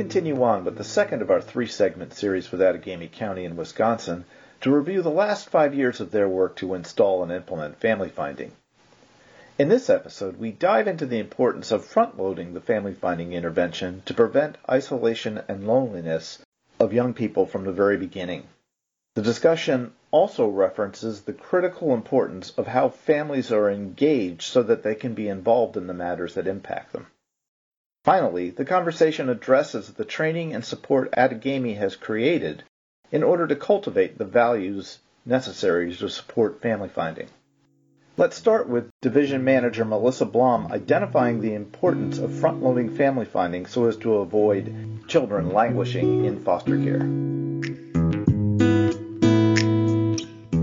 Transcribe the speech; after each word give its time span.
continue 0.00 0.42
on 0.42 0.64
with 0.64 0.78
the 0.78 0.82
second 0.82 1.20
of 1.20 1.30
our 1.30 1.42
three 1.42 1.66
segment 1.66 2.14
series 2.14 2.50
with 2.50 2.62
Outagamie 2.62 3.12
County 3.12 3.44
in 3.44 3.54
Wisconsin 3.54 4.24
to 4.62 4.74
review 4.74 5.02
the 5.02 5.10
last 5.10 5.50
five 5.50 5.74
years 5.74 6.00
of 6.00 6.10
their 6.10 6.26
work 6.26 6.56
to 6.56 6.72
install 6.72 7.22
and 7.22 7.30
implement 7.30 7.78
family 7.78 8.08
finding. 8.08 8.50
In 9.58 9.68
this 9.68 9.90
episode, 9.90 10.38
we 10.38 10.52
dive 10.52 10.88
into 10.88 11.04
the 11.04 11.18
importance 11.18 11.70
of 11.70 11.84
front 11.84 12.18
loading 12.18 12.54
the 12.54 12.62
family 12.62 12.94
finding 12.94 13.34
intervention 13.34 14.00
to 14.06 14.14
prevent 14.14 14.56
isolation 14.70 15.42
and 15.48 15.66
loneliness 15.66 16.38
of 16.78 16.94
young 16.94 17.12
people 17.12 17.44
from 17.44 17.64
the 17.64 17.72
very 17.72 17.98
beginning. 17.98 18.44
The 19.16 19.22
discussion 19.22 19.92
also 20.10 20.48
references 20.48 21.20
the 21.20 21.34
critical 21.34 21.92
importance 21.92 22.52
of 22.56 22.66
how 22.66 22.88
families 22.88 23.52
are 23.52 23.70
engaged 23.70 24.44
so 24.44 24.62
that 24.62 24.82
they 24.82 24.94
can 24.94 25.12
be 25.12 25.28
involved 25.28 25.76
in 25.76 25.88
the 25.88 25.92
matters 25.92 26.36
that 26.36 26.46
impact 26.46 26.94
them. 26.94 27.06
Finally, 28.10 28.50
the 28.50 28.64
conversation 28.64 29.28
addresses 29.28 29.90
the 29.90 30.04
training 30.04 30.52
and 30.52 30.64
support 30.64 31.12
Outagamie 31.12 31.76
has 31.76 31.94
created 31.94 32.64
in 33.12 33.22
order 33.22 33.46
to 33.46 33.54
cultivate 33.54 34.18
the 34.18 34.24
values 34.24 34.98
necessary 35.24 35.94
to 35.94 36.08
support 36.08 36.60
family 36.60 36.88
finding. 36.88 37.28
Let's 38.16 38.36
start 38.36 38.68
with 38.68 38.90
Division 39.00 39.44
Manager 39.44 39.84
Melissa 39.84 40.24
Blom 40.26 40.72
identifying 40.72 41.40
the 41.40 41.54
importance 41.54 42.18
of 42.18 42.34
front 42.34 42.60
loading 42.60 42.96
family 42.96 43.26
finding 43.26 43.64
so 43.66 43.86
as 43.86 43.96
to 43.98 44.16
avoid 44.16 45.06
children 45.06 45.52
languishing 45.52 46.24
in 46.24 46.42
foster 46.42 46.76
care. 46.78 47.06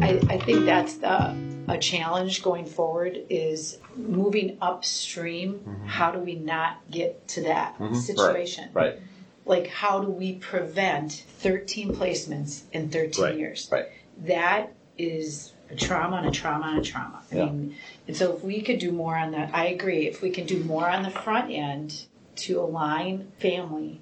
I, 0.02 0.20
I 0.30 0.38
think 0.40 0.66
that's 0.66 0.95
the 0.95 1.57
a 1.68 1.78
challenge 1.78 2.44
going 2.44 2.66
forward 2.66 3.20
is 3.30 3.78
moving 3.96 4.58
upstream. 4.62 5.56
Mm-hmm. 5.56 5.86
How 5.86 6.12
do 6.12 6.20
we 6.20 6.36
not 6.36 6.80
get 6.90 7.28
to 7.30 7.42
that 7.44 7.78
mm-hmm. 7.78 7.96
situation? 7.96 8.70
Right. 8.74 8.94
right. 8.94 9.00
Like, 9.46 9.68
how 9.68 10.02
do 10.02 10.09
we 10.09 10.36
prevent 10.36 11.24
13 11.40 11.96
placements 11.96 12.64
in 12.72 12.90
13 12.90 13.24
right. 13.24 13.38
years? 13.38 13.70
Right. 13.72 13.86
That 14.26 14.74
is 14.98 15.54
a 15.70 15.76
trauma 15.76 16.18
and 16.18 16.28
a 16.28 16.32
trauma 16.32 16.68
and 16.68 16.80
a 16.80 16.82
trauma. 16.82 17.22
I 17.32 17.36
yeah. 17.36 17.46
mean, 17.46 17.76
and 18.08 18.16
so 18.16 18.36
if 18.36 18.44
we 18.44 18.62
could 18.62 18.80
do 18.80 18.92
more 18.92 19.16
on 19.16 19.31
that, 19.31 19.54
I 19.54 19.68
agree. 19.68 20.08
If 20.08 20.22
we 20.22 20.31
can 20.31 20.46
do 20.46 20.64
more 20.64 20.90
on 20.90 21.04
the 21.04 21.09
front 21.09 21.52
end 21.52 22.06
to 22.38 22.59
align 22.59 23.31
family, 23.40 24.02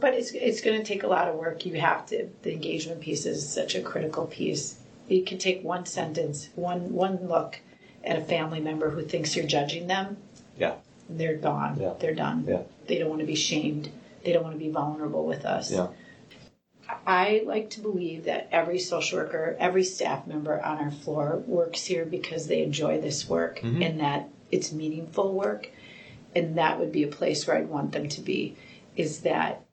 but 0.00 0.14
it's 0.14 0.32
it's 0.32 0.60
going 0.60 0.78
to 0.78 0.84
take 0.84 1.02
a 1.02 1.06
lot 1.06 1.28
of 1.28 1.36
work. 1.36 1.64
You 1.64 1.74
have 1.80 2.06
to. 2.06 2.28
The 2.42 2.52
engagement 2.52 3.00
piece 3.00 3.24
is 3.26 3.48
such 3.48 3.74
a 3.74 3.82
critical 3.82 4.26
piece 4.26 4.81
you 5.08 5.24
can 5.24 5.38
take 5.38 5.62
one 5.62 5.86
sentence, 5.86 6.48
one 6.54 6.92
one 6.92 7.28
look 7.28 7.60
at 8.04 8.18
a 8.18 8.22
family 8.22 8.60
member 8.60 8.90
who 8.90 9.02
thinks 9.02 9.36
you're 9.36 9.46
judging 9.46 9.86
them. 9.86 10.16
Yeah. 10.58 10.74
They're 11.08 11.36
gone. 11.36 11.78
Yeah. 11.80 11.94
They're 11.98 12.14
done. 12.14 12.44
Yeah. 12.48 12.62
They 12.86 12.98
don't 12.98 13.08
want 13.08 13.20
to 13.20 13.26
be 13.26 13.34
shamed. 13.34 13.90
They 14.24 14.32
don't 14.32 14.42
want 14.42 14.54
to 14.54 14.64
be 14.64 14.70
vulnerable 14.70 15.26
with 15.26 15.44
us. 15.44 15.70
Yeah. 15.70 15.88
I 17.06 17.42
like 17.46 17.70
to 17.70 17.80
believe 17.80 18.24
that 18.24 18.48
every 18.52 18.78
social 18.78 19.18
worker, 19.18 19.56
every 19.58 19.84
staff 19.84 20.26
member 20.26 20.62
on 20.62 20.78
our 20.78 20.90
floor 20.90 21.42
works 21.46 21.84
here 21.84 22.04
because 22.04 22.46
they 22.46 22.62
enjoy 22.62 23.00
this 23.00 23.28
work 23.28 23.60
mm-hmm. 23.60 23.82
and 23.82 24.00
that 24.00 24.28
it's 24.50 24.72
meaningful 24.72 25.32
work. 25.32 25.70
And 26.34 26.58
that 26.58 26.78
would 26.78 26.92
be 26.92 27.02
a 27.02 27.08
place 27.08 27.46
where 27.46 27.56
I'd 27.56 27.68
want 27.68 27.92
them 27.92 28.08
to 28.08 28.20
be, 28.20 28.56
is 28.96 29.20
that 29.20 29.64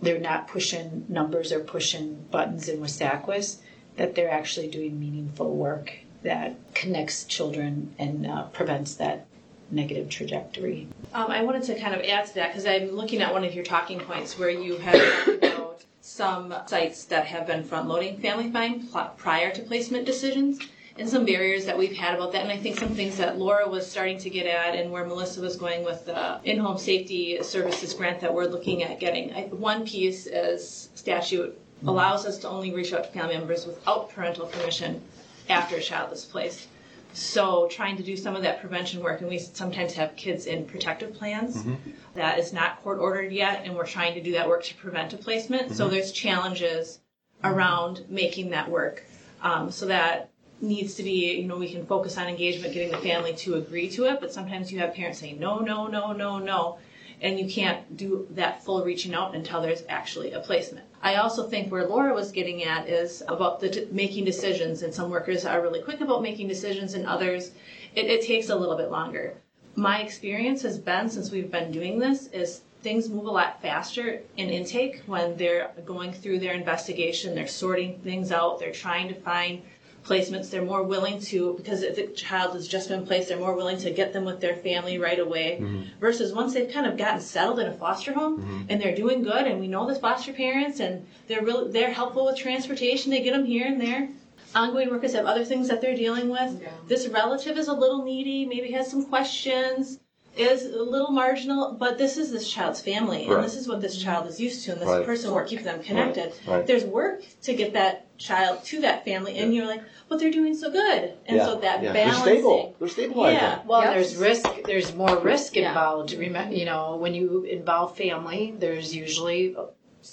they're 0.00 0.20
not 0.20 0.48
pushing 0.48 1.04
numbers 1.08 1.52
or 1.52 1.60
pushing 1.60 2.26
buttons 2.30 2.68
in 2.68 2.80
WiSACWIS 2.80 3.58
that 3.98 4.14
they're 4.14 4.30
actually 4.30 4.68
doing 4.68 4.98
meaningful 4.98 5.54
work 5.54 5.92
that 6.22 6.56
connects 6.74 7.24
children 7.24 7.94
and 7.98 8.26
uh, 8.26 8.44
prevents 8.44 8.94
that 8.94 9.26
negative 9.70 10.08
trajectory. 10.08 10.88
Um, 11.12 11.30
I 11.30 11.42
wanted 11.42 11.64
to 11.64 11.78
kind 11.78 11.94
of 11.94 12.00
add 12.02 12.26
to 12.26 12.34
that 12.36 12.48
because 12.48 12.66
I'm 12.66 12.90
looking 12.92 13.20
at 13.20 13.32
one 13.32 13.44
of 13.44 13.54
your 13.54 13.64
talking 13.64 14.00
points 14.00 14.38
where 14.38 14.50
you 14.50 14.78
have 14.78 14.94
talked 14.94 15.44
about 15.44 15.84
some 16.00 16.54
sites 16.66 17.04
that 17.06 17.26
have 17.26 17.46
been 17.46 17.62
front 17.62 17.86
loading 17.86 18.18
family 18.18 18.50
find 18.50 18.88
prior 19.18 19.50
to 19.52 19.62
placement 19.62 20.06
decisions 20.06 20.58
and 20.96 21.08
some 21.08 21.24
barriers 21.24 21.64
that 21.66 21.78
we've 21.78 21.96
had 21.96 22.14
about 22.14 22.32
that. 22.32 22.42
And 22.42 22.50
I 22.50 22.56
think 22.56 22.78
some 22.78 22.88
things 22.88 23.16
that 23.18 23.38
Laura 23.38 23.68
was 23.68 23.88
starting 23.88 24.18
to 24.18 24.30
get 24.30 24.46
at 24.46 24.74
and 24.74 24.90
where 24.90 25.04
Melissa 25.04 25.40
was 25.40 25.56
going 25.56 25.84
with 25.84 26.06
the 26.06 26.40
in 26.44 26.58
home 26.58 26.78
safety 26.78 27.40
services 27.42 27.94
grant 27.94 28.20
that 28.20 28.32
we're 28.32 28.46
looking 28.46 28.82
at 28.82 28.98
getting. 28.98 29.30
One 29.50 29.84
piece 29.84 30.26
is 30.26 30.88
statute 30.94 31.60
allows 31.86 32.26
us 32.26 32.38
to 32.38 32.48
only 32.48 32.74
reach 32.74 32.92
out 32.92 33.04
to 33.04 33.10
family 33.10 33.36
members 33.36 33.66
without 33.66 34.10
parental 34.10 34.46
permission 34.46 35.02
after 35.48 35.76
a 35.76 35.80
child 35.80 36.12
is 36.12 36.24
placed. 36.24 36.68
So 37.14 37.68
trying 37.68 37.96
to 37.96 38.02
do 38.02 38.16
some 38.16 38.36
of 38.36 38.42
that 38.42 38.60
prevention 38.60 39.02
work, 39.02 39.20
and 39.20 39.30
we 39.30 39.38
sometimes 39.38 39.94
have 39.94 40.14
kids 40.16 40.46
in 40.46 40.66
protective 40.66 41.14
plans 41.14 41.56
mm-hmm. 41.56 41.90
that 42.14 42.38
is 42.38 42.52
not 42.52 42.82
court 42.82 42.98
ordered 42.98 43.32
yet, 43.32 43.62
and 43.64 43.74
we're 43.74 43.86
trying 43.86 44.14
to 44.14 44.22
do 44.22 44.32
that 44.32 44.48
work 44.48 44.62
to 44.64 44.74
prevent 44.74 45.12
a 45.14 45.16
placement. 45.16 45.64
Mm-hmm. 45.64 45.74
So 45.74 45.88
there's 45.88 46.12
challenges 46.12 47.00
around 47.42 48.04
making 48.08 48.50
that 48.50 48.68
work. 48.70 49.04
Um, 49.42 49.70
so 49.70 49.86
that 49.86 50.30
needs 50.60 50.94
to 50.94 51.02
be, 51.02 51.40
you 51.40 51.46
know, 51.46 51.56
we 51.56 51.70
can 51.70 51.86
focus 51.86 52.18
on 52.18 52.26
engagement, 52.26 52.74
getting 52.74 52.90
the 52.90 52.98
family 52.98 53.32
to 53.32 53.54
agree 53.54 53.88
to 53.90 54.04
it, 54.04 54.20
but 54.20 54.32
sometimes 54.32 54.72
you 54.72 54.80
have 54.80 54.92
parents 54.94 55.20
saying 55.20 55.38
no, 55.38 55.60
no, 55.60 55.86
no, 55.86 56.12
no, 56.12 56.38
no, 56.38 56.78
and 57.20 57.38
you 57.38 57.48
can't 57.48 57.96
do 57.96 58.26
that 58.30 58.64
full 58.64 58.84
reaching 58.84 59.14
out 59.14 59.34
until 59.34 59.60
there's 59.60 59.82
actually 59.88 60.32
a 60.32 60.40
placement. 60.40 60.86
I 61.02 61.16
also 61.16 61.48
think 61.48 61.70
where 61.70 61.86
Laura 61.86 62.14
was 62.14 62.32
getting 62.32 62.64
at 62.64 62.88
is 62.88 63.22
about 63.28 63.60
the 63.60 63.68
t- 63.68 63.88
making 63.90 64.24
decisions, 64.24 64.82
and 64.82 64.92
some 64.92 65.10
workers 65.10 65.44
are 65.44 65.60
really 65.60 65.82
quick 65.82 66.00
about 66.00 66.22
making 66.22 66.48
decisions, 66.48 66.94
and 66.94 67.06
others 67.06 67.52
it, 67.94 68.06
it 68.06 68.26
takes 68.26 68.48
a 68.48 68.56
little 68.56 68.76
bit 68.76 68.90
longer. 68.90 69.34
My 69.74 70.00
experience 70.00 70.62
has 70.62 70.78
been 70.78 71.08
since 71.08 71.30
we've 71.30 71.50
been 71.50 71.70
doing 71.70 71.98
this 71.98 72.26
is 72.28 72.62
things 72.82 73.08
move 73.08 73.26
a 73.26 73.30
lot 73.30 73.60
faster 73.60 74.22
in 74.36 74.48
intake 74.50 75.02
when 75.06 75.36
they're 75.36 75.70
going 75.84 76.12
through 76.12 76.38
their 76.38 76.54
investigation, 76.54 77.34
they're 77.34 77.46
sorting 77.46 77.98
things 78.00 78.30
out, 78.30 78.58
they're 78.60 78.72
trying 78.72 79.08
to 79.08 79.14
find 79.14 79.62
placements, 80.04 80.50
they're 80.50 80.64
more 80.64 80.82
willing 80.82 81.20
to, 81.20 81.54
because 81.54 81.82
if 81.82 81.96
the 81.96 82.06
child 82.08 82.54
has 82.54 82.66
just 82.66 82.88
been 82.88 83.06
placed, 83.06 83.28
they're 83.28 83.38
more 83.38 83.54
willing 83.54 83.78
to 83.78 83.90
get 83.90 84.12
them 84.12 84.24
with 84.24 84.40
their 84.40 84.56
family 84.56 84.98
right 84.98 85.18
away. 85.18 85.58
Mm-hmm. 85.60 85.82
Versus 86.00 86.32
once 86.32 86.54
they've 86.54 86.72
kind 86.72 86.86
of 86.86 86.96
gotten 86.96 87.20
settled 87.20 87.58
in 87.58 87.66
a 87.66 87.74
foster 87.74 88.12
home 88.12 88.38
mm-hmm. 88.38 88.62
and 88.68 88.80
they're 88.80 88.94
doing 88.94 89.22
good, 89.22 89.46
and 89.46 89.60
we 89.60 89.68
know 89.68 89.86
the 89.86 89.98
foster 89.98 90.32
parents 90.32 90.80
and 90.80 91.06
they're 91.26 91.42
really 91.42 91.70
they're 91.70 91.92
helpful 91.92 92.26
with 92.26 92.36
transportation. 92.36 93.10
They 93.10 93.22
get 93.22 93.32
them 93.32 93.44
here 93.44 93.66
and 93.66 93.80
there. 93.80 94.08
Ongoing 94.54 94.90
workers 94.90 95.12
have 95.12 95.26
other 95.26 95.44
things 95.44 95.68
that 95.68 95.82
they're 95.82 95.94
dealing 95.94 96.30
with. 96.30 96.62
Yeah. 96.62 96.70
This 96.86 97.06
relative 97.08 97.58
is 97.58 97.68
a 97.68 97.74
little 97.74 98.02
needy, 98.04 98.46
maybe 98.46 98.72
has 98.72 98.90
some 98.90 99.04
questions 99.04 99.98
is 100.38 100.64
a 100.64 100.82
little 100.82 101.10
marginal, 101.10 101.72
but 101.72 101.98
this 101.98 102.16
is 102.16 102.30
this 102.30 102.50
child's 102.50 102.80
family, 102.80 103.26
and 103.26 103.42
this 103.42 103.54
is 103.56 103.68
what 103.68 103.80
this 103.80 104.00
child 104.00 104.26
is 104.26 104.40
used 104.40 104.64
to, 104.64 104.72
and 104.72 104.80
this 104.80 104.88
right. 104.88 105.04
person 105.04 105.32
will 105.32 105.44
keep 105.44 105.62
them 105.62 105.82
connected. 105.82 106.32
Right. 106.46 106.66
There's 106.66 106.84
work 106.84 107.22
to 107.42 107.54
get 107.54 107.72
that 107.74 108.16
child 108.18 108.64
to 108.64 108.80
that 108.80 109.04
family, 109.04 109.38
and 109.38 109.52
yeah. 109.52 109.60
you're 109.60 109.68
like, 109.68 109.82
but 110.08 110.18
they're 110.18 110.30
doing 110.30 110.54
so 110.54 110.70
good, 110.70 111.12
and 111.26 111.36
yeah. 111.36 111.44
so 111.44 111.60
that 111.60 111.82
yeah. 111.82 111.92
balancing. 111.92 112.24
They're 112.24 112.34
stable. 112.34 112.76
They're 112.78 112.88
stabilizing. 112.88 113.38
Yeah. 113.38 113.62
Well, 113.66 113.82
yes. 113.82 113.94
there's 113.94 114.16
risk. 114.16 114.48
There's 114.64 114.94
more 114.94 115.18
risk 115.18 115.56
involved. 115.56 116.12
Remember, 116.12 116.54
you 116.54 116.64
know, 116.64 116.96
when 116.96 117.14
you 117.14 117.44
involve 117.44 117.96
family, 117.96 118.54
there's 118.58 118.94
usually 118.94 119.56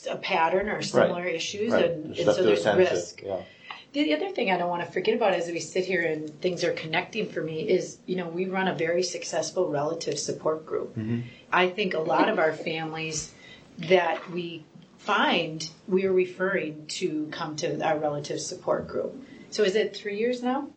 a 0.09 0.17
pattern 0.17 0.69
or 0.69 0.81
similar 0.81 1.23
right. 1.23 1.35
issues, 1.35 1.71
right. 1.71 1.85
and, 1.85 2.15
and 2.17 2.25
so 2.35 2.43
there's 2.43 2.65
risk. 2.65 3.21
Yeah. 3.23 3.41
The 4.03 4.13
other 4.13 4.29
thing 4.29 4.51
I 4.51 4.57
don't 4.57 4.69
want 4.69 4.85
to 4.85 4.91
forget 4.91 5.15
about 5.15 5.33
as 5.33 5.47
we 5.47 5.61
sit 5.61 5.85
here 5.85 6.01
and 6.01 6.41
things 6.41 6.65
are 6.65 6.73
connecting 6.73 7.29
for 7.29 7.41
me 7.41 7.61
is, 7.61 7.97
you 8.05 8.17
know, 8.17 8.27
we 8.27 8.45
run 8.45 8.67
a 8.67 8.75
very 8.75 9.03
successful 9.03 9.69
relative 9.69 10.19
support 10.19 10.65
group. 10.65 10.97
Mm-hmm. 10.97 11.21
I 11.51 11.69
think 11.69 11.93
a 11.93 11.99
lot 11.99 12.27
of 12.27 12.37
our 12.37 12.51
families 12.51 13.33
that 13.77 14.29
we 14.31 14.65
find 14.97 15.69
we're 15.87 16.11
referring 16.11 16.87
to 16.87 17.27
come 17.31 17.55
to 17.55 17.81
our 17.87 17.97
relative 17.97 18.41
support 18.41 18.89
group. 18.89 19.15
So 19.49 19.63
is 19.63 19.75
it 19.75 19.95
three 19.95 20.17
years 20.17 20.43
now 20.43 20.67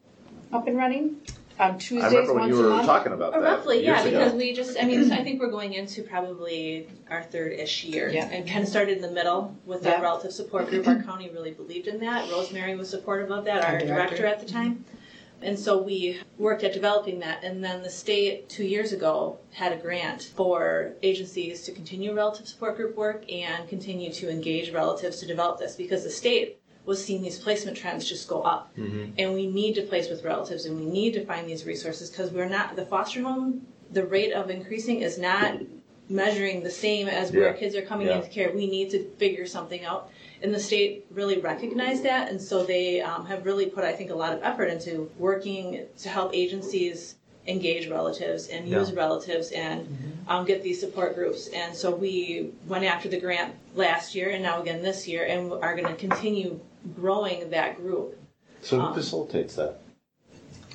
up 0.53 0.69
and 0.69 0.77
running? 0.77 1.17
Um, 1.59 1.73
on 1.73 1.79
Tuesdays. 1.79 2.05
I 2.05 2.09
remember 2.09 2.35
when 2.35 2.49
you 2.49 2.57
were 2.57 2.83
talking 2.83 3.13
about 3.13 3.33
that. 3.33 3.43
Roughly, 3.43 3.85
yeah, 3.85 4.01
ago. 4.01 4.11
because 4.11 4.33
we 4.35 4.53
just, 4.53 4.77
I 4.81 4.85
mean, 4.85 5.11
I 5.13 5.23
think 5.23 5.41
we're 5.41 5.51
going 5.51 5.75
into 5.75 6.03
probably 6.03 6.89
our 7.11 7.23
third 7.23 7.53
ish 7.53 7.85
year. 7.85 8.09
Yeah. 8.11 8.27
And 8.27 8.49
kind 8.49 8.63
of 8.63 8.69
started 8.69 8.97
in 8.97 9.03
the 9.03 9.11
middle 9.11 9.57
with 9.65 9.85
yeah. 9.85 9.95
our 9.95 10.03
relative 10.03 10.33
support 10.33 10.69
group. 10.69 10.87
Our 10.87 11.03
county 11.03 11.31
really 11.31 11.53
believed 11.53 11.89
in 11.89 12.01
that. 12.01 12.31
Rosemary 12.31 12.77
was 12.77 12.89
supportive 12.89 13.31
of 13.31 13.45
that, 13.47 13.65
our, 13.65 13.75
our 13.75 13.79
director. 13.81 14.17
director 14.17 14.27
at 14.27 14.41
the 14.41 14.47
time. 14.47 14.85
And 15.41 15.59
so 15.59 15.81
we 15.81 16.21
worked 16.37 16.65
at 16.65 16.73
developing 16.73 17.21
that. 17.21 17.45
And 17.45 17.63
then 17.63 17.83
the 17.83 17.91
state, 17.91 18.49
two 18.49 18.65
years 18.65 18.93
ago, 18.93 19.39
had 19.53 19.73
a 19.73 19.77
grant 19.77 20.33
for 20.35 20.95
agencies 21.03 21.63
to 21.63 21.73
continue 21.73 22.13
relative 22.15 22.49
support 22.49 22.77
group 22.77 22.97
work 22.97 23.31
and 23.31 23.69
continue 23.69 24.13
to 24.15 24.29
engage 24.29 24.73
relatives 24.73 25.21
to 25.21 25.27
develop 25.27 25.61
this 25.61 25.77
because 25.77 26.03
the 26.03 26.11
state 26.11 26.58
was 26.89 27.05
seeing 27.05 27.23
these 27.23 27.39
placement 27.39 27.77
trends 27.77 28.09
just 28.09 28.27
go 28.27 28.43
up. 28.43 28.75
Mm-hmm. 28.77 29.13
And 29.19 29.35
we 29.35 29.47
need 29.47 29.75
to 29.75 29.83
place 29.83 30.09
with 30.09 30.25
relatives 30.25 30.65
and 30.65 30.81
we 30.81 30.87
need 30.87 31.13
to 31.13 31.25
find 31.25 31.47
these 31.47 31.67
resources 31.67 32.11
because 32.11 32.33
we're 32.33 32.49
not, 32.49 32.77
the 32.77 32.87
foster 32.87 33.23
home, 33.23 33.67
the 33.93 34.05
rate 34.07 34.33
of 34.33 34.49
increasing 34.49 35.03
is 35.03 35.19
not 35.19 35.61
measuring 36.09 36.63
the 36.63 36.71
same 36.71 37.07
as 37.07 37.31
where 37.31 37.51
yeah. 37.51 37.53
kids 37.53 37.77
are 37.77 37.83
coming 37.83 38.07
yeah. 38.07 38.17
into 38.17 38.29
care. 38.31 38.51
We 38.53 38.67
need 38.67 38.89
to 38.91 39.05
figure 39.19 39.47
something 39.47 39.85
out. 39.85 40.11
And 40.43 40.55
the 40.55 40.61
state 40.61 41.05
really 41.11 41.39
recognized 41.39 42.05
that. 42.05 42.31
And 42.31 42.41
so 42.41 42.65
they 42.65 43.03
um, 43.03 43.27
have 43.27 43.45
really 43.45 43.67
put, 43.67 43.85
I 43.85 43.93
think, 43.93 44.11
a 44.11 44.15
lot 44.15 44.33
of 44.33 44.43
effort 44.43 44.67
into 44.67 45.11
working 45.19 45.85
to 45.99 46.09
help 46.09 46.31
agencies 46.35 47.17
engage 47.47 47.89
relatives 47.89 48.49
and 48.49 48.67
Yeah. 48.67 48.79
use 48.79 48.93
relatives 48.93 49.51
and 49.53 49.87
um, 50.27 50.47
get 50.47 50.63
these 50.63 50.81
support 50.81 51.15
groups. 51.15 51.49
And 51.49 51.75
so 51.75 51.95
we 51.95 52.53
went 52.67 52.85
after 52.85 53.09
the 53.09 53.21
grant 53.21 53.55
last 53.75 54.15
year 54.15 54.31
and 54.31 54.43
now 54.43 54.61
again 54.63 54.83
this 54.83 55.07
year, 55.07 55.25
and 55.25 55.53
are 55.53 55.75
going 55.75 55.89
to 55.89 55.95
continue 55.95 56.61
growing 56.97 57.51
that 57.51 57.77
group. 57.77 58.19
So 58.63 58.81
Um, 58.81 58.89
who 58.89 59.01
facilitates 59.01 59.55
that? 59.57 59.81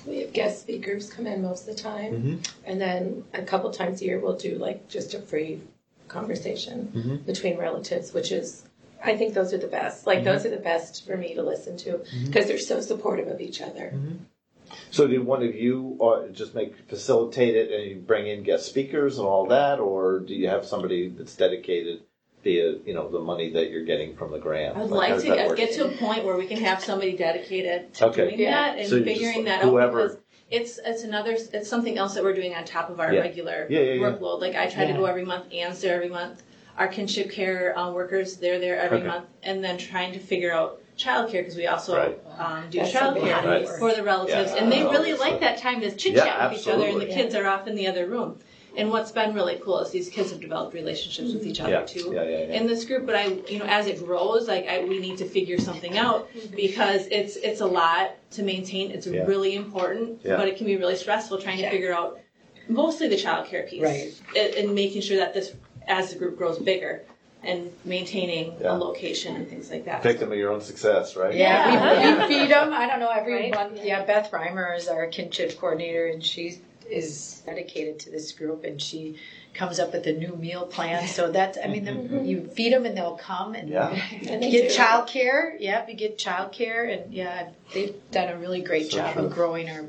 We 0.06 0.20
have 0.20 0.34
guest 0.34 0.62
speakers 0.62 1.10
come 1.10 1.28
in 1.28 1.42
most 1.42 1.68
of 1.68 1.76
the 1.76 1.82
time, 1.82 2.14
Mm-hmm. 2.14 2.36
and 2.66 2.82
then 2.82 3.24
a 3.34 3.42
couple 3.44 3.72
times 3.72 4.02
a 4.02 4.06
year 4.06 4.20
we'll 4.20 4.36
do 4.38 4.58
like 4.58 4.88
just 4.90 5.14
a 5.14 5.20
free 5.22 5.62
conversation 6.08 6.92
Mm-hmm. 6.96 7.16
between 7.26 7.58
relatives, 7.58 8.14
which 8.14 8.32
is, 8.32 8.64
I 9.04 9.16
think 9.18 9.34
those 9.34 9.54
are 9.54 9.58
the 9.58 9.68
best. 9.68 10.06
Like 10.08 10.24
those 10.24 10.46
are 10.46 10.50
the 10.50 10.58
best 10.58 11.06
for 11.08 11.18
me 11.18 11.34
to 11.36 11.42
listen 11.44 11.78
to 11.78 12.02
because 12.26 12.48
they're 12.48 12.58
so 12.58 12.82
supportive 12.82 13.28
of 13.28 13.40
each 13.42 13.62
other. 13.62 13.94
So 14.92 15.08
did 15.08 15.26
one 15.26 15.44
of 15.44 15.56
you 15.56 15.98
uh, 16.02 16.28
just 16.30 16.56
make 16.56 16.76
facilitate 16.88 17.56
it 17.56 17.72
and 17.72 17.84
you 17.90 17.96
bring 18.00 18.28
in 18.28 18.44
guest 18.44 18.66
speakers 18.66 19.18
and 19.20 19.28
all 19.28 19.46
that, 19.48 19.80
or 19.80 20.20
do 20.20 20.34
you 20.34 20.48
have 20.50 20.66
somebody 20.66 21.10
that's 21.10 21.36
dedicated 21.36 22.02
via 22.44 22.76
you 22.86 22.94
know 22.94 23.10
the 23.10 23.20
money 23.20 23.50
that 23.52 23.70
you're 23.72 23.86
getting 23.86 24.16
from 24.16 24.32
the 24.32 24.38
grant? 24.40 24.76
I'd 24.78 24.82
how 24.90 24.96
like 24.96 25.18
to 25.22 25.56
get, 25.56 25.74
to 25.74 25.86
a 25.86 25.92
point 25.98 26.26
where 26.26 26.38
we 26.38 26.46
can 26.46 26.58
have 26.58 26.84
somebody 26.84 27.16
dedicated 27.16 27.94
to 27.96 28.08
Okay. 28.08 28.28
doing 28.30 28.40
Yeah. 28.40 28.52
that 28.52 28.78
and 28.80 28.88
So 28.88 28.98
you 28.98 29.04
just 29.06 29.16
figuring 29.18 29.46
that 29.46 29.62
whoever- 29.64 30.02
out 30.02 30.08
because 30.10 30.18
it's 30.52 30.80
it's 30.86 31.04
another 31.04 31.32
it's 31.32 31.70
something 31.70 31.98
else 31.98 32.14
that 32.16 32.24
we're 32.24 32.34
doing 32.34 32.54
on 32.54 32.66
top 32.66 32.90
of 32.90 33.00
our 33.00 33.14
Yeah. 33.14 33.22
regular 33.22 33.66
Yeah, 33.70 33.80
yeah, 33.80 33.94
yeah. 33.94 34.02
workload. 34.02 34.42
Like 34.42 34.56
I 34.56 34.68
try 34.68 34.86
to 34.86 34.92
Yeah. 34.92 34.98
go 34.98 35.06
every 35.06 35.26
month, 35.26 35.46
Ann's 35.54 35.82
there 35.82 35.96
every 35.96 36.10
month. 36.10 36.44
Our 36.78 36.88
kinship 36.88 37.32
care 37.32 37.78
uh, 37.78 37.92
workers 37.92 38.38
they're 38.38 38.60
there 38.60 38.78
every 38.78 38.98
Okay. 39.00 39.08
month, 39.08 39.26
and 39.44 39.64
then 39.64 39.78
trying 39.78 40.12
to 40.14 40.20
figure 40.20 40.52
out 40.52 40.80
childcare 40.98 41.40
because 41.42 41.56
we 41.56 41.66
also 41.68 41.96
Right. 41.98 42.20
um, 42.38 42.66
do 42.70 42.80
That's 42.80 42.90
a 42.94 43.12
big 43.14 43.24
childcare 43.24 43.46
Right. 43.46 43.68
for 43.80 43.94
the 43.94 44.04
relatives, 44.04 44.52
Yeah. 44.52 44.62
and 44.64 44.72
they 44.72 44.84
really 44.84 45.14
like 45.14 45.34
like- 45.34 45.40
that 45.40 45.58
time 45.58 45.82
to 45.82 45.90
chit 45.92 46.14
Yeah, 46.14 46.26
chat 46.26 46.52
with 46.52 46.60
each 46.62 46.68
other, 46.68 46.84
and 46.86 46.94
the 47.02 47.06
absolutely. 47.06 47.16
kids 47.16 47.36
are 47.36 47.48
off 47.48 47.68
in 47.68 47.76
the 47.76 47.88
other 47.88 48.06
room. 48.06 48.40
And 48.76 48.90
what's 48.90 49.12
been 49.12 49.34
really 49.36 49.60
cool 49.64 49.80
is 49.80 49.92
these 49.92 50.10
kids 50.10 50.32
have 50.32 50.42
developed 50.42 50.74
relationships 50.74 51.32
with 51.34 51.46
each 51.46 51.60
other 51.62 51.72
Yeah. 51.72 51.84
too 51.86 52.12
Yeah, 52.14 52.24
yeah, 52.24 52.30
yeah. 52.30 52.54
in 52.60 52.66
this 52.68 52.86
group. 52.86 53.06
But 53.06 53.16
I, 53.16 53.26
you 53.48 53.60
know, 53.60 53.66
as 53.66 53.86
it 53.88 54.04
grows, 54.04 54.48
like 54.48 54.68
I, 54.68 54.84
we 54.84 55.00
need 55.00 55.18
to 55.20 55.26
figure 55.26 55.60
something 55.60 55.98
out 55.98 56.30
mm-hmm. 56.34 56.56
because 56.56 57.08
it's 57.08 57.36
it's 57.36 57.62
a 57.62 57.66
lot 57.66 58.16
to 58.32 58.44
maintain. 58.44 58.92
It's 58.92 59.06
Yeah. 59.06 59.26
really 59.26 59.56
important, 59.56 60.22
Yeah. 60.24 60.38
but 60.38 60.48
it 60.48 60.58
can 60.58 60.66
be 60.66 60.78
really 60.78 60.96
stressful 60.96 61.38
trying 61.40 61.58
to 61.60 61.70
figure 61.70 61.94
out 61.94 62.20
mostly 62.68 63.08
the 63.08 63.16
childcare 63.18 63.70
piece, 63.70 63.82
Right. 63.84 64.14
and, 64.38 64.54
and 64.56 64.76
making 64.76 65.02
sure 65.02 65.18
that 65.18 65.34
this 65.34 65.54
as 65.88 66.12
the 66.14 66.18
group 66.18 66.38
grows 66.38 66.58
bigger 66.60 67.04
and 67.44 67.72
maintaining 67.84 68.56
Yeah. 68.62 68.74
a 68.74 68.76
location 68.78 69.36
and 69.36 69.48
things 69.50 69.70
like 69.70 69.84
that. 69.86 70.02
Victim 70.02 70.32
of 70.32 70.38
your 70.38 70.50
own 70.52 70.62
success, 70.62 71.16
right? 71.18 71.36
Yeah, 71.36 71.74
Yeah. 71.74 72.16
we, 72.16 72.22
we 72.22 72.28
feed 72.40 72.50
them. 72.52 72.72
I 72.74 72.88
don't 72.88 73.00
know 73.02 73.10
every 73.10 73.34
Right? 73.34 73.54
month. 73.54 73.84
Yeah, 73.84 74.06
Beth 74.06 74.32
Reimer 74.32 74.76
is 74.78 74.88
our 74.88 75.08
kinship 75.08 75.60
coordinator, 75.60 76.08
and 76.08 76.24
she 76.24 76.60
is 76.90 77.42
dedicated 77.46 78.00
to 78.00 78.12
this 78.12 78.32
group, 78.32 78.64
and 78.64 78.82
she 78.82 79.18
comes 79.54 79.80
up 79.80 79.94
with 79.94 80.08
a 80.08 80.14
new 80.14 80.36
meal 80.36 80.66
plan. 80.66 81.08
So 81.08 81.32
that's, 81.38 81.58
I 81.64 81.68
mean, 81.68 81.86
the, 81.86 81.92
mm-hmm. 81.92 82.26
you 82.26 82.48
feed 82.48 82.74
them, 82.74 82.86
and 82.86 82.98
they'll 82.98 83.18
come 83.18 83.56
and 83.56 83.70
Yeah. 83.70 83.90
And 84.28 84.42
they 84.42 84.52
get 84.52 84.70
do. 84.70 84.76
child 84.76 85.08
care. 85.08 85.56
Yeah, 85.60 85.86
we 85.86 85.94
get 85.94 86.18
child 86.18 86.52
care, 86.52 86.86
and 86.86 87.14
yeah, 87.14 87.50
they've 87.74 87.96
done 88.12 88.30
a 88.30 88.38
really 88.38 88.62
great 88.62 88.92
So 88.92 88.98
job 88.98 89.14
true. 89.14 89.26
of 89.26 89.34
growing 89.34 89.70
our 89.70 89.86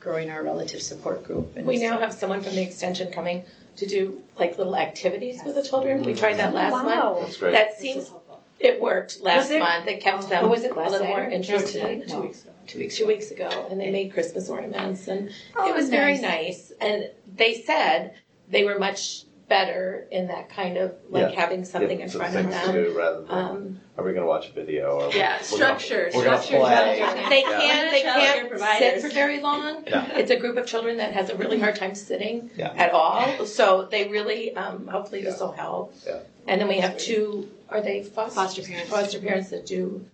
growing 0.00 0.30
our 0.30 0.44
relative 0.44 0.80
support 0.80 1.24
group. 1.24 1.56
And 1.56 1.66
We 1.66 1.78
so- 1.78 1.90
now 1.90 1.98
have 1.98 2.12
someone 2.12 2.40
from 2.40 2.54
the 2.54 2.62
extension 2.62 3.10
coming 3.10 3.44
to 3.76 3.86
do 3.86 4.22
like 4.38 4.56
little 4.58 4.76
activities 4.76 5.40
with 5.44 5.54
the 5.54 5.62
children. 5.62 6.02
We 6.02 6.14
tried 6.14 6.34
that 6.38 6.54
mm-hmm. 6.54 6.72
last 6.72 6.84
month. 6.84 7.20
That's 7.20 7.36
great. 7.38 7.52
That 7.52 7.78
seems 7.78 8.04
is 8.04 8.08
helpful. 8.08 8.25
It 8.58 8.80
worked 8.80 9.20
last 9.20 9.50
month. 9.50 9.86
It 9.86 10.00
kept 10.00 10.28
them 10.28 10.48
was 10.48 10.64
it 10.64 10.72
a 10.72 10.74
last 10.74 10.92
little 10.92 11.06
more 11.06 11.18
Saturday? 11.18 11.36
interested. 11.36 12.08
Two 12.08 12.20
weeks 12.22 12.42
ago. 12.44 12.52
two 12.66 12.78
weeks 12.78 12.96
two 12.96 13.06
weeks 13.06 13.30
ago, 13.30 13.66
and 13.70 13.80
they 13.80 13.90
made 13.90 14.12
Christmas 14.12 14.48
ornaments, 14.48 15.08
and 15.08 15.30
Oh, 15.56 15.68
it 15.68 15.74
was 15.74 15.88
very 15.90 16.18
nice. 16.18 16.72
And 16.80 17.10
they 17.34 17.54
said 17.54 18.14
they 18.48 18.64
were 18.64 18.78
much 18.78 19.24
better 19.48 20.06
in 20.10 20.26
that 20.28 20.48
kind 20.48 20.76
of 20.76 20.92
like 21.08 21.32
Yeah. 21.32 21.40
having 21.40 21.64
something 21.64 22.00
in 22.00 22.08
front 22.08 22.34
of 22.34 22.42
things 22.50 22.60
to 22.62 22.66
them. 22.72 22.74
do 22.84 22.98
rather 22.98 23.22
than 23.22 23.30
Um, 23.38 23.80
are 23.96 24.04
we 24.04 24.10
going 24.12 24.22
to 24.24 24.28
watch 24.28 24.48
a 24.48 24.52
video 24.52 24.98
or 25.00 25.12
Yeah, 25.12 25.36
we're 25.38 25.42
structure, 25.44 26.10
Gonna, 26.10 26.16
we're 26.18 26.24
going 26.24 26.38
to 26.38 26.42
structure, 26.44 26.64
play. 26.64 26.96
structure. 26.96 27.28
they 27.28 27.40
Yeah. 27.42 27.60
can't 27.60 27.90
they 27.92 28.02
Child 28.02 28.20
can't 28.20 28.40
sit 28.40 28.50
providers. 28.50 29.02
for 29.02 29.08
very 29.10 29.40
long. 29.40 29.84
Yeah. 29.86 30.16
It's 30.18 30.30
a 30.32 30.36
group 30.36 30.56
of 30.56 30.66
children 30.66 30.96
that 30.96 31.12
has 31.12 31.30
a 31.30 31.36
really 31.36 31.60
hard 31.60 31.76
time 31.76 31.94
sitting 31.94 32.50
Yeah. 32.56 32.72
at 32.76 32.90
all. 32.92 33.46
So 33.46 33.84
they 33.90 34.08
really 34.08 34.54
um, 34.56 34.88
hopefully 34.88 35.22
this 35.22 35.38
will 35.40 35.52
help. 35.52 35.94
Yeah. 36.06 36.18
And 36.48 36.60
then 36.60 36.68
we 36.68 36.78
have 36.78 36.98
two 36.98 37.48
are 37.68 37.80
they 37.80 38.02
foster, 38.02 38.34
Foster 38.34 38.62
parents. 38.62 38.90
foster 38.90 39.18
parents 39.20 39.50
that 39.50 39.64
do 39.66 40.04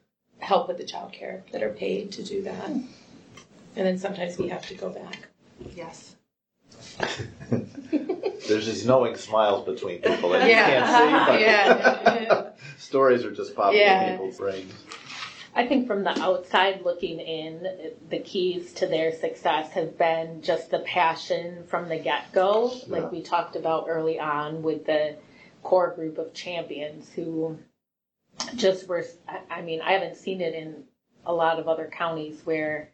help 0.40 0.68
with 0.68 0.76
the 0.78 0.84
child 0.84 1.12
care 1.12 1.42
that 1.52 1.62
are 1.62 1.70
paid 1.70 2.12
to 2.12 2.22
do 2.22 2.42
that. 2.42 2.68
And 2.68 2.86
then 3.74 3.96
sometimes 3.98 4.36
we 4.36 4.48
have 4.48 4.66
to 4.68 4.74
go 4.74 4.90
back. 4.90 5.28
Yes. 5.74 6.16
There's 8.48 8.66
these 8.66 8.86
knowing 8.86 9.16
smiles 9.16 9.64
between 9.66 10.00
people 10.02 10.30
that 10.30 10.48
Yeah. 10.48 10.66
you 10.66 10.72
can't 10.72 11.26
see, 11.28 11.32
but 11.32 11.40
Yeah. 11.40 12.50
stories 12.78 13.24
are 13.24 13.30
just 13.30 13.54
popping 13.54 13.80
Yeah. 13.80 14.04
in 14.06 14.12
people's 14.18 14.38
brains. 14.38 14.72
I 15.54 15.66
think 15.66 15.86
from 15.86 16.02
the 16.02 16.18
outside 16.20 16.80
looking 16.82 17.20
in, 17.20 17.92
the 18.08 18.18
keys 18.20 18.72
to 18.74 18.86
their 18.86 19.12
success 19.12 19.70
have 19.72 19.98
been 19.98 20.40
just 20.42 20.70
the 20.70 20.78
passion 20.80 21.64
from 21.66 21.88
the 21.88 21.98
get 21.98 22.32
go, 22.32 22.72
Yeah. 22.72 22.84
like 23.00 23.12
we 23.12 23.22
talked 23.22 23.54
about 23.56 23.84
early 23.88 24.18
on 24.18 24.62
with 24.62 24.86
the 24.86 25.16
core 25.62 25.90
group 25.90 26.16
of 26.18 26.32
champions 26.32 27.12
who 27.12 27.58
just 28.56 28.88
were. 28.88 29.04
I- 29.28 29.58
I 29.58 29.62
mean, 29.62 29.82
I 29.82 29.92
haven't 29.92 30.16
seen 30.16 30.40
it 30.40 30.54
in 30.54 30.84
a 31.26 31.32
lot 31.34 31.58
of 31.60 31.68
other 31.68 31.86
counties 31.92 32.40
where 32.44 32.90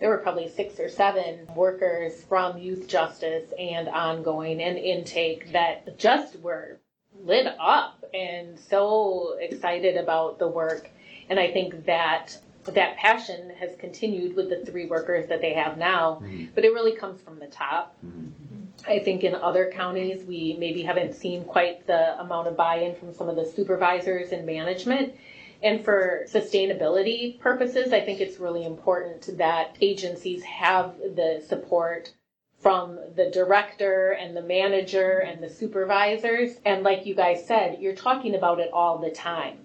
there 0.00 0.08
were 0.10 0.18
probably 0.18 0.48
six 0.48 0.80
or 0.80 0.88
seven 0.88 1.46
workers 1.54 2.22
from 2.24 2.58
youth 2.58 2.88
justice 2.88 3.52
and 3.58 3.88
ongoing 3.88 4.60
and 4.60 4.78
intake 4.78 5.52
that 5.52 5.98
just 5.98 6.38
were 6.40 6.80
lit 7.20 7.46
up 7.60 8.02
and 8.12 8.58
so 8.58 9.36
excited 9.40 9.96
about 9.96 10.38
the 10.38 10.48
work. 10.48 10.90
And 11.28 11.38
I 11.38 11.52
think 11.52 11.86
that 11.86 12.36
that 12.64 12.96
passion 12.96 13.50
has 13.58 13.74
continued 13.76 14.36
with 14.36 14.48
the 14.48 14.64
three 14.64 14.86
workers 14.86 15.28
that 15.28 15.40
they 15.40 15.54
have 15.54 15.78
now, 15.78 16.20
mm-hmm. 16.22 16.46
but 16.54 16.64
it 16.64 16.72
really 16.72 16.96
comes 16.96 17.20
from 17.20 17.38
the 17.38 17.46
top. 17.46 17.96
Mm-hmm. 18.04 18.88
I 18.88 18.98
think 19.00 19.22
in 19.22 19.34
other 19.34 19.70
counties, 19.72 20.24
we 20.24 20.56
maybe 20.58 20.82
haven't 20.82 21.14
seen 21.14 21.44
quite 21.44 21.86
the 21.86 22.18
amount 22.20 22.48
of 22.48 22.56
buy 22.56 22.76
in 22.76 22.94
from 22.96 23.14
some 23.14 23.28
of 23.28 23.36
the 23.36 23.46
supervisors 23.46 24.32
and 24.32 24.46
management. 24.46 25.14
And 25.62 25.84
for 25.84 26.24
sustainability 26.28 27.38
purposes, 27.38 27.92
I 27.92 28.00
think 28.00 28.20
it's 28.20 28.40
really 28.40 28.64
important 28.64 29.38
that 29.38 29.76
agencies 29.80 30.42
have 30.42 30.96
the 30.98 31.42
support 31.46 32.12
from 32.58 32.98
the 33.16 33.30
director 33.30 34.10
and 34.12 34.36
the 34.36 34.42
manager 34.42 35.18
and 35.18 35.42
the 35.42 35.48
supervisors. 35.48 36.56
And 36.64 36.82
like 36.82 37.06
you 37.06 37.14
guys 37.14 37.46
said, 37.46 37.78
you're 37.80 37.94
talking 37.94 38.34
about 38.34 38.60
it 38.60 38.70
all 38.72 38.98
the 38.98 39.10
time. 39.10 39.58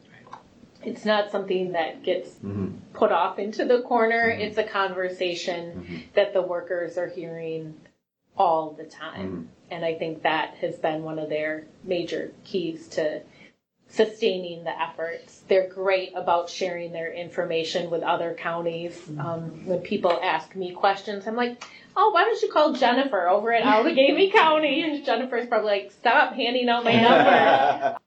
It's 0.83 1.05
not 1.05 1.31
something 1.31 1.73
that 1.73 2.03
gets 2.03 2.29
mm-hmm. 2.29 2.69
put 2.93 3.11
off 3.11 3.39
into 3.39 3.65
the 3.65 3.81
corner. 3.81 4.31
Mm-hmm. 4.31 4.41
It's 4.41 4.57
a 4.57 4.63
conversation 4.63 5.71
mm-hmm. 5.71 5.97
that 6.13 6.33
the 6.33 6.41
workers 6.41 6.97
are 6.97 7.07
hearing 7.07 7.75
all 8.35 8.71
the 8.71 8.85
time. 8.85 9.49
And 9.69 9.83
I 9.83 9.95
think 9.95 10.23
that 10.23 10.55
has 10.55 10.75
been 10.77 11.03
one 11.03 11.19
of 11.19 11.29
their 11.29 11.65
major 11.83 12.31
keys 12.45 12.87
to 12.89 13.21
sustaining 13.89 14.63
the 14.63 14.81
efforts. 14.81 15.41
They're 15.47 15.69
great 15.69 16.11
about 16.15 16.49
sharing 16.49 16.91
their 16.91 17.11
information 17.11 17.89
with 17.89 18.03
other 18.03 18.35
counties. 18.37 18.99
Um, 19.17 19.65
when 19.65 19.79
people 19.79 20.19
ask 20.21 20.55
me 20.55 20.71
questions, 20.71 21.25
I'm 21.27 21.35
like, 21.35 21.63
oh, 21.95 22.11
why 22.11 22.25
don't 22.25 22.41
you 22.41 22.51
call 22.51 22.73
Jennifer 22.73 23.27
over 23.27 23.53
at 23.53 23.63
Outagamie 23.63 24.31
County? 24.33 24.83
And 24.83 25.05
Jennifer's 25.05 25.47
probably 25.47 25.69
like, 25.69 25.91
stop 25.91 26.33
handing 26.33 26.69
out 26.69 26.83
my 26.83 27.01
number. 27.01 27.97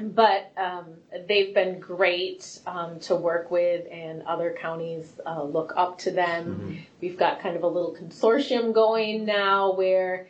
But 0.00 0.52
um, 0.56 0.86
they've 1.28 1.54
been 1.54 1.78
great 1.78 2.58
um, 2.66 2.98
to 3.00 3.14
work 3.14 3.50
with, 3.50 3.86
and 3.92 4.22
other 4.22 4.56
counties 4.58 5.20
uh, 5.26 5.42
look 5.42 5.74
up 5.76 5.98
to 6.00 6.10
them. 6.10 6.84
We've 7.00 7.18
got 7.18 7.40
kind 7.40 7.56
of 7.56 7.62
a 7.62 7.68
little 7.68 7.94
consortium 7.94 8.72
going 8.72 9.26
now 9.26 9.74
where 9.74 10.28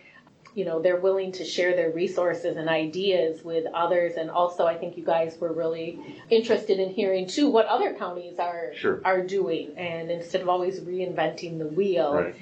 you 0.54 0.64
know 0.64 0.80
they're 0.82 1.00
willing 1.00 1.32
to 1.32 1.44
share 1.44 1.74
their 1.74 1.90
resources 1.90 2.56
and 2.56 2.68
ideas 2.68 3.42
with 3.44 3.64
others 3.74 4.14
and 4.16 4.30
also 4.30 4.66
i 4.66 4.76
think 4.76 4.96
you 4.96 5.04
guys 5.04 5.36
were 5.40 5.52
really 5.52 5.98
interested 6.30 6.78
in 6.78 6.90
hearing 6.90 7.26
too 7.26 7.48
what 7.50 7.66
other 7.66 7.94
counties 7.94 8.38
are 8.38 8.72
Sure. 8.74 9.00
are 9.04 9.22
doing 9.22 9.76
and 9.76 10.10
instead 10.10 10.40
of 10.40 10.48
always 10.48 10.80
reinventing 10.80 11.58
the 11.58 11.66
wheel 11.66 12.14
Right. 12.14 12.34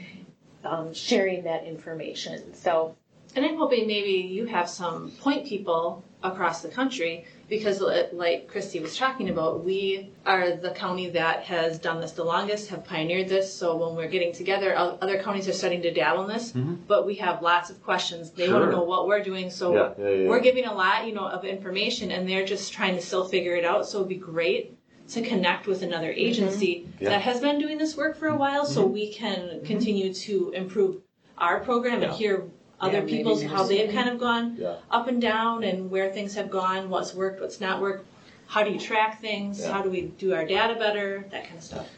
um, 0.65 0.93
sharing 0.95 1.45
that 1.45 1.65
information 1.65 2.55
so 2.55 2.97
And 3.37 3.45
I'm 3.45 3.57
hoping 3.59 3.87
maybe 3.87 4.11
you 4.37 4.47
have 4.47 4.69
some 4.69 5.13
point 5.21 5.47
people 5.47 6.03
across 6.23 6.63
the 6.63 6.69
country 6.69 7.25
because, 7.51 7.83
like 8.13 8.47
Christy 8.47 8.79
was 8.79 8.97
talking 8.97 9.29
about, 9.29 9.65
we 9.65 10.13
are 10.25 10.57
the 10.57 10.71
county 10.71 11.11
that 11.11 11.43
has 11.43 11.81
done 11.81 12.01
this 12.01 12.13
the 12.13 12.23
longest, 12.23 12.71
have 12.71 12.85
pioneered 12.85 13.29
this. 13.29 13.53
So 13.53 13.77
when 13.77 13.97
we're 13.97 14.09
getting 14.09 14.33
together, 14.33 14.79
o- 14.79 14.97
other 15.03 15.21
counties 15.21 15.49
are 15.49 15.53
starting 15.53 15.83
to 15.83 15.93
dabble 15.93 16.23
in 16.23 16.29
this, 16.29 16.53
mm-hmm. 16.53 16.77
but 16.87 17.05
we 17.05 17.17
have 17.17 17.43
lots 17.43 17.69
of 17.69 17.83
questions. 17.83 18.31
They 18.31 18.51
want 18.51 18.67
to 18.67 18.71
know 18.71 18.85
what 18.85 19.09
we're 19.09 19.23
doing. 19.23 19.51
So 19.51 19.75
Yeah, 19.75 19.93
yeah, 19.99 20.11
yeah. 20.11 20.29
we're 20.29 20.39
giving 20.39 20.65
a 20.65 20.73
lot, 20.73 21.09
you 21.09 21.13
know, 21.13 21.27
of 21.27 21.45
information, 21.45 22.13
and 22.13 22.27
they're 22.27 22.47
just 22.47 22.73
trying 22.73 22.95
to 22.95 23.03
still 23.03 23.27
figure 23.27 23.57
it 23.57 23.65
out. 23.65 23.85
So 23.85 23.99
it'd 23.99 24.09
be 24.09 24.15
great 24.15 24.79
to 25.09 25.21
connect 25.21 25.67
with 25.67 25.83
another 25.83 26.11
mm-hmm. 26.11 26.29
agency 26.29 26.89
Yeah. 27.01 27.11
that 27.11 27.23
has 27.23 27.41
been 27.41 27.59
doing 27.59 27.79
this 27.79 27.97
work 27.97 28.17
for 28.17 28.29
a 28.29 28.37
while, 28.37 28.65
so 28.65 28.85
mm-hmm. 28.85 28.93
we 28.93 29.13
can 29.13 29.65
continue 29.65 30.15
to 30.15 30.53
improve 30.53 31.03
our 31.37 31.59
program 31.59 32.03
and 32.05 32.13
hear 32.13 32.45
other 32.81 33.03
maybe 33.03 33.19
people's 33.19 33.43
how 33.43 33.65
they've 33.65 33.93
kind 33.93 34.09
of 34.09 34.19
gone 34.19 34.57
Yeah. 34.59 34.77
up 34.91 35.09
and 35.09 35.21
down 35.21 35.65
and 35.65 35.91
where 35.91 36.11
things 36.13 36.35
have 36.35 36.51
gone, 36.51 36.89
what's 36.91 37.15
worked, 37.15 37.41
what's 37.41 37.61
not 37.61 37.81
worked. 37.81 38.07
How 38.47 38.65
do 38.65 38.71
you 38.71 38.81
track 38.81 39.21
things? 39.21 39.61
Yeah. 39.61 39.73
How 39.73 39.83
do 39.83 39.91
we 39.91 40.03
do 40.03 40.35
our 40.35 40.45
data 40.45 40.75
better? 40.75 41.25
That 41.31 41.45
kind 41.45 41.59
of 41.59 41.65
stuff. 41.65 41.89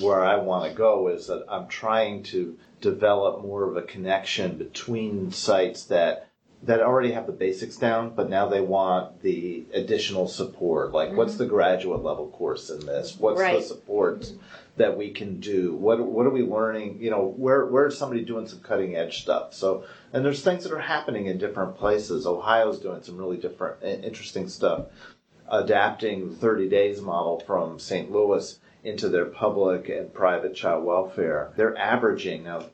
where 0.00 0.22
I 0.24 0.36
want 0.36 0.70
to 0.70 0.76
go 0.76 1.08
is 1.08 1.28
that 1.28 1.46
I'm 1.48 1.68
trying 1.68 2.22
to 2.24 2.58
develop 2.80 3.42
more 3.42 3.64
of 3.68 3.76
a 3.76 3.82
connection 3.82 4.58
between 4.58 5.30
sites 5.32 5.84
that 5.84 6.28
that 6.62 6.80
already 6.80 7.12
have 7.12 7.26
the 7.26 7.32
basics 7.32 7.76
down, 7.76 8.10
but 8.14 8.28
now 8.28 8.48
they 8.48 8.60
want 8.60 9.22
the 9.22 9.64
additional 9.72 10.26
support. 10.26 10.92
Like, 10.92 11.12
what's 11.12 11.34
mm-hmm. 11.34 11.44
the 11.44 11.48
graduate 11.48 12.02
level 12.02 12.28
course 12.28 12.70
in 12.70 12.84
this? 12.84 13.16
What's 13.18 13.40
the 13.40 13.60
support 13.60 14.32
that 14.76 14.96
we 14.96 15.10
can 15.10 15.38
do? 15.38 15.74
What 15.74 16.00
what 16.00 16.26
are 16.26 16.30
we 16.30 16.42
learning? 16.42 16.98
You 17.00 17.10
know, 17.10 17.34
where 17.36 17.66
where's 17.66 17.96
somebody 17.96 18.22
doing 18.24 18.46
some 18.48 18.60
cutting 18.60 18.96
edge 18.96 19.22
stuff? 19.22 19.54
So, 19.54 19.84
and 20.16 20.24
there's 20.24 20.42
things 20.42 20.64
that 20.64 20.72
are 20.72 20.80
happening 20.80 21.26
in 21.26 21.36
different 21.36 21.76
places. 21.76 22.26
Ohio's 22.26 22.78
doing 22.78 23.02
some 23.02 23.18
really 23.18 23.36
different, 23.36 23.82
interesting 23.82 24.48
stuff 24.48 24.86
adapting 25.50 26.30
the 26.30 26.34
30 26.36 26.70
days 26.70 27.02
model 27.02 27.38
from 27.40 27.78
St. 27.78 28.10
Louis 28.10 28.58
into 28.82 29.10
their 29.10 29.26
public 29.26 29.90
and 29.90 30.14
private 30.14 30.54
child 30.54 30.84
welfare. 30.84 31.52
They're 31.56 31.76
averaging 31.76 32.44
now 32.44 32.64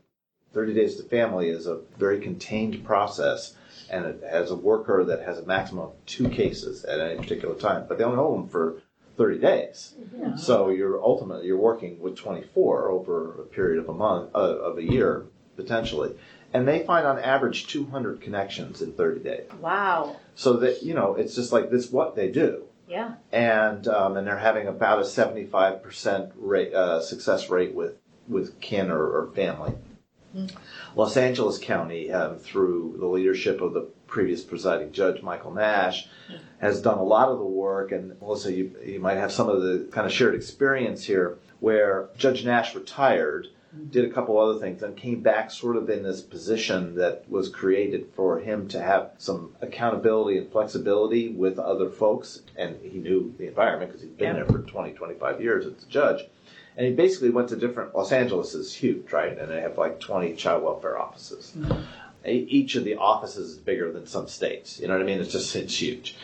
30 0.55 0.73
days 0.73 0.95
to 0.97 1.03
family 1.03 1.49
is 1.49 1.67
a 1.67 1.81
very 1.99 2.21
contained 2.21 2.85
process 2.85 3.57
and 3.91 4.07
it 4.07 4.23
has 4.23 4.53
a 4.53 4.57
worker 4.57 5.03
that 5.03 5.23
has 5.23 5.39
a 5.39 5.45
maximum 5.45 5.87
of 5.87 6.07
two 6.07 6.29
cases 6.29 6.85
at 6.85 7.01
any 7.01 7.17
particular 7.17 7.57
time, 7.57 7.87
but 7.89 7.99
they 7.99 8.05
only 8.05 8.19
hold 8.19 8.39
them 8.39 8.49
for 8.49 8.83
30 9.17 9.39
days. 9.41 9.95
So 10.37 10.69
you're 10.69 11.03
ultimately 11.03 11.49
you're 11.49 11.59
working 11.59 11.99
with 11.99 12.15
24 12.15 12.89
over 12.89 13.43
a 13.43 13.47
period 13.47 13.81
of 13.81 13.89
a 13.89 13.95
month 13.95 14.31
uh, 14.33 14.39
of 14.39 14.79
a 14.79 14.83
year 14.85 15.27
potentially. 15.57 16.15
And 16.55 16.69
they 16.69 16.85
find 16.85 17.07
on 17.07 17.19
average 17.19 17.67
200 17.67 18.21
connections 18.21 18.83
in 18.83 18.93
30 18.93 19.21
days. 19.21 19.49
Wow. 19.61 20.17
So 20.35 20.55
that 20.59 20.83
you 20.83 20.95
know, 20.95 21.15
it's 21.15 21.35
just 21.35 21.53
like 21.53 21.71
this 21.71 21.91
what 21.91 22.15
they 22.17 22.29
do 22.31 22.65
Yeah. 22.89 23.15
and 23.33 23.87
um, 23.89 24.17
and 24.17 24.27
they're 24.27 24.39
having 24.39 24.67
about 24.67 25.01
a 25.01 25.05
seventy 25.05 25.45
five 25.47 25.83
percent 25.83 26.33
rate 26.37 26.73
uh, 26.75 27.01
success 27.01 27.49
rate 27.51 27.75
with 27.75 27.97
with 28.29 28.61
kin 28.61 28.91
or, 28.91 29.03
or 29.05 29.31
family. 29.35 29.75
Los 30.97 31.17
Angeles 31.19 31.59
County, 31.59 32.11
um, 32.11 32.37
through 32.37 32.97
the 32.99 33.07
leadership 33.07 33.61
of 33.61 33.75
the 33.75 33.83
previous 34.07 34.43
presiding 34.43 34.91
judge 34.93 35.21
Michael 35.23 35.53
Nash, 35.53 36.09
has 36.59 36.81
done 36.81 36.97
a 36.99 37.03
lot 37.05 37.29
of 37.29 37.39
the 37.39 37.45
work. 37.45 37.93
And 37.93 38.19
Melissa, 38.21 38.53
you 38.53 38.75
you 38.85 38.99
might 39.01 39.19
have 39.19 39.31
some 39.33 39.49
of 39.51 39.61
the 39.63 39.89
kind 39.93 40.07
of 40.07 40.13
shared 40.13 40.35
experience 40.35 41.05
here, 41.05 41.39
where 41.61 42.09
Judge 42.17 42.45
Nash 42.45 42.75
retired. 42.75 43.49
Did 43.91 44.05
a 44.05 44.11
couple 44.11 44.39
other 44.39 44.59
things 44.61 44.83
and 44.83 44.95
came 44.97 45.21
back 45.23 45.51
sort 45.51 45.77
of 45.77 45.89
in 45.89 46.03
this 46.03 46.21
position 46.21 46.95
that 46.97 47.25
was 47.31 47.49
created 47.49 48.09
for 48.15 48.39
him 48.39 48.69
to 48.69 48.81
have 48.81 49.13
some 49.17 49.55
accountability 49.63 50.37
and 50.39 50.53
flexibility 50.53 51.31
with 51.31 51.59
other 51.59 51.89
folks. 51.89 52.43
And 52.57 52.77
he 52.83 52.99
knew 52.99 53.35
the 53.39 53.47
environment 53.47 53.91
because 53.91 54.03
he'd 54.03 54.19
been 54.19 54.37
Yeah. 54.37 54.45
there 54.45 54.47
for 54.47 54.59
20, 54.59 54.93
25 54.93 55.41
years 55.41 55.65
as 55.65 55.83
a 55.83 55.87
judge. 55.87 56.27
And 56.77 56.87
he 56.87 56.93
basically 56.93 57.31
went 57.31 57.49
to 57.49 57.57
different, 57.57 57.95
Los 57.95 58.13
Angeles 58.13 58.55
is 58.55 58.75
huge, 58.75 59.11
right? 59.11 59.39
And 59.39 59.51
they 59.51 59.61
have 59.63 59.79
like 59.79 60.01
20 60.01 60.35
child 60.35 60.63
welfare 60.65 60.99
offices. 60.99 61.53
Mm-hmm. 61.59 61.81
E- 62.29 62.47
Each 62.51 62.75
of 62.77 62.85
the 62.85 62.97
offices 62.97 63.53
is 63.53 63.59
bigger 63.59 63.91
than 63.91 64.07
some 64.07 64.29
states. 64.29 64.81
You 64.81 64.89
know 64.89 64.95
what 64.95 65.03
I 65.03 65.07
mean? 65.07 65.19
It's 65.21 65.33
just, 65.33 65.57
it's 65.57 65.81
huge 65.81 66.17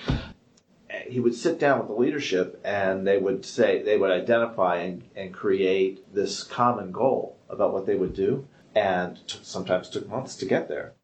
he 1.08 1.20
would 1.20 1.34
sit 1.34 1.58
down 1.58 1.78
with 1.78 1.88
the 1.88 1.94
leadership 1.94 2.60
and 2.64 3.06
they 3.06 3.18
would 3.18 3.44
say 3.44 3.82
they 3.82 3.96
would 3.96 4.10
identify 4.10 4.76
and, 4.76 5.04
and 5.16 5.32
create 5.32 6.14
this 6.14 6.42
common 6.42 6.92
goal 6.92 7.38
about 7.48 7.72
what 7.72 7.86
they 7.86 7.94
would 7.94 8.14
do. 8.14 8.46
And 8.74 9.16
t- 9.26 9.38
sometimes 9.42 9.88
took 9.88 10.08
months 10.08 10.36
to 10.36 10.46
get 10.46 10.68
there. 10.68 10.94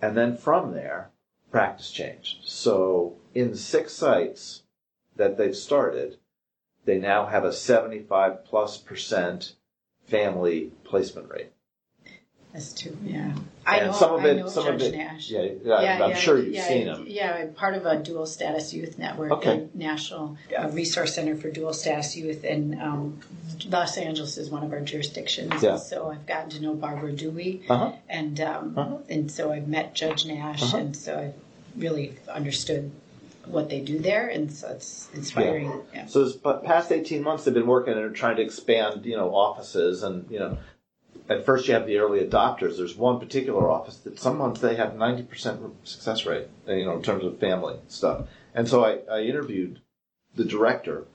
And 0.00 0.16
then 0.16 0.36
from 0.36 0.72
there 0.72 1.10
practice 1.50 1.90
changed. 1.90 2.38
So 2.44 3.16
in 3.34 3.54
six 3.54 3.92
sites 3.92 4.62
that 5.16 5.36
they've 5.36 5.56
started 5.56 6.18
they 6.86 6.98
now 6.98 7.26
have 7.26 7.44
a 7.44 7.52
75 7.52 8.44
plus 8.44 8.78
percent 8.78 9.56
family 10.06 10.72
placement 10.84 11.28
rate 11.28 11.52
That's 12.56 12.72
true. 12.80 12.96
Yeah, 13.04 13.34
I 13.66 13.78
and 13.80 13.86
know. 13.88 13.92
some 13.92 14.14
of 14.14 14.20
I 14.24 14.28
it 14.28 14.36
know 14.38 14.48
some 14.48 14.64
Judge 14.64 14.82
of 14.82 14.94
it 14.94 14.96
Nash. 14.96 15.28
yeah, 15.30 15.42
yeah, 15.62 16.04
i'm 16.04 16.16
sure 16.16 16.38
you've 16.38 16.54
yeah, 16.54 16.66
seen 16.68 16.86
him 16.86 17.04
Yeah, 17.06 17.34
I'm 17.34 17.52
part 17.52 17.74
of 17.74 17.84
a 17.84 17.98
dual 18.02 18.24
status 18.24 18.72
youth 18.72 18.98
network, 18.98 19.30
Okay. 19.32 19.68
the 19.70 19.78
National 19.78 20.38
Yeah. 20.50 20.64
uh, 20.64 20.70
Resource 20.70 21.14
Center 21.14 21.36
for 21.36 21.50
Dual 21.50 21.74
Status 21.74 22.16
Youth, 22.16 22.44
and 22.44 22.80
um, 22.80 23.20
Los 23.68 23.98
Angeles 23.98 24.38
is 24.38 24.48
one 24.48 24.62
of 24.64 24.72
our 24.72 24.80
jurisdictions. 24.80 25.62
Yeah. 25.62 25.76
So 25.76 26.10
I've 26.10 26.24
gotten 26.24 26.48
to 26.50 26.60
know 26.62 26.72
Barbara 26.74 27.12
Dewey, 27.12 27.62
uh-huh 27.68 27.92
and 28.08 28.40
um, 28.40 28.74
Uh-huh. 28.78 28.96
and 29.10 29.30
so 29.30 29.52
I've 29.52 29.68
met 29.68 29.94
Judge 29.94 30.24
Nash, 30.24 30.62
Uh-huh. 30.62 30.78
and 30.78 30.96
so 30.96 31.18
I've 31.18 31.34
really 31.82 32.16
understood 32.32 32.90
what 33.44 33.68
they 33.68 33.80
do 33.80 33.98
there, 33.98 34.28
and 34.28 34.50
so 34.50 34.68
it's 34.70 35.08
inspiring. 35.14 35.70
Yeah. 35.94 36.06
So 36.06 36.24
this 36.24 36.32
but 36.36 36.64
past 36.64 36.90
eighteen 36.90 37.22
months, 37.22 37.44
they've 37.44 37.52
been 37.54 37.66
working 37.66 37.92
and 37.98 38.16
trying 38.16 38.36
to 38.36 38.42
expand, 38.42 39.04
you 39.04 39.14
know, 39.16 39.34
offices 39.34 40.02
and 40.02 40.30
you 40.30 40.38
know. 40.38 40.56
At 41.28 41.44
first, 41.44 41.66
you 41.66 41.74
have 41.74 41.86
the 41.86 41.98
early 41.98 42.20
adopters. 42.20 42.76
There's 42.76 42.96
one 42.96 43.18
particular 43.18 43.68
office 43.68 43.96
that 43.98 44.18
some 44.18 44.38
months 44.38 44.60
they 44.60 44.76
have 44.76 44.96
ninety 44.96 45.22
percent 45.22 45.60
success 45.84 46.24
rate, 46.24 46.46
uh, 46.68 46.72
you 46.72 46.84
know, 46.84 46.96
in 46.96 47.02
terms 47.02 47.24
of 47.24 47.38
family 47.38 47.76
stuff. 47.88 48.28
And 48.54 48.68
so 48.68 48.84
I, 48.84 48.98
I 49.10 49.22
interviewed 49.22 49.80
the 50.34 50.44
director, 50.44 51.06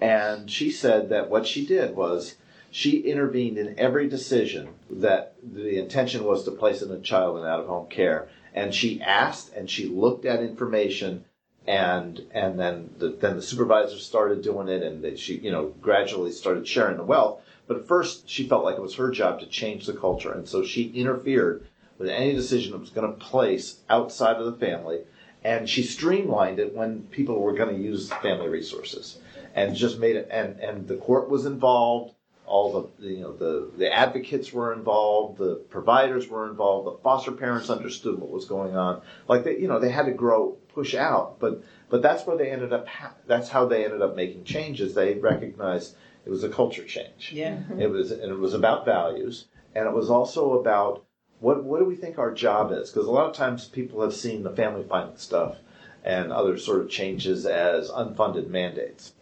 and 0.00 0.50
she 0.50 0.70
said 0.70 1.08
that 1.10 1.30
what 1.30 1.46
she 1.46 1.64
did 1.64 1.94
was 1.94 2.36
she 2.70 2.98
intervened 2.98 3.56
in 3.56 3.78
every 3.78 4.08
decision 4.08 4.70
that 4.90 5.36
the 5.40 5.78
intention 5.78 6.24
was 6.24 6.44
to 6.44 6.50
place 6.50 6.82
in 6.82 6.90
a 6.90 6.98
child 6.98 7.38
in 7.38 7.46
out 7.46 7.60
of 7.60 7.66
home 7.68 7.88
care, 7.88 8.28
and 8.52 8.74
she 8.74 9.00
asked 9.00 9.52
and 9.54 9.70
she 9.70 9.86
looked 9.86 10.24
at 10.24 10.42
information 10.42 11.24
and 11.66 12.26
and 12.32 12.58
then 12.58 12.90
the, 12.98 13.10
then 13.10 13.36
the 13.36 13.42
supervisors 13.42 14.04
started 14.04 14.42
doing 14.42 14.68
it, 14.68 14.82
and 14.82 15.04
that 15.04 15.18
she 15.18 15.36
you 15.36 15.52
know 15.52 15.72
gradually 15.80 16.32
started 16.32 16.66
sharing 16.66 16.96
the 16.96 17.04
wealth. 17.04 17.40
But 17.66 17.88
first, 17.88 18.28
she 18.28 18.46
felt 18.46 18.64
like 18.64 18.76
it 18.76 18.82
was 18.82 18.96
her 18.96 19.10
job 19.10 19.40
to 19.40 19.46
change 19.46 19.86
the 19.86 19.94
culture, 19.94 20.32
and 20.32 20.46
so 20.48 20.62
she 20.62 20.90
interfered 20.90 21.66
with 21.98 22.08
any 22.08 22.34
decision 22.34 22.72
that 22.72 22.80
was 22.80 22.90
going 22.90 23.10
to 23.10 23.18
place 23.18 23.80
outside 23.88 24.36
of 24.36 24.46
the 24.46 24.66
family, 24.66 25.00
and 25.42 25.68
she 25.68 25.82
streamlined 25.82 26.58
it 26.58 26.74
when 26.74 27.02
people 27.04 27.40
were 27.40 27.54
going 27.54 27.74
to 27.74 27.82
use 27.82 28.12
family 28.14 28.48
resources, 28.48 29.18
and 29.54 29.74
just 29.74 29.98
made 29.98 30.16
it. 30.16 30.28
And 30.30 30.58
and 30.60 30.88
the 30.88 30.96
court 30.96 31.30
was 31.30 31.46
involved. 31.46 32.14
All 32.46 32.90
the 32.98 33.08
you 33.08 33.20
know 33.20 33.32
the 33.32 33.70
the 33.78 33.90
advocates 33.90 34.52
were 34.52 34.74
involved, 34.74 35.38
the 35.38 35.54
providers 35.70 36.28
were 36.28 36.50
involved, 36.50 36.86
the 36.86 37.02
foster 37.02 37.32
parents 37.32 37.70
understood 37.70 38.18
what 38.18 38.28
was 38.28 38.44
going 38.44 38.76
on. 38.76 39.00
Like 39.26 39.44
they 39.44 39.58
you 39.58 39.68
know 39.68 39.78
they 39.78 39.90
had 39.90 40.06
to 40.06 40.12
grow 40.12 40.58
push 40.74 40.94
out, 40.94 41.38
but 41.38 41.62
but 41.88 42.02
that's 42.02 42.26
where 42.26 42.36
they 42.36 42.50
ended 42.50 42.72
up. 42.74 42.86
Ha- 42.86 43.14
that's 43.26 43.48
how 43.48 43.64
they 43.66 43.84
ended 43.84 44.02
up 44.02 44.16
making 44.16 44.44
changes. 44.44 44.94
They 44.94 45.14
recognized 45.14 45.96
it 46.24 46.30
was 46.30 46.44
a 46.44 46.48
culture 46.48 46.84
change. 46.84 47.30
Yeah. 47.32 47.56
Mm-hmm. 47.56 47.80
It 47.80 47.90
was 47.90 48.10
and 48.10 48.30
it 48.30 48.38
was 48.38 48.54
about 48.54 48.84
values, 48.84 49.46
and 49.74 49.86
it 49.86 49.94
was 49.94 50.10
also 50.10 50.58
about 50.58 51.04
what 51.40 51.64
what 51.64 51.78
do 51.78 51.84
we 51.84 51.96
think 51.96 52.18
our 52.18 52.32
job 52.32 52.72
is? 52.72 52.90
Because 52.90 53.06
a 53.06 53.12
lot 53.12 53.28
of 53.28 53.36
times 53.36 53.66
people 53.66 54.00
have 54.02 54.14
seen 54.14 54.42
the 54.42 54.54
family 54.54 54.84
finding 54.88 55.16
stuff 55.16 55.56
and 56.04 56.32
other 56.32 56.56
sort 56.58 56.80
of 56.80 56.90
changes 56.90 57.46
as 57.46 57.90
unfunded 57.90 58.48
mandates. 58.48 59.14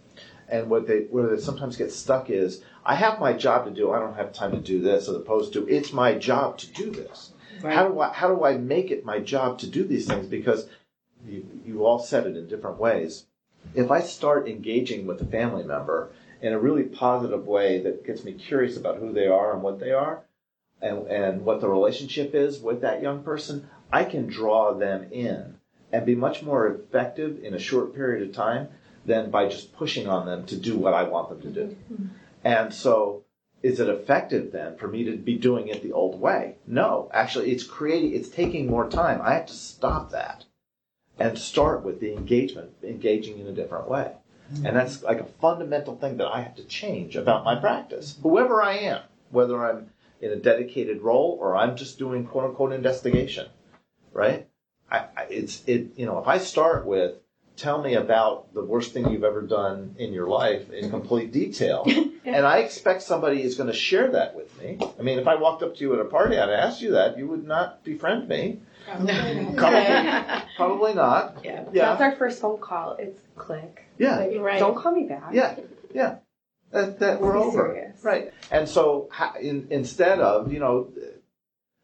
And 0.49 0.69
what 0.69 0.87
they 0.87 1.03
where 1.11 1.29
they 1.29 1.41
sometimes 1.41 1.77
get 1.77 1.93
stuck 1.93 2.29
is 2.29 2.63
I 2.85 2.95
have 2.97 3.21
my 3.21 3.33
job 3.33 3.65
to 3.65 3.71
do. 3.71 3.93
I 3.93 4.01
don't 4.01 4.17
have 4.17 4.33
time 4.33 4.53
to 4.53 4.59
do 4.59 4.83
this, 4.83 5.09
as 5.09 5.15
opposed 5.15 5.53
to 5.55 5.67
it's 5.69 5.93
my 5.93 6.15
job 6.15 6.59
to 6.59 6.67
do 6.73 6.91
this. 6.91 7.33
Right. 7.63 7.75
How 7.75 7.89
do 7.89 8.01
I 8.01 8.13
how 8.13 8.35
do 8.35 8.45
I 8.45 8.59
make 8.59 8.91
it 8.91 9.05
my 9.05 9.19
job 9.19 9.59
to 9.61 9.67
do 9.67 9.85
these 9.85 10.07
things? 10.07 10.27
Because 10.27 10.69
you, 11.27 11.47
you 11.65 11.87
all 11.87 11.99
said 11.99 12.27
it 12.27 12.37
in 12.37 12.49
different 12.49 12.79
ways. 12.79 13.27
If 13.75 13.91
I 13.91 14.01
start 14.01 14.49
engaging 14.49 15.07
with 15.07 15.23
a 15.23 15.27
family 15.27 15.63
member 15.63 16.11
in 16.43 16.53
a 16.53 16.59
really 16.59 16.83
positive 16.83 17.47
way 17.47 17.81
that 17.81 18.05
gets 18.05 18.25
me 18.25 18.33
curious 18.33 18.77
about 18.77 18.99
who 18.99 19.13
they 19.13 19.29
are 19.29 19.55
and 19.55 19.63
what 19.63 19.79
they 19.79 19.93
are, 19.93 20.25
and, 20.83 21.07
and 21.07 21.45
what 21.45 21.61
the 21.61 21.69
relationship 21.69 22.35
is 22.35 22.61
with 22.61 22.81
that 22.81 23.01
young 23.01 23.23
person, 23.23 23.69
I 23.93 24.05
can 24.05 24.27
draw 24.27 24.75
them 24.75 25.07
in 25.13 25.55
and 25.93 26.05
be 26.05 26.17
much 26.17 26.43
more 26.43 26.67
effective 26.67 27.43
in 27.45 27.55
a 27.55 27.59
short 27.59 27.95
period 27.95 28.29
of 28.29 28.35
time 28.35 28.69
than 29.07 29.31
by 29.31 29.49
just 29.49 29.75
pushing 29.75 30.09
on 30.09 30.27
them 30.27 30.45
to 30.47 30.57
do 30.57 30.77
what 30.77 30.95
I 30.95 31.05
want 31.05 31.29
them 31.29 31.41
to 31.43 31.51
do. 31.51 31.77
Mm-hmm. 31.93 32.07
And 32.45 32.75
so, 32.75 33.23
is 33.63 33.79
it 33.79 33.89
effective 33.89 34.51
then 34.51 34.77
for 34.77 34.89
me 34.89 35.05
to 35.05 35.17
be 35.17 35.37
doing 35.39 35.69
it 35.69 35.83
the 35.83 35.93
old 35.93 36.21
way? 36.21 36.57
No, 36.67 37.09
actually, 37.15 37.53
it's 37.53 37.63
creating, 37.63 38.15
it's 38.15 38.29
taking 38.29 38.67
more 38.67 38.89
time. 38.89 39.21
I 39.23 39.35
have 39.35 39.47
to 39.47 39.53
stop 39.53 40.11
that 40.11 40.45
and 41.19 41.39
start 41.39 41.85
with 41.85 42.01
the 42.01 42.13
engagement, 42.13 42.71
engaging 42.83 43.39
in 43.39 43.47
a 43.47 43.53
different 43.53 43.89
way. 43.89 44.13
And 44.65 44.77
that's 44.77 45.03
like 45.03 45.21
a 45.21 45.25
fundamental 45.25 45.97
thing 45.97 46.19
that 46.19 46.27
I 46.27 46.43
have 46.43 46.57
to 46.57 46.65
change 46.65 47.17
about 47.17 47.45
my 47.45 47.57
practice, 47.57 48.19
whoever 48.23 48.63
I 48.63 48.75
am, 48.79 49.03
whether 49.31 49.65
I'm 49.65 49.91
in 50.21 50.31
a 50.31 50.37
dedicated 50.37 51.03
role 51.03 51.37
or 51.41 51.57
I'm 51.57 51.77
just 51.77 51.99
doing 51.99 52.25
quote 52.27 52.45
unquote 52.45 52.73
investigation, 52.73 53.49
right? 54.13 54.49
I, 54.91 54.99
I, 55.17 55.23
it's 55.31 55.65
it 55.67 55.97
you 55.97 56.07
know 56.07 56.19
if 56.19 56.29
I 56.29 56.39
start 56.39 56.87
with 56.87 57.15
tell 57.63 57.81
me 57.81 57.95
about 57.95 58.53
the 58.53 58.63
worst 58.65 58.93
thing 58.93 59.09
you've 59.11 59.23
ever 59.25 59.41
done 59.43 59.95
in 59.99 60.13
your 60.13 60.27
life 60.27 60.71
in 60.73 60.91
complete 60.91 61.33
detail, 61.33 61.85
and 62.25 62.45
I 62.45 62.59
expect 62.59 63.03
somebody 63.03 63.43
is 63.43 63.55
going 63.55 63.69
to 63.69 63.75
share 63.77 64.11
that 64.13 64.35
with 64.35 64.61
me. 64.61 64.79
I 64.99 65.03
mean, 65.03 65.19
if 65.21 65.29
I 65.29 65.37
walked 65.37 65.63
up 65.63 65.77
to 65.77 65.81
you 65.81 65.95
at 65.95 66.01
a 66.01 66.05
party 66.05 66.37
and 66.37 66.51
I 66.51 66.55
asked 66.55 66.83
you 66.83 66.93
that, 66.93 67.17
you 67.17 67.29
would 67.29 67.47
not 67.47 67.85
befriend 67.85 68.29
me. 68.29 68.59
Probably, 69.57 70.43
probably 70.57 70.95
not. 70.95 71.39
Yeah. 71.45 71.65
Yeah. 71.73 71.95
That's 71.95 72.01
our 72.03 72.17
first 72.17 72.41
phone 72.41 72.59
call. 72.59 72.97
It's 72.99 73.21
click. 73.37 73.85
Yeah. 73.97 74.17
Like, 74.19 74.37
Right. 74.41 74.59
Don't 74.59 74.77
call 74.77 74.93
me 74.93 75.05
back. 75.05 75.31
Yeah. 75.33 75.57
Yeah. 75.95 76.17
That, 76.73 76.99
that 76.99 77.21
we're 77.21 77.37
over. 77.37 77.75
serious. 77.75 78.03
Right. 78.03 78.33
And 78.51 78.69
so 78.69 79.09
ha- 79.13 79.35
in, 79.41 79.69
instead 79.71 80.19
of, 80.19 80.53
you 80.53 80.59
know, 80.59 80.89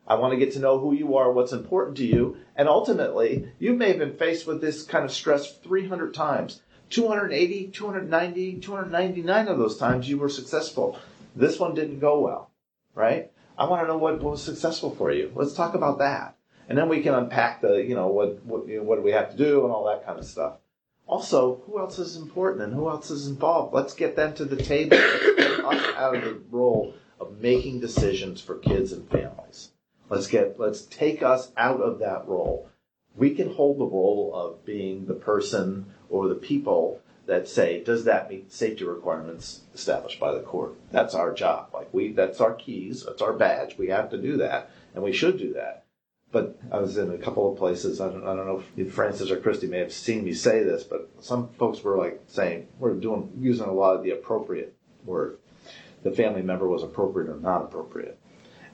I 0.08 0.14
want 0.14 0.32
to 0.32 0.38
get 0.38 0.54
to 0.54 0.58
know 0.58 0.78
who 0.78 0.94
you 0.94 1.16
are, 1.16 1.30
what's 1.30 1.52
important 1.52 1.98
to 1.98 2.06
you, 2.06 2.38
and 2.56 2.66
ultimately, 2.66 3.52
you 3.58 3.74
may 3.74 3.88
have 3.88 3.98
been 3.98 4.16
faced 4.16 4.46
with 4.46 4.62
this 4.62 4.82
kind 4.82 5.04
of 5.04 5.12
stress 5.12 5.58
300 5.58 6.14
times. 6.14 6.62
280, 6.88 7.68
290, 7.68 8.60
299 8.60 9.48
of 9.48 9.58
those 9.58 9.76
times 9.76 10.08
you 10.08 10.16
were 10.16 10.30
successful. 10.30 10.98
This 11.36 11.60
one 11.60 11.74
didn't 11.74 12.00
go 12.00 12.20
well, 12.20 12.50
right? 12.94 13.30
I 13.58 13.66
want 13.66 13.82
to 13.82 13.88
know 13.88 13.98
what, 13.98 14.22
was 14.22 14.42
successful 14.42 14.94
for 14.94 15.12
you. 15.12 15.30
Let's 15.34 15.52
talk 15.52 15.74
about 15.74 15.98
that. 15.98 16.36
And 16.70 16.78
then 16.78 16.88
we 16.88 17.02
can 17.02 17.14
unpack 17.14 17.60
the, 17.60 17.76
you 17.76 17.94
know, 17.94 18.06
what, 18.06 18.42
what, 18.46 18.66
you 18.66 18.78
know, 18.78 18.84
what 18.84 18.96
do 18.96 19.02
we 19.02 19.12
have 19.12 19.30
to 19.30 19.36
do 19.36 19.64
and 19.64 19.72
all 19.72 19.84
that 19.88 20.06
kind 20.06 20.18
of 20.18 20.24
stuff. 20.24 20.54
Also, 21.06 21.62
who 21.66 21.78
else 21.78 21.98
is 21.98 22.16
important 22.16 22.62
and 22.62 22.72
who 22.72 22.88
else 22.88 23.10
is 23.10 23.26
involved? 23.26 23.74
Let's 23.74 23.94
get 23.94 24.16
them 24.16 24.32
to 24.34 24.46
the 24.46 24.56
table. 24.56 24.96
Let's 24.96 25.36
get 25.36 25.64
us 25.64 25.94
out 25.96 26.16
of 26.16 26.24
the 26.24 26.40
role 26.50 26.94
of 27.20 27.40
making 27.40 27.80
decisions 27.80 28.40
for 28.40 28.56
kids 28.58 28.92
and 28.92 29.06
families. 29.10 29.70
Let's 30.10 30.26
get 30.26 30.58
let's 30.58 30.82
take 30.82 31.22
us 31.22 31.52
out 31.56 31.80
of 31.80 31.98
that 31.98 32.26
role. 32.26 32.70
We 33.14 33.34
can 33.34 33.54
hold 33.54 33.78
the 33.78 33.84
role 33.84 34.32
of 34.34 34.64
being 34.64 35.06
the 35.06 35.14
person 35.14 35.86
or 36.08 36.28
the 36.28 36.34
people 36.34 37.00
that 37.26 37.46
say, 37.46 37.84
does 37.84 38.04
that 38.04 38.30
meet 38.30 38.50
safety 38.50 38.84
requirements 38.84 39.60
established 39.74 40.18
by 40.18 40.32
the 40.32 40.40
court? 40.40 40.76
That's 40.90 41.14
our 41.14 41.32
job. 41.34 41.70
Like 41.74 41.92
we 41.92 42.12
that's 42.12 42.40
our 42.40 42.54
keys, 42.54 43.04
that's 43.04 43.22
our 43.22 43.34
badge. 43.34 43.76
We 43.76 43.88
have 43.88 44.10
to 44.10 44.18
do 44.18 44.38
that, 44.38 44.70
and 44.94 45.04
we 45.04 45.12
should 45.12 45.38
do 45.38 45.52
that. 45.52 45.84
But 46.32 46.58
I 46.70 46.78
was 46.78 46.98
in 46.98 47.10
a 47.10 47.18
couple 47.18 47.50
of 47.50 47.58
places. 47.58 48.00
I 48.00 48.08
don't, 48.08 48.26
I 48.26 48.34
don't 48.34 48.46
know 48.46 48.62
if 48.76 48.92
Francis 48.92 49.30
or 49.30 49.38
Christy 49.38 49.66
may 49.66 49.78
have 49.78 49.92
seen 49.92 50.24
me 50.24 50.32
say 50.32 50.62
this, 50.62 50.84
but 50.84 51.10
some 51.20 51.48
folks 51.58 51.82
were 51.82 51.96
like 51.96 52.22
saying 52.26 52.68
we're 52.78 52.94
doing 52.94 53.30
using 53.38 53.66
a 53.66 53.72
lot 53.72 53.96
of 53.96 54.02
the 54.02 54.10
appropriate 54.10 54.74
word. 55.04 55.38
The 56.02 56.12
family 56.12 56.42
member 56.42 56.68
was 56.68 56.82
appropriate 56.82 57.30
or 57.30 57.38
not 57.38 57.62
appropriate. 57.62 58.18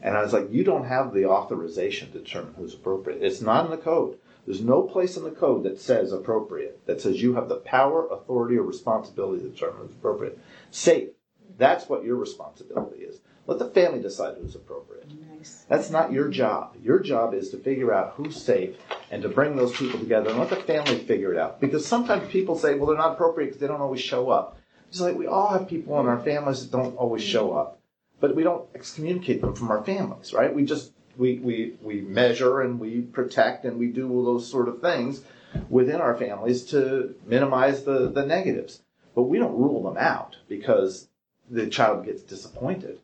And 0.05 0.17
I 0.17 0.23
was 0.23 0.35
like, 0.35 0.53
you 0.53 0.63
don't 0.63 0.85
have 0.85 1.15
the 1.15 1.25
authorization 1.25 2.13
to 2.13 2.19
determine 2.19 2.55
who's 2.55 2.75
appropriate. 2.75 3.23
It's 3.23 3.41
not 3.41 3.65
in 3.65 3.71
the 3.71 3.79
code. 3.79 4.19
There's 4.45 4.61
no 4.61 4.83
place 4.83 5.17
in 5.17 5.25
the 5.25 5.31
code 5.31 5.65
that 5.65 5.81
says 5.81 6.13
appropriate, 6.13 6.87
that 6.87 7.01
says 7.01 7.23
you 7.23 7.35
have 7.35 7.49
the 7.49 7.57
power, 7.57 8.07
authority, 8.09 8.57
or 8.59 8.63
responsibility 8.63 9.43
to 9.43 9.49
determine 9.49 9.87
who's 9.87 9.97
appropriate. 9.97 10.39
Safe. 10.71 11.09
That's 11.57 11.89
what 11.89 12.05
your 12.05 12.17
responsibility 12.17 13.01
is. 13.01 13.21
Let 13.47 13.59
the 13.59 13.71
family 13.71 14.01
decide 14.01 14.37
who's 14.39 14.55
appropriate. 14.55 15.09
Nice. 15.31 15.65
That's 15.69 15.91
not 15.91 16.13
your 16.13 16.29
job. 16.29 16.77
Your 16.83 16.99
job 16.99 17.33
is 17.33 17.49
to 17.51 17.59
figure 17.59 17.93
out 17.93 18.15
who's 18.17 18.37
safe 18.43 18.77
and 19.11 19.23
to 19.23 19.29
bring 19.31 19.57
those 19.57 19.75
people 19.75 19.99
together 19.99 20.31
and 20.31 20.39
let 20.39 20.51
the 20.51 20.57
family 20.57 20.99
figure 20.99 21.33
it 21.33 21.39
out. 21.39 21.61
Because 21.61 21.87
sometimes 21.87 22.31
people 22.31 22.59
say, 22.59 22.75
well, 22.75 22.87
they're 22.87 22.97
not 22.97 23.13
appropriate 23.13 23.47
because 23.47 23.61
they 23.61 23.67
don't 23.67 23.81
always 23.81 24.01
show 24.01 24.31
up. 24.31 24.59
It's 24.89 25.01
like 25.01 25.17
we 25.17 25.27
all 25.27 25.49
have 25.49 25.69
people 25.69 25.99
in 26.01 26.07
our 26.07 26.21
families 26.21 26.63
that 26.63 26.77
don't 26.77 26.97
always 26.97 27.23
show 27.23 27.53
up, 27.53 27.81
but 28.25 28.35
we 28.35 28.43
don't 28.43 28.67
excommunicate 28.75 29.43
them 29.43 29.55
from 29.55 29.71
our 29.71 29.85
families, 29.85 30.33
right? 30.33 30.55
We 30.55 30.65
just 30.65 30.93
we 31.19 31.41
we 31.41 31.75
we 31.83 32.01
measure 32.01 32.63
and 32.63 32.81
we 32.81 33.03
protect 33.03 33.67
and 33.67 33.79
we 33.79 33.89
do 33.89 34.11
all 34.11 34.25
those 34.25 34.51
sort 34.51 34.67
of 34.67 34.81
things 34.81 35.21
within 35.69 36.01
our 36.01 36.17
families 36.17 36.65
to 36.71 37.15
minimize 37.27 37.85
the 37.85 38.09
the 38.09 38.25
negatives. 38.25 38.81
But 39.15 39.25
we 39.25 39.39
don't 39.39 39.59
rule 39.59 39.83
them 39.83 39.99
out 39.99 40.39
because 40.49 41.09
the 41.51 41.67
child 41.67 42.07
gets 42.07 42.23
disappointed. 42.23 42.99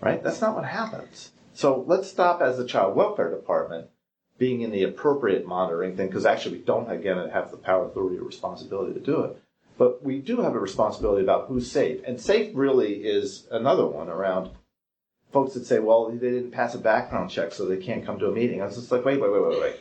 Right? 0.00 0.22
That's 0.22 0.40
not 0.40 0.54
what 0.54 0.64
happens. 0.64 1.32
So 1.52 1.84
let's 1.86 2.08
stop 2.08 2.40
as 2.40 2.56
the 2.56 2.66
child 2.66 2.96
welfare 2.96 3.30
department 3.30 3.88
being 4.38 4.62
in 4.62 4.70
the 4.70 4.84
appropriate 4.84 5.46
monitoring 5.46 5.98
thing, 5.98 6.06
because 6.06 6.24
actually 6.24 6.56
we 6.56 6.64
don't 6.64 6.90
again 6.90 7.28
have 7.28 7.50
the 7.50 7.58
power, 7.58 7.84
authority, 7.84 8.16
or 8.16 8.24
responsibility 8.24 8.94
to 8.94 9.00
do 9.00 9.20
it. 9.24 9.42
But 9.78 10.02
we 10.02 10.18
do 10.18 10.40
have 10.40 10.54
a 10.54 10.58
responsibility 10.58 11.22
about 11.22 11.48
who's 11.48 11.70
safe. 11.70 12.00
And 12.06 12.20
safe 12.20 12.50
really 12.54 12.94
is 12.94 13.46
another 13.50 13.86
one 13.86 14.08
around 14.08 14.50
folks 15.32 15.54
that 15.54 15.66
say, 15.66 15.78
well, 15.80 16.08
they 16.08 16.16
didn't 16.30 16.50
pass 16.50 16.74
a 16.74 16.78
background 16.78 17.30
check, 17.30 17.52
so 17.52 17.66
they 17.66 17.76
can't 17.76 18.06
come 18.06 18.18
to 18.18 18.26
a 18.28 18.32
meeting. 18.32 18.62
I 18.62 18.66
was 18.66 18.76
just 18.76 18.90
like, 18.90 19.04
wait, 19.04 19.20
wait, 19.20 19.30
wait, 19.30 19.42
wait, 19.42 19.60
wait. 19.60 19.76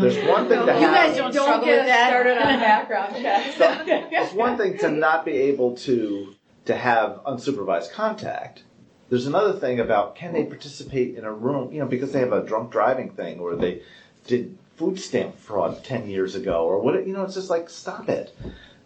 There's 0.00 0.16
mm. 0.16 0.28
one 0.28 0.48
thing 0.48 0.64
to 0.64 0.74
You 0.74 0.86
guys 0.86 1.16
don't, 1.16 1.34
Don't 1.34 1.64
get 1.64 1.86
that. 1.86 2.10
started 2.10 2.38
on 2.38 2.60
background 2.60 3.16
checks. 3.16 3.56
It's 3.58 4.32
one 4.32 4.56
thing 4.56 4.78
to 4.78 4.90
not 4.90 5.24
be 5.24 5.32
able 5.32 5.76
to 5.78 6.34
to 6.66 6.76
have 6.76 7.20
unsupervised 7.24 7.90
contact. 7.90 8.62
There's 9.08 9.26
another 9.26 9.54
thing 9.54 9.80
about 9.80 10.14
can 10.14 10.32
they 10.32 10.44
participate 10.44 11.16
in 11.16 11.24
a 11.24 11.32
room, 11.32 11.72
you 11.72 11.80
know, 11.80 11.86
because 11.86 12.12
they 12.12 12.20
have 12.20 12.32
a 12.32 12.44
drunk 12.44 12.70
driving 12.70 13.10
thing 13.10 13.40
or 13.40 13.56
they 13.56 13.82
did 14.26 14.56
food 14.76 15.00
stamp 15.00 15.36
fraud 15.36 15.82
10 15.82 16.08
years 16.08 16.34
ago 16.36 16.64
or 16.64 16.80
what, 16.80 17.06
you 17.06 17.12
know, 17.12 17.24
it's 17.24 17.34
just 17.34 17.50
like, 17.50 17.68
stop 17.68 18.08
it. 18.08 18.36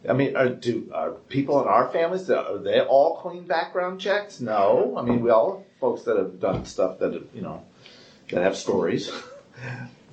I 0.09 0.13
mean, 0.13 0.37
are, 0.37 0.49
do 0.49 0.91
are 0.95 1.13
people 1.29 1.63
in 1.63 1.69
our 1.69 1.89
families, 1.89 2.29
uh, 2.29 2.43
are 2.43 2.59
they 2.59 2.81
all 2.81 3.17
clean 3.17 3.47
background 3.47 4.01
checks? 4.01 4.41
No. 4.41 4.95
I 4.97 5.03
mean, 5.03 5.23
we 5.23 5.31
all 5.31 5.59
have 5.59 5.67
folks 5.81 6.03
that 6.03 6.17
have 6.17 6.41
done 6.41 6.65
stuff 6.65 6.99
that, 6.99 7.15
have, 7.15 7.25
you 7.35 7.43
know, 7.43 7.65
that 8.31 8.43
have 8.43 8.57
stories. 8.57 9.11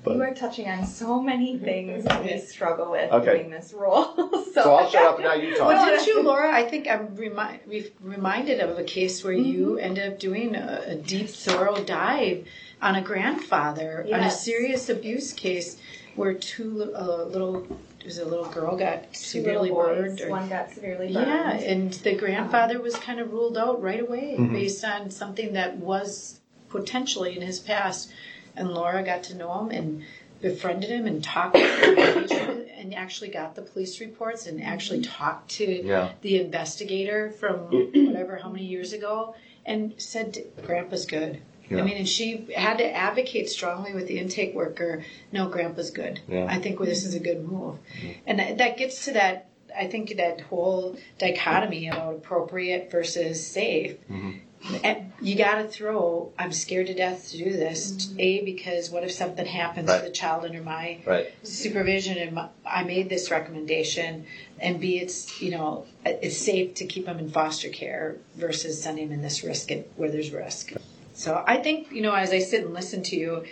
But- 0.04 0.16
you 0.16 0.22
are 0.22 0.34
touching 0.34 0.68
on 0.68 0.84
so 0.84 1.22
many 1.22 1.58
things 1.58 2.04
that 2.04 2.24
we 2.24 2.36
struggle 2.38 2.90
with 2.90 3.12
Okay. 3.12 3.36
doing 3.36 3.50
this 3.50 3.72
role. 3.72 4.12
so, 4.16 4.50
So 4.52 4.74
I'll 4.74 4.90
shut 4.90 5.04
up 5.04 5.20
now 5.20 5.34
you 5.34 5.56
talk. 5.56 5.68
Well, 5.68 5.86
didn't 5.86 6.06
you, 6.08 6.22
Laura? 6.24 6.52
I 6.52 6.68
think 6.68 6.88
I'm 6.88 7.14
remi- 7.14 7.60
re- 7.66 7.92
reminded 8.00 8.58
of 8.58 8.76
a 8.78 8.82
case 8.82 9.22
where 9.22 9.32
you 9.32 9.76
mm-hmm. 9.76 9.84
ended 9.84 10.12
up 10.12 10.18
doing 10.18 10.56
a, 10.56 10.82
a 10.88 10.94
deep, 10.96 11.28
thorough 11.28 11.84
dive 11.84 12.48
on 12.80 12.96
a 12.96 13.00
grandfather 13.02 14.04
on 14.12 14.20
a 14.20 14.30
serious 14.30 14.88
abuse 14.88 15.32
case 15.32 15.76
where 16.16 16.34
two 16.34 16.70
li- 16.70 16.94
uh, 16.94 17.24
little, 17.24 17.66
was 18.04 18.18
a 18.18 18.24
little 18.24 18.46
girl 18.46 18.76
got 18.76 19.12
Two 19.12 19.18
severely 19.18 19.70
boys, 19.70 19.96
burned. 19.96 20.20
Or, 20.22 20.30
one 20.30 20.48
got 20.48 20.70
severely 20.70 21.12
burned. 21.12 21.26
yeah, 21.26 21.52
and 21.52 21.92
the 21.92 22.14
grandfather 22.14 22.80
was 22.80 22.94
kind 22.96 23.20
of 23.20 23.32
ruled 23.32 23.56
out 23.56 23.80
right 23.82 24.00
away 24.00 24.36
Mhm. 24.38 24.52
based 24.52 24.84
on 24.84 25.10
something 25.10 25.52
that 25.54 25.76
was 25.78 26.40
potentially 26.68 27.36
in 27.36 27.42
his 27.42 27.58
past. 27.60 28.10
And 28.56 28.72
Laura 28.72 29.02
got 29.02 29.22
to 29.24 29.34
know 29.34 29.60
him 29.60 29.70
and 29.70 30.02
befriended 30.42 30.90
him 30.90 31.06
and 31.06 31.22
talked 31.22 31.54
with 31.54 32.30
him 32.30 32.64
and 32.76 32.94
actually 32.94 33.28
got 33.30 33.54
the 33.54 33.62
police 33.62 34.00
reports 34.00 34.46
and 34.46 34.62
actually 34.62 35.00
talked 35.00 35.50
to 35.52 35.64
Yeah. 35.86 36.10
the 36.20 36.40
investigator 36.40 37.30
from 37.30 37.58
whatever 37.94 38.36
how 38.42 38.50
many 38.50 38.64
years 38.66 38.92
ago 38.92 39.34
and 39.64 39.94
said 39.98 40.38
grandpa's 40.66 41.06
good 41.06 41.40
Yeah. 41.70 41.78
i 41.78 41.82
mean 41.82 41.96
and 41.96 42.08
she 42.08 42.46
had 42.54 42.78
to 42.78 42.90
advocate 42.90 43.48
strongly 43.48 43.94
with 43.94 44.08
the 44.08 44.18
intake 44.18 44.54
worker 44.54 45.04
no 45.30 45.48
grandpa's 45.48 45.90
good 45.90 46.20
Yeah. 46.28 46.46
i 46.48 46.58
think 46.58 46.78
this 46.80 47.04
is 47.04 47.14
a 47.14 47.20
good 47.20 47.46
move 47.46 47.78
mm-hmm. 47.96 48.10
and 48.26 48.38
that, 48.38 48.58
that 48.58 48.76
gets 48.76 49.04
to 49.06 49.12
that 49.12 49.48
i 49.76 49.86
think 49.86 50.16
that 50.16 50.40
whole 50.42 50.96
dichotomy 51.18 51.88
about 51.88 52.14
appropriate 52.14 52.90
versus 52.90 53.44
safe 53.46 53.96
mm-hmm. 54.10 54.38
and 54.84 55.12
you 55.22 55.34
got 55.36 55.54
to 55.56 55.64
throw 55.68 56.30
i'm 56.38 56.52
scared 56.52 56.88
to 56.88 56.94
death 56.94 57.30
to 57.30 57.38
do 57.38 57.52
this 57.52 57.92
mm-hmm. 57.92 58.20
a 58.20 58.44
because 58.44 58.90
what 58.90 59.02
if 59.04 59.12
something 59.12 59.46
happens 59.46 59.88
Right. 59.88 59.98
to 60.00 60.04
the 60.04 60.10
child 60.10 60.44
under 60.44 60.62
my 60.62 60.98
Right. 61.06 61.32
supervision 61.42 62.18
and 62.18 62.32
my- 62.32 62.48
I 62.66 62.84
made 62.84 63.08
this 63.08 63.30
recommendation 63.30 64.26
and 64.60 64.80
B 64.80 64.98
it's 64.98 65.40
you 65.40 65.50
know 65.50 65.86
it's 66.04 66.36
safe 66.38 66.74
to 66.74 66.86
keep 66.86 67.06
them 67.06 67.18
in 67.18 67.30
foster 67.30 67.68
care 67.68 68.16
versus 68.36 68.82
sending 68.82 69.08
them 69.08 69.18
in 69.18 69.22
this 69.22 69.42
risk 69.44 69.70
where 69.96 70.10
there's 70.10 70.30
risk. 70.32 70.72
So 71.14 71.42
I 71.46 71.56
think 71.58 71.92
you 71.92 72.02
know 72.02 72.14
as 72.14 72.30
I 72.30 72.38
sit 72.38 72.64
and 72.64 72.74
listen 72.74 73.02
to 73.04 73.16
you 73.16 73.44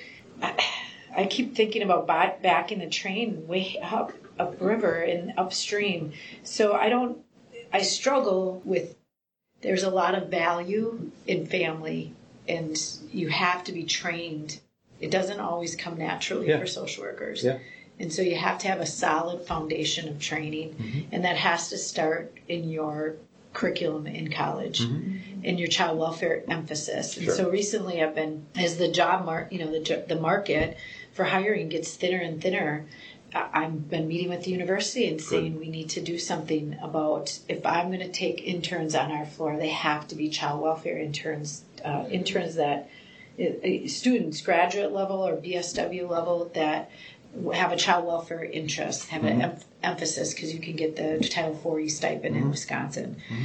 I, 0.43 0.55
I 1.17 1.27
keep 1.27 1.55
thinking 1.55 1.83
about 1.83 2.07
ba- 2.07 2.37
backing 2.43 2.79
the 2.79 2.89
train 2.89 3.47
way 3.47 3.79
up 3.83 4.13
upriver 4.39 4.95
and 5.03 5.33
upstream. 5.37 6.13
So 6.43 6.73
I 6.73 6.89
don't 6.89 7.19
I 7.73 7.83
struggle 7.83 8.63
with 8.65 8.97
there's 9.63 9.83
a 9.83 9.91
lot 9.91 10.15
of 10.15 10.29
value 10.29 11.11
in 11.27 11.47
family 11.47 12.15
and 12.49 12.77
you 13.13 13.29
have 13.29 13.63
to 13.65 13.73
be 13.73 13.85
trained. 13.85 14.61
It 15.01 15.11
doesn't 15.11 15.41
always 15.41 15.77
come 15.77 15.99
naturally 15.99 16.49
Yeah. 16.49 16.59
for 16.59 16.67
social 16.67 17.05
workers. 17.05 17.45
Yeah. 17.45 17.59
And 17.99 18.11
so 18.11 18.23
you 18.23 18.37
have 18.37 18.57
to 18.61 18.69
have 18.69 18.81
a 18.81 18.87
solid 18.87 19.47
foundation 19.47 20.09
of 20.09 20.19
training, 20.19 20.71
Mm-hmm. 20.75 21.15
and 21.15 21.25
that 21.27 21.37
has 21.37 21.69
to 21.69 21.77
start 21.77 22.33
in 22.49 22.71
your 22.71 23.17
curriculum 23.53 24.07
in 24.07 24.31
college, 24.31 24.81
in 25.43 25.59
your 25.59 25.69
child 25.69 25.99
welfare 25.99 26.43
emphasis. 26.49 27.17
And 27.17 27.27
Mm-hmm. 27.27 27.37
Sure. 27.37 27.45
so 27.47 27.51
recently, 27.51 28.03
I've 28.03 28.15
been 28.15 28.47
as 28.57 28.77
the 28.79 28.89
job 28.89 29.25
mar- 29.25 29.49
you 29.51 29.59
know, 29.59 29.71
the 29.71 30.05
the 30.07 30.17
market 30.21 30.77
for 31.13 31.25
hiring 31.25 31.69
gets 31.69 31.95
thinner 31.97 32.19
and 32.19 32.41
thinner. 32.41 32.87
I've 33.33 33.89
been 33.89 34.09
meeting 34.09 34.29
with 34.29 34.43
the 34.43 34.51
university 34.51 35.07
and 35.07 35.21
saying 35.21 35.59
we 35.61 35.69
need 35.69 35.89
to 35.91 36.01
do 36.01 36.19
something 36.19 36.77
about 36.83 37.39
if 37.49 37.65
I'm 37.65 37.87
going 37.89 38.01
to 38.01 38.11
take 38.11 38.43
interns 38.43 38.97
on 38.97 39.13
our 39.13 39.25
floor, 39.25 39.57
they 39.57 39.69
have 39.69 40.09
to 40.09 40.17
be 40.17 40.29
child 40.31 40.61
welfare 40.61 40.99
interns, 40.99 41.63
uh, 41.85 42.07
interns 42.11 42.57
that 42.57 42.91
uh, 43.41 43.87
students, 43.87 44.41
graduate 44.43 44.91
level 44.93 45.25
or 45.25 45.37
BSW 45.37 46.11
level 46.11 46.51
that 46.55 46.91
have 47.55 47.73
a 47.73 47.77
child 47.77 48.07
welfare 48.07 48.45
interest, 48.45 49.09
have 49.09 49.25
an 49.25 49.41
mm-hmm. 49.41 49.43
em- 49.43 49.61
emphasis 49.83 50.35
because 50.35 50.53
you 50.53 50.61
can 50.61 50.77
get 50.77 50.97
the 50.97 51.27
Title 51.29 51.53
IV 51.55 51.91
stipend 51.91 52.35
in 52.37 52.43
mm-hmm. 52.43 52.51
Wisconsin. 52.51 53.17
Mm-hmm. 53.31 53.45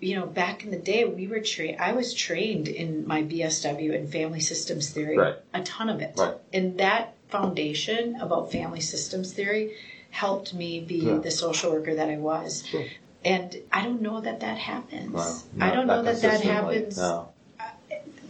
you 0.00 0.16
know, 0.16 0.26
back 0.26 0.64
in 0.64 0.70
the 0.70 0.76
day, 0.76 1.04
we 1.06 1.26
were 1.26 1.40
trained. 1.40 1.80
I 1.80 1.92
was 1.92 2.12
trained 2.12 2.68
in 2.68 3.06
my 3.06 3.22
BSW 3.22 3.94
in 3.94 4.06
family 4.08 4.40
systems 4.40 4.90
theory, 4.90 5.16
Right. 5.16 5.36
a 5.54 5.62
ton 5.62 5.88
of 5.88 6.00
it, 6.02 6.14
Right. 6.18 6.34
and 6.52 6.76
that 6.78 7.14
foundation 7.28 8.20
about 8.20 8.52
family 8.52 8.80
systems 8.80 9.32
theory 9.32 9.72
helped 10.10 10.52
me 10.52 10.80
be 10.80 10.96
Yeah. 10.96 11.18
the 11.18 11.30
social 11.30 11.72
worker 11.72 11.94
that 11.94 12.08
I 12.08 12.18
was. 12.18 12.64
Sure. 12.66 12.84
And 13.24 13.56
I 13.72 13.82
don't 13.82 14.02
know 14.02 14.20
that 14.20 14.40
that 14.40 14.58
happens. 14.58 15.12
Wow. 15.12 15.38
I 15.60 15.70
don't 15.74 15.86
know 15.86 16.02
that 16.02 16.20
that 16.20 16.42
happens 16.42 16.98
No. 16.98 17.28
Uh, 17.58 17.64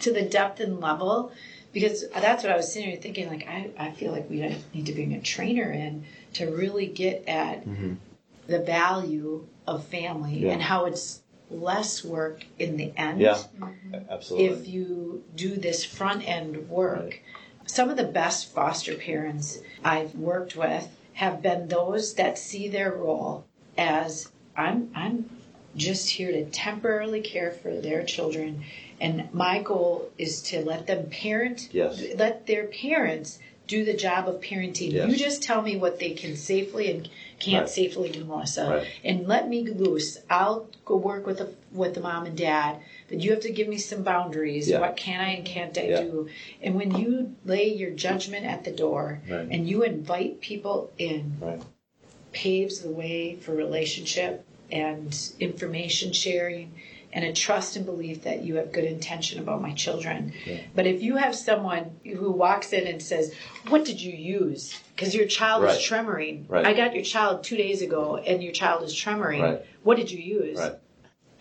to 0.01 0.13
the 0.13 0.23
depth 0.23 0.61
and 0.61 0.81
level 0.81 1.33
because 1.75 2.09
that's 2.11 2.43
what 2.43 2.53
I 2.53 2.57
was 2.57 2.73
sitting 2.73 2.89
here 2.91 2.99
thinking. 3.01 3.29
Like, 3.29 3.47
I, 3.47 3.69
I 3.79 3.91
feel 3.91 4.13
like 4.13 4.31
we 4.31 4.37
need 4.73 4.87
to 4.87 4.93
bring 4.93 5.13
a 5.13 5.21
trainer 5.21 5.71
in 5.71 6.05
to 6.35 6.47
really 6.47 6.87
get 6.87 7.29
at 7.29 7.65
the 8.47 8.59
value 8.61 9.47
of 9.67 9.85
family 9.87 10.33
Mm-hmm. 10.37 10.47
Yeah. 10.47 10.53
and 10.53 10.63
how 10.63 10.87
it's 10.87 11.21
less 11.51 12.03
work 12.05 12.45
in 12.59 12.77
the 12.77 12.93
end 12.97 13.21
Yeah. 13.21 13.39
Absolutely. 14.11 14.47
if 14.49 14.69
you 14.69 15.23
do 15.35 15.57
this 15.57 15.85
front 15.85 16.27
end 16.29 16.69
work. 16.69 17.21
Some 17.67 17.89
of 17.91 17.97
the 17.97 18.05
best 18.05 18.53
foster 18.53 18.95
parents 18.95 19.59
I've 19.85 20.15
worked 20.15 20.55
with 20.57 20.89
have 21.15 21.41
been 21.43 21.69
those 21.69 22.15
that 22.15 22.39
see 22.39 22.69
their 22.69 22.93
role 22.93 23.47
as 23.79 24.31
I'm 24.57 24.91
I'm 24.95 25.31
just 25.77 26.09
here 26.11 26.31
to 26.33 26.45
temporarily 26.47 27.21
care 27.21 27.51
for 27.53 27.75
their 27.81 28.05
children 28.05 28.65
and 29.01 29.33
my 29.35 29.61
goal 29.61 30.09
is 30.19 30.43
to 30.43 30.65
let 30.65 30.87
them 30.87 31.09
parent 31.11 31.69
Yes. 31.73 32.03
let 32.17 32.47
their 32.47 32.67
parents 32.67 33.39
do 33.67 33.83
the 33.85 33.95
job 33.95 34.29
of 34.29 34.43
parenting. 34.43 34.93
Yes. 34.93 35.11
You 35.11 35.17
just 35.17 35.43
tell 35.43 35.63
me 35.63 35.77
what 35.77 35.99
they 35.99 36.11
can 36.11 36.37
safely 36.37 36.91
and 36.91 37.09
can't 37.39 37.63
Right. 37.63 37.69
safely 37.71 38.11
do, 38.11 38.23
Melissa, 38.25 38.69
Right. 38.69 38.87
and 39.03 39.27
let 39.27 39.49
me 39.49 39.63
loose. 39.63 40.19
I'll 40.29 40.69
go 40.85 40.97
work 40.97 41.27
with 41.27 41.39
the 41.39 41.49
with 41.73 41.95
the 41.95 42.01
mom 42.01 42.27
and 42.27 42.37
dad, 42.37 42.77
but 43.09 43.21
you 43.21 43.31
have 43.31 43.41
to 43.41 43.51
give 43.51 43.67
me 43.67 43.79
some 43.79 44.03
boundaries. 44.03 44.69
Yeah. 44.69 44.81
What 44.81 44.97
can 44.97 45.19
I 45.21 45.31
and 45.31 45.45
can't 45.47 45.77
I 45.79 45.89
Yeah. 45.89 46.01
do? 46.03 46.29
And 46.63 46.75
when 46.77 46.95
you 46.99 47.35
lay 47.47 47.69
your 47.73 47.91
judgment 47.91 48.45
at 48.47 48.65
the 48.65 48.71
door 48.71 49.21
Right. 49.29 49.49
and 49.51 49.69
you 49.69 49.83
invite 49.83 50.41
people 50.41 50.93
in, 50.99 51.33
paves 52.33 52.81
the 52.81 52.91
way 52.91 53.37
for 53.37 53.55
relationship 53.55 54.45
and 54.75 55.17
information 55.39 56.13
sharing 56.13 56.75
and 57.13 57.25
a 57.25 57.33
trust 57.33 57.77
and 57.77 57.87
belief 57.87 58.25
that 58.25 58.43
you 58.43 58.57
have 58.57 58.73
good 58.73 58.85
intention 58.85 59.39
about 59.39 59.63
my 59.63 59.73
children. 59.73 60.33
But 60.75 60.89
if 60.89 61.01
you 61.01 61.17
have 61.17 61.37
someone 61.37 61.93
who 62.05 62.33
walks 62.33 62.73
in 62.73 62.89
and 62.89 63.01
says, 63.01 63.33
What 63.69 63.85
did 63.85 64.01
you 64.01 64.13
use? 64.13 64.79
Because 64.95 65.15
your 65.15 65.27
child 65.27 65.63
Right. 65.63 65.77
is 65.77 65.83
tremoring. 65.83 66.45
Right. 66.49 66.67
I 66.67 66.73
got 66.73 66.95
your 66.95 67.05
child 67.05 67.45
two 67.45 67.57
days 67.57 67.83
ago 67.83 68.17
and 68.17 68.43
your 68.43 68.53
child 68.53 68.83
is 68.83 68.93
tremoring. 68.93 69.43
Right. 69.43 69.63
What 69.85 69.97
did 69.97 70.11
you 70.11 70.19
use? 70.19 70.59
Right. 70.59 70.75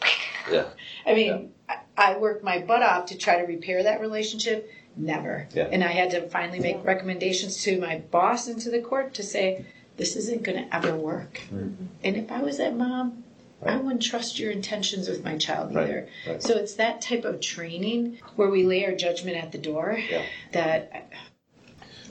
Yeah. 0.51 0.65
I 1.05 1.13
mean, 1.13 1.53
I, 1.69 1.77
I 1.95 2.17
worked 2.17 2.43
my 2.43 2.59
butt 2.59 2.83
off 2.83 3.05
to 3.07 3.17
try 3.17 3.37
to 3.37 3.43
repair 3.45 3.83
that 3.83 4.01
relationship. 4.01 4.69
Never. 4.97 5.47
Yeah. 5.53 5.69
And 5.71 5.85
I 5.85 5.87
had 5.87 6.11
to 6.11 6.27
finally 6.27 6.59
make 6.59 6.83
recommendations 6.83 7.63
to 7.63 7.79
my 7.79 7.99
boss 8.11 8.49
and 8.49 8.59
to 8.59 8.69
the 8.69 8.81
court 8.81 9.13
to 9.13 9.23
say, 9.23 9.65
this 9.95 10.17
isn't 10.17 10.43
going 10.43 10.57
to 10.57 10.75
ever 10.75 10.95
work. 10.95 11.41
Mm-hmm. 11.45 11.85
And 12.03 12.17
if 12.17 12.31
I 12.31 12.41
was 12.41 12.57
that 12.57 12.75
mom, 12.75 13.22
I 13.65 13.71
Mm-hmm. 13.75 13.85
Wouldn't 13.85 14.03
trust 14.03 14.39
your 14.39 14.51
intentions 14.51 15.07
with 15.09 15.23
my 15.23 15.37
child 15.37 15.73
Right, 15.75 15.83
either. 15.83 16.07
right. 16.27 16.41
So 16.43 16.55
it's 16.57 16.75
that 16.75 17.01
type 17.01 17.25
of 17.25 17.39
training 17.39 18.19
where 18.35 18.49
we 18.49 18.63
lay 18.63 18.85
our 18.85 18.93
judgment 18.93 19.37
at 19.37 19.51
the 19.51 19.57
door 19.57 19.97
Yeah. 20.09 20.23
that 20.51 21.09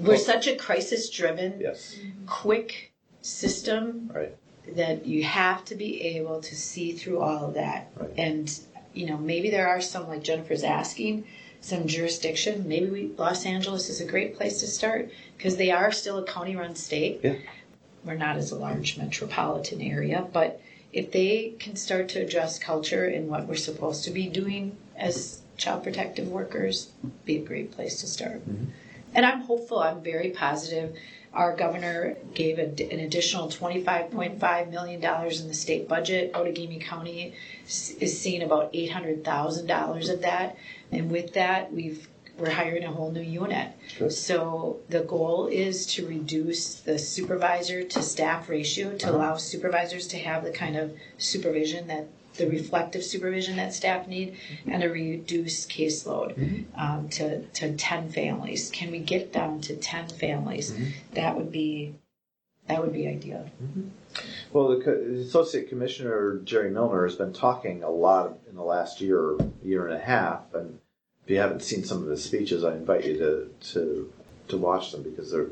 we're 0.01 0.11
Well- 0.11 0.19
such 0.19 0.47
a 0.47 0.57
crisis 0.57 1.09
driven, 1.11 1.61
Yes. 1.61 1.97
quick 2.27 2.93
system 3.21 4.11
Right. 4.13 4.35
that 4.75 5.07
you 5.07 5.23
have 5.25 5.65
to 5.67 5.75
be 5.75 6.03
able 6.03 6.41
to 6.41 6.55
see 6.57 6.93
through 6.93 7.21
all 7.21 7.47
of 7.47 7.55
that. 7.55 7.91
Right. 7.97 8.11
And 8.17 8.61
you 8.95 9.07
know, 9.07 9.17
maybe 9.17 9.49
there 9.49 9.67
are 9.69 9.81
some 9.81 10.07
like 10.07 10.23
Jennifer's 10.23 10.63
asking, 10.63 11.25
some 11.63 11.87
jurisdiction. 11.87 12.69
Maybe 12.69 12.87
we, 12.87 13.11
Los 13.17 13.47
Angeles 13.47 13.89
is 13.89 14.03
a 14.03 14.05
great 14.05 14.37
place 14.37 14.61
to 14.61 14.67
start 14.67 15.11
because 15.39 15.57
they 15.57 15.71
are 15.71 15.91
still 15.93 16.19
a 16.19 16.25
county-run 16.25 16.75
state. 16.77 17.21
Yeah. 17.23 17.37
We're 18.05 18.17
not 18.17 18.37
as 18.37 18.51
a 18.51 18.57
large 18.57 18.99
metropolitan 18.99 19.81
area, 19.81 20.27
but 20.33 20.61
if 20.93 21.11
they 21.13 21.55
can 21.59 21.77
start 21.77 22.09
to 22.11 22.21
address 22.21 22.59
culture 22.59 23.07
and 23.07 23.29
what 23.29 23.47
we're 23.47 23.55
supposed 23.55 24.05
to 24.05 24.11
be 24.11 24.29
doing 24.29 24.77
as 24.97 25.41
child 25.57 25.83
protective 25.83 26.29
workers, 26.29 26.91
be 27.25 27.37
a 27.37 27.45
great 27.45 27.73
place 27.73 28.01
to 28.01 28.07
start. 28.07 28.41
Mm-hmm. 28.49 28.65
And 29.15 29.27
I'm 29.27 29.41
hopeful. 29.41 29.79
I'm 29.79 30.03
very 30.03 30.31
positive. 30.31 30.97
Our 31.33 31.57
governor 31.57 32.17
gave 32.35 32.59
a, 32.59 32.65
an 32.65 33.01
additional 33.01 33.49
$25.5 33.49 34.71
million 34.71 35.03
in 35.03 35.49
the 35.49 35.55
state 35.55 35.89
budget. 35.89 36.33
Outagamie 36.35 36.81
County 36.81 37.35
is 37.67 38.21
seeing 38.21 38.43
about 38.43 38.73
$800,000 38.73 40.13
of 40.13 40.23
that. 40.23 40.57
And 40.91 41.11
with 41.11 41.35
that, 41.35 41.73
we've 41.73 42.07
we're 42.39 42.51
hiring 42.51 42.85
a 42.85 42.91
whole 42.91 43.11
new 43.11 43.21
unit. 43.21 43.73
So 44.09 44.81
the 44.89 45.01
goal 45.01 45.47
is 45.47 45.87
to 45.95 46.07
reduce 46.07 46.75
the 46.75 46.99
supervisor 46.99 47.83
to 47.83 48.03
staff 48.03 48.49
ratio 48.49 48.97
to 48.99 49.09
uh-huh. 49.09 49.17
allow 49.17 49.37
supervisors 49.37 50.09
to 50.09 50.19
have 50.19 50.45
the 50.45 50.51
kind 50.51 50.77
of 50.77 50.93
supervision 51.19 51.89
that 51.89 52.09
the 52.35 52.49
reflective 52.49 53.05
supervision 53.05 53.57
that 53.57 53.75
staff 53.75 54.09
need 54.09 54.33
mm-hmm. 54.33 54.73
and 54.73 54.83
a 54.83 54.89
reduced 54.89 55.69
caseload 55.71 56.35
mm-hmm. 56.35 56.81
um, 56.81 57.09
to, 57.11 57.43
to 57.49 57.77
10 57.77 58.11
families. 58.11 58.71
Can 58.71 58.91
we 58.91 59.01
get 59.01 59.33
down 59.33 59.61
to 59.63 59.77
10 59.77 60.09
families? 60.09 60.73
Mm-hmm. 60.73 60.91
That 61.13 61.37
would 61.37 61.53
be 61.53 61.95
that 62.69 62.81
would 62.81 62.93
be 62.93 63.09
ideal. 63.09 63.51
Well, 64.53 64.69
the, 64.69 64.85
co- 64.85 65.05
the 65.05 65.21
Associate 65.21 65.69
Commissioner 65.69 66.39
Jerry 66.45 66.71
Milner 66.71 67.05
has 67.05 67.17
been 67.17 67.33
talking 67.33 67.83
a 67.83 67.91
lot 67.91 68.39
in 68.49 68.55
the 68.55 68.63
last 68.63 69.01
year, 69.01 69.37
year 69.65 69.87
and 69.87 69.97
a 69.97 69.99
half, 69.99 70.55
and 70.55 70.79
if 71.25 71.31
you 71.31 71.39
haven't 71.39 71.63
seen 71.63 71.85
some 71.85 72.03
of 72.03 72.09
his 72.09 72.25
speeches, 72.25 72.65
I 72.65 72.75
invite 72.75 73.05
you 73.05 73.17
to 73.19 73.51
to 73.73 74.13
to 74.49 74.57
watch 74.57 74.93
them 74.93 75.03
because 75.03 75.31
they're. 75.31 75.51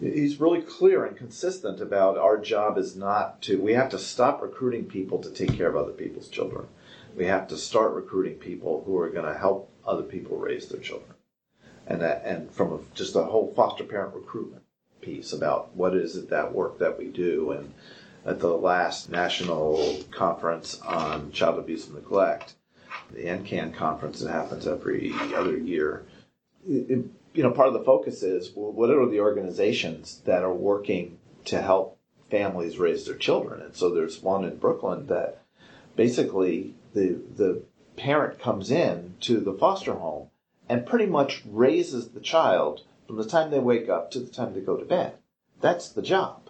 He's 0.00 0.40
really 0.40 0.60
clear 0.60 1.04
and 1.04 1.16
consistent 1.16 1.80
about 1.80 2.18
our 2.18 2.36
job 2.36 2.78
is 2.78 2.96
not 2.96 3.40
to. 3.42 3.60
We 3.60 3.74
have 3.74 3.88
to 3.90 3.98
stop 3.98 4.42
recruiting 4.42 4.86
people 4.86 5.20
to 5.20 5.30
take 5.30 5.56
care 5.56 5.68
of 5.68 5.76
other 5.76 5.92
people's 5.92 6.28
children. 6.28 6.66
We 7.16 7.26
have 7.26 7.46
to 7.48 7.56
start 7.56 7.94
recruiting 7.94 8.34
people 8.34 8.82
who 8.84 8.98
are 8.98 9.08
going 9.08 9.24
to 9.32 9.38
help 9.38 9.70
other 9.86 10.02
people 10.02 10.36
raise 10.36 10.66
their 10.68 10.80
children, 10.80 11.14
and 11.86 12.00
that, 12.02 12.22
and 12.24 12.50
from 12.50 12.72
a, 12.72 12.80
just 12.94 13.14
a 13.14 13.22
whole 13.22 13.54
foster 13.54 13.84
parent 13.84 14.14
recruitment 14.14 14.64
piece 15.00 15.32
about 15.32 15.74
what 15.76 15.94
is 15.94 16.16
it 16.16 16.30
that 16.30 16.52
work 16.52 16.78
that 16.78 16.98
we 16.98 17.06
do 17.06 17.52
and 17.52 17.72
at 18.24 18.40
the 18.40 18.48
last 18.48 19.10
national 19.10 20.02
conference 20.10 20.80
on 20.80 21.30
child 21.30 21.58
abuse 21.58 21.86
and 21.86 21.94
neglect 21.94 22.54
the 23.14 23.24
NCAN 23.24 23.74
conference 23.74 24.20
that 24.20 24.30
happens 24.30 24.66
every 24.66 25.12
other 25.34 25.56
year 25.56 26.04
it- 26.68 27.04
you 27.34 27.42
know 27.42 27.50
part 27.50 27.68
of 27.68 27.74
the 27.74 27.84
focus 27.84 28.22
is 28.22 28.52
well, 28.54 28.70
what 28.70 28.90
are 28.90 29.06
the 29.08 29.20
organizations 29.20 30.20
that 30.24 30.42
are 30.44 30.54
working 30.54 31.18
to 31.44 31.60
help 31.60 31.98
families 32.30 32.78
raise 32.78 33.06
their 33.06 33.16
children 33.16 33.60
and 33.60 33.74
so 33.74 33.90
there's 33.90 34.22
one 34.22 34.44
in 34.44 34.56
Brooklyn 34.56 35.06
that 35.06 35.42
basically 35.96 36.74
the 36.94 37.20
the 37.36 37.62
parent 37.96 38.38
comes 38.40 38.70
in 38.70 39.14
to 39.20 39.40
the 39.40 39.52
foster 39.52 39.94
home 39.94 40.28
and 40.68 40.86
pretty 40.86 41.06
much 41.06 41.42
raises 41.46 42.08
the 42.08 42.20
child 42.20 42.82
from 43.06 43.16
the 43.16 43.24
time 43.24 43.50
they 43.50 43.58
wake 43.58 43.88
up 43.88 44.10
to 44.10 44.20
the 44.20 44.30
time 44.30 44.54
they 44.54 44.60
go 44.60 44.76
to 44.76 44.84
bed. 44.84 45.12
That's 45.60 45.88
the 45.88 46.02
job. 46.02 46.40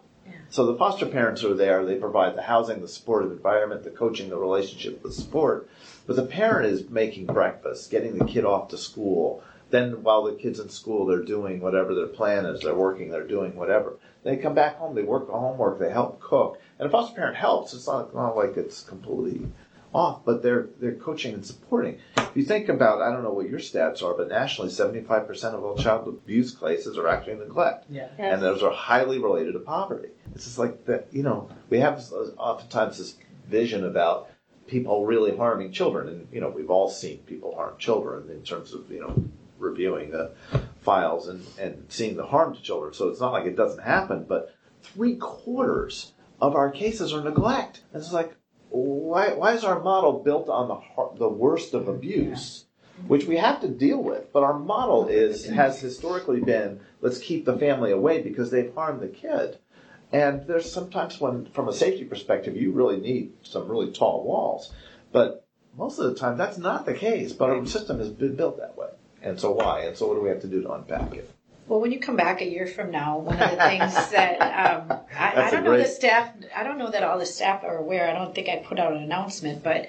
So 0.48 0.64
the 0.66 0.76
foster 0.76 1.06
parents 1.06 1.42
are 1.44 1.54
there. 1.54 1.84
They 1.84 1.96
provide 1.96 2.36
the 2.36 2.42
housing, 2.42 2.80
the 2.80 2.88
supportive 2.88 3.32
environment, 3.32 3.82
the 3.82 3.90
coaching, 3.90 4.30
the 4.30 4.36
relationship, 4.36 5.02
the 5.02 5.12
support. 5.12 5.68
But 6.06 6.16
the 6.16 6.26
parent 6.26 6.66
is 6.66 6.88
making 6.90 7.26
breakfast, 7.26 7.90
getting 7.90 8.18
the 8.18 8.24
kid 8.26 8.44
off 8.44 8.68
to 8.68 8.78
school. 8.78 9.42
Then 9.70 10.02
while 10.02 10.22
the 10.22 10.34
kid's 10.34 10.60
in 10.60 10.68
school, 10.68 11.06
they're 11.06 11.22
doing 11.24 11.60
whatever 11.60 11.94
their 11.94 12.06
plan 12.06 12.44
is. 12.46 12.60
They're 12.60 12.74
working, 12.74 13.10
they're 13.10 13.26
doing 13.26 13.56
whatever. 13.56 13.96
They 14.22 14.36
come 14.36 14.54
back 14.54 14.76
home, 14.76 14.94
they 14.94 15.02
work 15.02 15.26
the 15.26 15.32
homework, 15.32 15.78
they 15.78 15.90
help 15.90 16.20
cook. 16.20 16.60
And 16.78 16.86
a 16.86 16.90
foster 16.90 17.14
parent 17.16 17.36
helps. 17.36 17.72
It's 17.74 17.86
not, 17.86 18.14
not 18.14 18.36
like 18.36 18.56
it's 18.56 18.82
completely 18.82 19.48
off, 19.94 20.24
but 20.24 20.42
they're 20.42 20.66
they're 20.80 20.94
coaching 20.96 21.34
and 21.34 21.46
supporting. 21.46 21.98
If 22.16 22.30
you 22.34 22.44
think 22.44 22.68
about, 22.68 23.00
I 23.00 23.10
don't 23.12 23.22
know 23.22 23.32
what 23.32 23.48
your 23.48 23.60
stats 23.60 24.02
are, 24.02 24.12
but 24.14 24.28
nationally, 24.28 24.70
75% 24.70 25.54
of 25.54 25.62
all 25.64 25.76
child 25.76 26.08
abuse 26.08 26.52
cases 26.54 26.98
are 26.98 27.06
actually 27.06 27.36
neglect, 27.36 27.86
Yeah. 27.88 28.08
and 28.18 28.42
those 28.42 28.62
are 28.62 28.72
highly 28.72 29.18
related 29.20 29.52
to 29.52 29.60
poverty. 29.60 30.08
It's 30.34 30.44
just 30.44 30.58
like 30.58 30.84
that, 30.86 31.06
you 31.12 31.22
know, 31.22 31.48
we 31.70 31.78
have 31.78 32.02
uh, 32.12 32.16
oftentimes 32.36 32.98
this 32.98 33.14
vision 33.48 33.84
about 33.84 34.28
people 34.66 35.06
really 35.06 35.36
harming 35.36 35.72
children, 35.72 36.08
and 36.08 36.28
you 36.32 36.40
know, 36.40 36.48
we've 36.48 36.70
all 36.70 36.88
seen 36.88 37.18
people 37.18 37.54
harm 37.54 37.74
children 37.78 38.30
in 38.30 38.42
terms 38.42 38.72
of 38.72 38.90
you 38.90 39.00
know 39.00 39.24
reviewing 39.58 40.10
the 40.10 40.32
files 40.80 41.28
and 41.28 41.44
and 41.58 41.84
seeing 41.88 42.16
the 42.16 42.26
harm 42.26 42.54
to 42.54 42.62
children. 42.62 42.92
So 42.92 43.08
it's 43.08 43.20
not 43.20 43.32
like 43.32 43.46
it 43.46 43.56
doesn't 43.56 43.82
happen, 43.82 44.24
but 44.28 44.54
three 44.82 45.16
quarters 45.16 46.12
of 46.40 46.54
our 46.54 46.70
cases 46.70 47.12
are 47.12 47.22
neglect. 47.22 47.82
And 47.92 48.02
it's 48.02 48.12
like, 48.12 48.34
why, 48.68 49.32
why 49.34 49.54
is 49.54 49.64
our 49.64 49.80
model 49.80 50.22
built 50.22 50.48
on 50.48 50.68
the 50.68 51.18
the 51.18 51.28
worst 51.28 51.74
of 51.74 51.88
abuse, 51.88 52.66
which 53.06 53.26
we 53.26 53.36
have 53.36 53.60
to 53.60 53.68
deal 53.68 54.02
with? 54.02 54.32
But 54.32 54.42
our 54.42 54.58
model 54.58 55.08
is 55.08 55.46
has 55.46 55.80
historically 55.80 56.40
been 56.40 56.80
let's 57.00 57.18
keep 57.18 57.44
the 57.44 57.58
family 57.58 57.92
away 57.92 58.22
because 58.22 58.50
they've 58.50 58.74
harmed 58.74 59.00
the 59.00 59.08
kid. 59.08 59.58
And 60.12 60.46
there's 60.46 60.70
sometimes 60.70 61.20
when, 61.20 61.46
from 61.46 61.68
a 61.68 61.72
safety 61.72 62.04
perspective, 62.04 62.56
you 62.56 62.72
really 62.72 62.98
need 62.98 63.32
some 63.42 63.68
really 63.68 63.90
tall 63.92 64.22
walls. 64.24 64.72
But 65.12 65.46
most 65.76 65.98
of 65.98 66.06
the 66.06 66.14
time, 66.14 66.38
that's 66.38 66.58
not 66.58 66.86
the 66.86 66.94
case. 66.94 67.32
But 67.32 67.50
our 67.50 67.66
system 67.66 67.98
has 67.98 68.10
been 68.10 68.36
built 68.36 68.58
that 68.58 68.76
way. 68.76 68.88
And 69.22 69.40
so 69.40 69.50
why? 69.52 69.80
And 69.80 69.96
so 69.96 70.06
what 70.06 70.14
do 70.14 70.20
we 70.20 70.28
have 70.28 70.40
to 70.42 70.46
do 70.46 70.62
to 70.62 70.72
unpack 70.72 71.14
it? 71.14 71.30
Well, 71.66 71.80
when 71.80 71.92
you 71.92 71.98
come 71.98 72.16
back 72.16 72.42
a 72.42 72.44
year 72.46 72.66
from 72.66 72.90
now, 72.90 73.18
one 73.18 73.40
of 73.40 73.50
the 73.50 73.56
things 73.56 73.94
that 74.10 74.36
um, 74.40 74.98
I, 75.16 75.46
I 75.46 75.50
don't 75.50 75.64
know 75.64 75.70
great- 75.70 75.84
the 75.84 75.88
staff. 75.88 76.30
I 76.54 76.62
don't 76.62 76.78
know 76.78 76.90
that 76.90 77.02
all 77.02 77.18
the 77.18 77.26
staff 77.26 77.64
are 77.64 77.78
aware. 77.78 78.08
I 78.08 78.12
don't 78.12 78.34
think 78.34 78.48
I 78.48 78.56
put 78.56 78.78
out 78.78 78.92
an 78.92 79.02
announcement, 79.02 79.62
but 79.64 79.88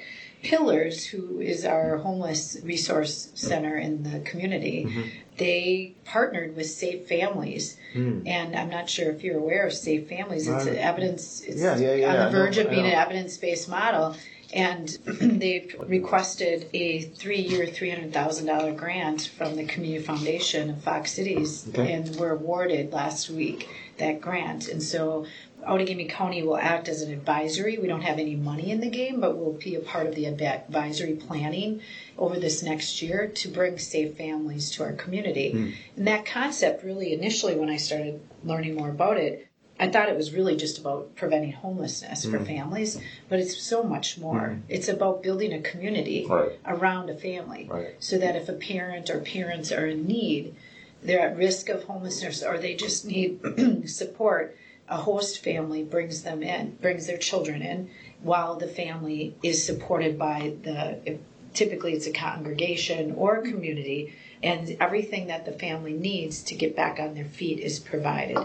Pillars, 0.50 1.06
who 1.08 1.40
is 1.40 1.66
our 1.66 1.98
homeless 1.98 2.58
resource 2.64 3.32
center 3.34 3.78
in 3.78 4.04
the 4.04 4.20
community, 4.20 4.86
Mm-hmm. 4.86 5.02
they 5.38 5.94
partnered 6.06 6.56
with 6.56 6.68
Safe 6.70 7.08
Families, 7.08 7.78
Hmm. 7.94 8.20
and 8.28 8.56
I'm 8.56 8.70
not 8.70 8.90
sure 8.90 9.10
if 9.12 9.24
you're 9.24 9.40
aware 9.40 9.66
of 9.66 9.74
Safe 9.74 10.08
Families. 10.08 10.48
It's 10.48 10.66
an 10.68 10.78
evidence. 10.78 11.42
It's 11.42 11.62
Yeah, 11.62 11.78
yeah, 11.78 11.96
yeah, 11.96 12.14
on 12.14 12.26
the 12.26 12.38
verge 12.38 12.58
of 12.60 12.70
being 12.70 12.86
an 12.86 12.94
evidence-based 12.94 13.68
model. 13.70 14.16
And 14.54 14.88
they've 15.42 15.76
requested 15.88 16.70
a 16.74 17.02
three-year, 17.02 17.66
three 17.66 17.90
hundred 17.90 18.14
thousand 18.14 18.46
dollar 18.46 18.72
grant 18.74 19.32
from 19.38 19.56
the 19.56 19.66
Community 19.66 20.04
Foundation 20.06 20.70
of 20.70 20.78
Fox 20.84 21.12
Cities, 21.12 21.66
Okay. 21.70 21.92
and 21.94 22.16
were 22.18 22.32
awarded 22.32 22.94
last 22.94 23.30
week 23.30 23.68
that 23.98 24.22
grant. 24.22 24.68
And 24.70 24.82
so, 24.82 25.26
Outagamie 25.66 26.10
County 26.10 26.44
will 26.44 26.58
act 26.58 26.88
as 26.88 27.02
an 27.02 27.12
advisory. 27.12 27.78
We 27.78 27.88
don't 27.88 28.02
have 28.02 28.20
any 28.20 28.36
money 28.36 28.72
in 28.72 28.80
the 28.80 28.90
game, 28.90 29.20
but 29.20 29.38
we'll 29.38 29.54
be 29.54 29.76
a 29.76 29.80
part 29.80 30.08
of 30.08 30.16
the 30.16 30.26
advisory 30.26 31.14
planning 31.16 31.82
over 32.18 32.40
this 32.40 32.64
next 32.64 33.02
year 33.02 33.28
to 33.28 33.48
bring 33.48 33.78
safe 33.78 34.16
families 34.16 34.72
to 34.72 34.84
our 34.84 34.94
community. 34.94 35.52
Hmm. 35.52 35.70
And 35.98 36.08
that 36.08 36.26
concept 36.26 36.84
really, 36.84 37.14
initially, 37.14 37.56
when 37.56 37.70
I 37.70 37.78
started 37.78 38.22
learning 38.44 38.76
more 38.76 38.90
about 38.90 39.18
it, 39.18 39.48
I 39.78 39.90
thought 39.90 40.08
it 40.08 40.16
was 40.16 40.34
really 40.34 40.56
just 40.56 40.78
about 40.78 41.16
preventing 41.16 41.52
homelessness 41.52 42.26
for 42.26 42.38
hmm. 42.38 42.46
families, 42.46 42.98
but 43.28 43.40
it's 43.40 43.62
so 43.62 43.84
much 43.84 44.18
more. 44.18 44.50
Hmm. 44.50 44.60
It's 44.70 44.88
about 44.88 45.24
building 45.24 45.52
a 45.52 45.62
community 45.62 46.26
Right. 46.30 46.54
around 46.66 47.10
a 47.10 47.16
family 47.16 47.68
Right. 47.70 47.96
so 48.00 48.18
that 48.18 48.36
if 48.36 48.48
a 48.48 48.54
parent 48.54 49.10
or 49.10 49.20
parents 49.20 49.72
are 49.72 49.86
in 49.86 50.08
need, 50.08 50.56
they're 51.04 51.20
at 51.20 51.38
risk 51.38 51.70
of 51.70 51.84
homelessness 51.84 52.42
or 52.44 52.58
they 52.58 52.74
just 52.76 53.06
need 53.06 53.40
support, 53.90 54.58
a 54.88 54.98
host 54.98 55.44
family 55.44 55.84
brings 55.84 56.24
them 56.24 56.44
in, 56.44 56.76
brings 56.82 57.08
their 57.08 57.18
children 57.18 57.62
in, 57.62 57.90
while 58.22 58.56
the 58.56 58.68
family 58.68 59.36
is 59.42 59.66
supported 59.66 60.18
by 60.18 60.54
the, 60.64 61.18
typically 61.54 61.94
it's 61.94 62.08
a 62.08 62.12
congregation 62.12 63.14
or 63.14 63.38
a 63.38 63.42
community, 63.42 64.14
and 64.44 64.78
everything 64.80 65.28
that 65.28 65.46
the 65.46 65.52
family 65.52 65.94
needs 65.94 66.44
to 66.44 66.56
get 66.56 66.76
back 66.76 67.00
on 67.00 67.16
their 67.16 67.26
feet 67.26 67.60
is 67.60 67.80
provided. 67.80 68.38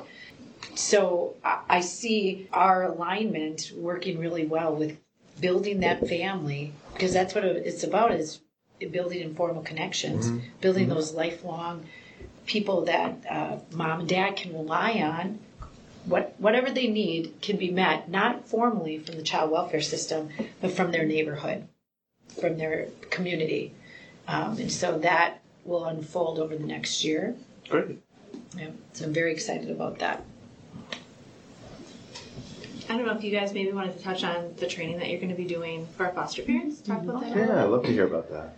So 0.74 1.37
I 1.68 1.81
see 1.81 2.48
our 2.53 2.85
alignment 2.85 3.72
working 3.76 4.18
really 4.18 4.46
well 4.46 4.74
with 4.74 4.96
building 5.40 5.81
that 5.81 6.07
family 6.09 6.72
because 6.92 7.12
that's 7.12 7.35
what 7.35 7.44
it's 7.44 7.83
about 7.83 8.12
is 8.12 8.40
building 8.90 9.20
informal 9.20 9.62
connections, 9.62 10.31
building 10.61 10.88
those 10.88 11.12
lifelong 11.12 11.87
people 12.46 12.85
that 12.87 13.24
uh, 13.29 13.59
mom 13.72 14.00
and 14.00 14.09
dad 14.09 14.37
can 14.37 14.53
rely 14.53 14.92
on. 14.92 15.38
What 16.04 16.34
whatever 16.38 16.70
they 16.70 16.88
need 16.88 17.34
can 17.42 17.56
be 17.56 17.70
met 17.70 18.08
not 18.08 18.46
formally 18.48 18.98
from 18.98 19.16
the 19.16 19.22
child 19.22 19.50
welfare 19.50 19.82
system, 19.82 20.30
but 20.60 20.70
from 20.70 20.92
their 20.92 21.04
neighborhood, 21.04 21.68
from 22.40 22.56
their 22.58 22.88
community, 23.10 23.72
um, 24.26 24.58
and 24.58 24.72
so 24.72 24.98
that 24.98 25.40
will 25.64 25.84
unfold 25.84 26.38
over 26.38 26.56
the 26.56 26.66
next 26.66 27.04
year. 27.04 27.34
Great. 27.68 27.98
Yeah, 28.56 28.68
so 28.92 29.04
I'm 29.04 29.12
very 29.12 29.32
excited 29.32 29.70
about 29.70 29.98
that. 29.98 30.24
I 32.88 32.96
don't 32.96 33.06
know 33.06 33.16
if 33.16 33.22
you 33.22 33.30
guys 33.30 33.52
maybe 33.52 33.70
wanted 33.70 33.96
to 33.96 34.02
touch 34.02 34.24
on 34.24 34.54
the 34.56 34.66
training 34.66 34.98
that 34.98 35.08
you're 35.08 35.20
going 35.20 35.30
to 35.30 35.36
be 35.36 35.44
doing 35.44 35.86
for 35.96 36.06
our 36.06 36.12
foster 36.12 36.42
parents. 36.42 36.80
Talk 36.80 37.02
about 37.02 37.20
that. 37.20 37.36
Yeah, 37.36 37.62
I'd 37.62 37.70
love 37.70 37.84
to 37.84 37.92
hear 37.92 38.04
about 38.04 38.28
that. 38.30 38.56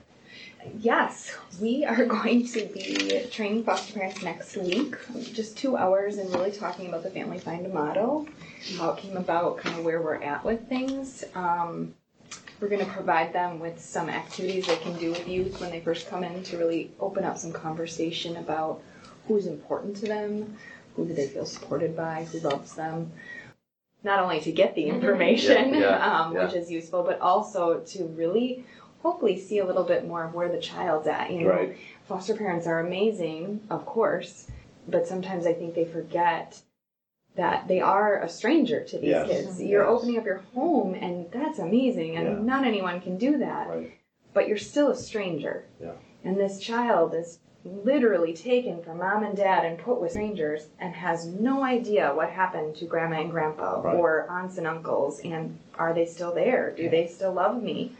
Yes, 0.79 1.37
we 1.61 1.85
are 1.85 2.05
going 2.19 2.47
to 2.49 2.67
be 2.67 3.27
training 3.31 3.65
foster 3.65 3.95
parents 3.95 4.23
next 4.23 4.57
week. 4.57 4.97
Just 5.33 5.57
two 5.57 5.77
hours 5.77 6.19
and 6.19 6.33
really 6.35 6.53
talking 6.53 6.89
about 6.89 7.03
the 7.03 7.11
Family 7.11 7.39
Find 7.39 7.73
model, 7.73 8.29
how 8.79 8.91
it 8.93 8.99
came 8.99 9.17
about, 9.17 9.59
kind 9.59 9.79
of 9.79 9.85
where 9.85 10.01
we're 10.01 10.23
at 10.23 10.45
with 10.45 10.69
things. 10.69 11.25
Um, 11.35 11.95
we're 12.61 12.69
going 12.69 12.85
to 12.85 12.91
provide 12.93 13.33
them 13.33 13.59
with 13.59 13.81
some 13.81 14.09
activities 14.09 14.67
they 14.67 14.77
can 14.77 14.97
do 14.97 15.11
with 15.11 15.27
youth 15.27 15.61
when 15.61 15.71
they 15.71 15.81
first 15.81 16.09
come 16.09 16.23
in 16.23 16.43
to 16.45 16.57
really 16.57 16.93
open 17.01 17.25
up 17.25 17.37
some 17.37 17.53
conversation 17.53 18.37
about 18.37 18.81
who's 19.27 19.47
important 19.47 19.97
to 19.97 20.07
them, 20.07 20.57
who 20.95 21.07
do 21.07 21.13
they 21.13 21.27
feel 21.27 21.47
supported 21.47 21.97
by, 21.97 22.25
who 22.31 22.39
loves 22.41 22.75
them. 22.75 23.11
Not 24.05 24.21
only 24.21 24.41
to 24.41 24.53
get 24.53 24.75
the 24.75 24.85
information, 24.85 25.75
Yeah, 25.75 25.81
yeah, 25.81 26.21
um, 26.21 26.35
yeah. 26.35 26.45
which 26.45 26.55
is 26.55 26.71
useful, 26.71 27.03
but 27.03 27.21
also 27.21 27.81
to 27.81 28.05
really 28.05 28.65
hopefully 29.03 29.39
see 29.39 29.59
a 29.59 29.65
little 29.67 29.85
bit 29.85 30.07
more 30.07 30.25
of 30.25 30.35
where 30.35 30.49
the 30.51 30.59
child's 30.61 31.07
at. 31.09 31.31
You 31.31 31.41
know, 31.41 31.51
Right. 31.51 31.77
foster 32.05 32.35
parents 32.35 32.67
are 32.67 32.81
amazing, 32.81 33.61
of 33.71 33.85
course, 33.85 34.49
but 34.89 35.07
sometimes 35.07 35.47
I 35.47 35.53
think 35.53 35.75
they 35.75 35.85
forget 35.85 36.61
that 37.35 37.67
they 37.67 37.81
are 37.81 38.19
a 38.21 38.29
stranger 38.29 38.85
to 38.85 38.99
these 38.99 39.09
Yes, 39.11 39.29
kids. 39.29 39.63
You're 39.63 39.85
yes. 39.85 39.91
opening 39.91 40.19
up 40.19 40.27
your 40.27 40.43
home, 40.55 40.95
and 40.95 41.31
that's 41.31 41.59
amazing, 41.59 42.17
and 42.17 42.27
Yeah. 42.27 42.39
not 42.43 42.65
anyone 42.65 43.01
can 43.01 43.17
do 43.17 43.39
that. 43.39 43.69
Right. 43.69 43.91
But 44.35 44.49
you're 44.49 44.57
still 44.59 44.89
a 44.91 44.95
stranger. 44.95 45.65
Yeah. 45.81 45.93
And 46.25 46.37
this 46.39 46.61
child 46.61 47.15
is 47.15 47.39
literally 47.65 48.35
taken 48.35 48.83
from 48.83 48.99
mom 48.99 49.23
and 49.25 49.37
dad 49.37 49.65
and 49.65 49.79
put 49.79 50.01
with 50.01 50.11
strangers 50.11 50.69
and 50.81 50.95
has 50.95 51.27
no 51.27 51.63
idea 51.63 52.13
what 52.15 52.29
happened 52.31 52.75
to 52.77 52.85
grandma 52.85 53.21
and 53.21 53.31
grandpa 53.31 53.81
Right. 53.81 53.95
or 53.97 54.27
aunts 54.29 54.59
and 54.59 54.67
uncles 54.67 55.21
and 55.21 55.57
are 55.79 55.93
they 55.95 56.05
still 56.07 56.33
there? 56.35 56.73
Do 56.77 56.89
they 56.89 57.07
still 57.07 57.33
love 57.33 57.63
me? 57.63 57.93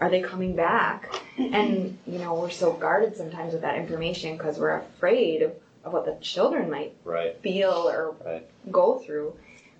Are 0.00 0.10
they 0.10 0.20
coming 0.22 0.54
back? 0.54 1.10
And 1.36 1.98
you 2.06 2.18
know, 2.18 2.34
we're 2.34 2.50
so 2.50 2.72
guarded 2.72 3.16
sometimes 3.16 3.52
with 3.52 3.62
that 3.62 3.76
information 3.76 4.36
because 4.36 4.58
we're 4.58 4.76
afraid 4.78 5.42
of, 5.42 5.52
of 5.84 5.92
what 5.92 6.04
the 6.04 6.16
children 6.20 6.70
might 6.70 6.94
Right. 7.04 7.36
feel 7.42 7.88
or 7.88 8.14
Right. 8.24 8.46
go 8.70 8.98
through. 8.98 9.34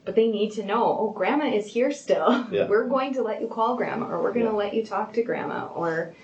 But 0.04 0.14
they 0.14 0.28
need 0.28 0.52
to 0.52 0.64
know, 0.64 0.96
oh, 0.98 1.11
grandma 1.11 1.46
is 1.46 1.66
here 1.66 1.90
still. 1.92 2.46
Yeah. 2.50 2.66
We're 2.66 2.88
going 2.88 3.12
to 3.14 3.22
let 3.22 3.40
you 3.40 3.48
call 3.48 3.76
grandma 3.76 4.07
or 4.09 4.22
we're 4.22 4.33
going 4.33 4.46
to 4.46 4.52
Yeah. 4.52 4.57
let 4.57 4.74
you 4.74 4.85
talk 4.85 5.12
to 5.14 5.22
grandma 5.22 5.66
or 5.74 6.14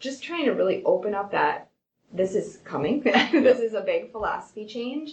just 0.00 0.22
trying 0.22 0.46
to 0.46 0.52
really 0.52 0.82
open 0.84 1.14
up 1.14 1.30
that 1.32 1.68
this 2.12 2.34
is 2.34 2.58
coming. 2.64 3.00
this 3.04 3.60
is 3.60 3.74
a 3.74 3.80
big 3.82 4.10
philosophy 4.12 4.66
change. 4.66 5.12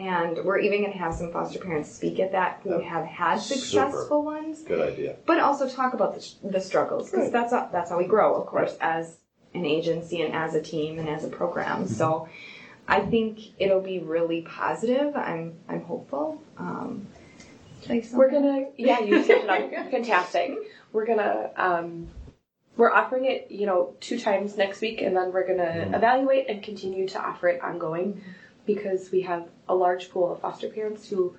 And 0.00 0.44
we're 0.46 0.58
even 0.58 0.80
going 0.80 0.92
to 0.92 0.98
have 0.98 1.12
some 1.14 1.30
foster 1.30 1.58
parents 1.58 1.90
speak 1.92 2.18
at 2.20 2.32
that 2.32 2.60
who 2.62 2.80
Yeah. 2.80 2.88
have 2.88 3.04
had 3.04 3.36
Super. 3.36 3.60
successful 3.60 4.24
ones, 4.24 4.62
Good 4.62 4.80
idea. 4.80 5.16
but 5.26 5.40
also 5.40 5.68
talk 5.68 5.92
about 5.92 6.14
the, 6.14 6.48
the 6.48 6.60
struggles 6.60 7.10
because 7.10 7.24
Right. 7.24 7.32
that's 7.32 7.52
how, 7.52 7.68
that's 7.70 7.90
how 7.90 7.98
we 7.98 8.06
grow, 8.06 8.34
of 8.40 8.46
course, 8.46 8.76
as 8.80 9.18
an 9.52 9.66
agency 9.66 10.22
and 10.22 10.34
as 10.34 10.54
a 10.54 10.62
team 10.62 10.98
and 10.98 11.06
as 11.08 11.24
a 11.24 11.28
program. 11.28 11.84
Mm-hmm. 11.84 11.92
So 11.94 12.28
I 12.88 13.00
think 13.00 13.40
it'll 13.58 13.82
be 13.82 13.98
really 13.98 14.40
positive. 14.42 15.14
I'm 15.16 15.54
I'm 15.68 15.82
hopeful. 15.82 16.40
Um, 16.56 17.06
We're 18.12 18.30
gonna, 18.30 18.66
yeah, 18.76 19.00
you 19.00 19.22
set 19.22 19.44
it 19.44 19.50
up 19.74 19.90
fantastic. 19.90 20.56
We're 20.92 21.06
gonna, 21.06 21.50
um, 21.56 22.08
we're 22.76 22.90
offering 22.90 23.26
it, 23.26 23.50
you 23.50 23.66
know, 23.66 23.94
two 24.00 24.18
times 24.18 24.56
next 24.56 24.80
week, 24.80 25.02
and 25.02 25.14
then 25.14 25.32
we're 25.32 25.46
gonna 25.46 25.70
Mhm. 25.90 25.94
evaluate 25.96 26.48
and 26.48 26.62
continue 26.62 27.06
to 27.08 27.20
offer 27.20 27.48
it 27.48 27.60
ongoing 27.62 28.22
because 28.74 29.10
we 29.10 29.22
have 29.22 29.48
a 29.68 29.74
large 29.74 30.10
pool 30.10 30.32
of 30.32 30.40
foster 30.40 30.68
parents 30.68 31.08
who 31.08 31.36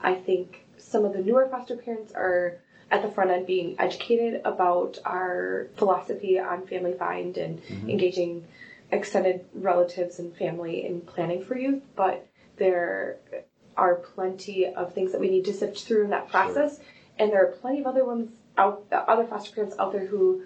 I 0.00 0.14
think 0.14 0.64
some 0.78 1.04
of 1.04 1.12
the 1.12 1.20
newer 1.20 1.48
foster 1.48 1.76
parents 1.76 2.12
are 2.12 2.58
at 2.90 3.02
the 3.02 3.10
front 3.10 3.30
end 3.30 3.46
being 3.46 3.76
educated 3.78 4.42
about 4.44 4.98
our 5.04 5.68
philosophy 5.76 6.38
on 6.38 6.66
family 6.66 6.92
find 6.92 7.36
and 7.38 7.62
mm-hmm. 7.62 7.90
engaging 7.90 8.44
extended 8.90 9.44
relatives 9.54 10.18
and 10.18 10.36
family 10.36 10.84
in 10.84 11.00
planning 11.00 11.42
for 11.42 11.56
youth, 11.56 11.82
but 11.96 12.26
there 12.56 13.18
are 13.76 13.94
plenty 13.94 14.66
of 14.66 14.92
things 14.92 15.12
that 15.12 15.20
we 15.20 15.30
need 15.30 15.46
to 15.46 15.54
sift 15.54 15.78
through 15.78 16.04
in 16.04 16.10
that 16.10 16.28
process, 16.28 16.78
and 17.18 17.30
there 17.30 17.42
are 17.42 17.52
plenty 17.52 17.80
of 17.80 17.86
other 17.86 18.04
ones 18.04 18.30
out, 18.58 18.84
other 18.92 19.24
foster 19.24 19.54
parents 19.54 19.74
out 19.78 19.92
there 19.92 20.06
who 20.06 20.42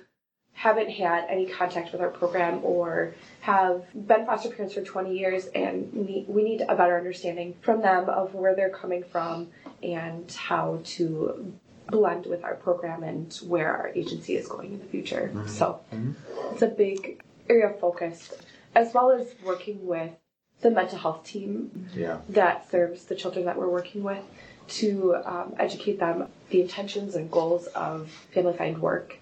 haven't 0.57 0.91
had 0.91 1.27
any 1.29 1.45
contact 1.45 1.93
with 1.93 2.01
our 2.01 2.09
program 2.09 2.61
or 2.65 3.15
have 3.41 3.85
been 3.95 4.25
foster 4.25 4.49
parents 4.49 4.75
for 4.75 4.81
20 4.81 5.17
years 5.17 5.47
and 5.55 5.93
need, 5.93 6.25
we 6.27 6.43
need 6.43 6.63
a 6.63 6.75
better 6.75 6.97
understanding 6.97 7.55
from 7.61 7.83
them 7.83 8.09
of 8.09 8.35
where 8.35 8.57
they're 8.57 8.71
coming 8.71 9.05
from 9.05 9.49
and 9.83 10.33
how 10.33 10.81
to 10.83 11.53
blend 11.89 12.25
with 12.25 12.43
our 12.43 12.55
program 12.55 13.03
and 13.03 13.35
where 13.47 13.71
our 13.77 13.89
agency 13.95 14.35
is 14.35 14.49
going 14.49 14.73
in 14.73 14.79
the 14.79 14.87
future. 14.87 15.31
Mm-hmm. 15.33 15.47
So 15.47 15.81
mm-hmm. 15.93 16.13
it's 16.53 16.63
a 16.63 16.69
big 16.69 17.21
area 17.51 17.69
of 17.69 17.79
focus, 17.79 18.33
as 18.75 18.95
well 18.95 19.13
as 19.13 19.35
working 19.45 19.87
with 19.87 20.13
the 20.63 20.71
mental 20.71 20.99
health 20.99 21.23
team 21.23 21.91
Yeah. 21.95 22.21
that 22.31 22.71
serves 22.71 23.05
the 23.05 23.15
children 23.15 23.45
that 23.45 23.59
we're 23.59 23.69
working 23.69 24.03
with 24.03 24.25
to 24.69 25.17
um, 25.25 25.55
educate 25.59 25.99
them 25.99 26.29
the 26.51 26.63
intentions 26.63 27.15
and 27.15 27.31
goals 27.31 27.67
of 27.69 28.09
family 28.33 28.57
find 28.57 28.79
work 28.81 29.17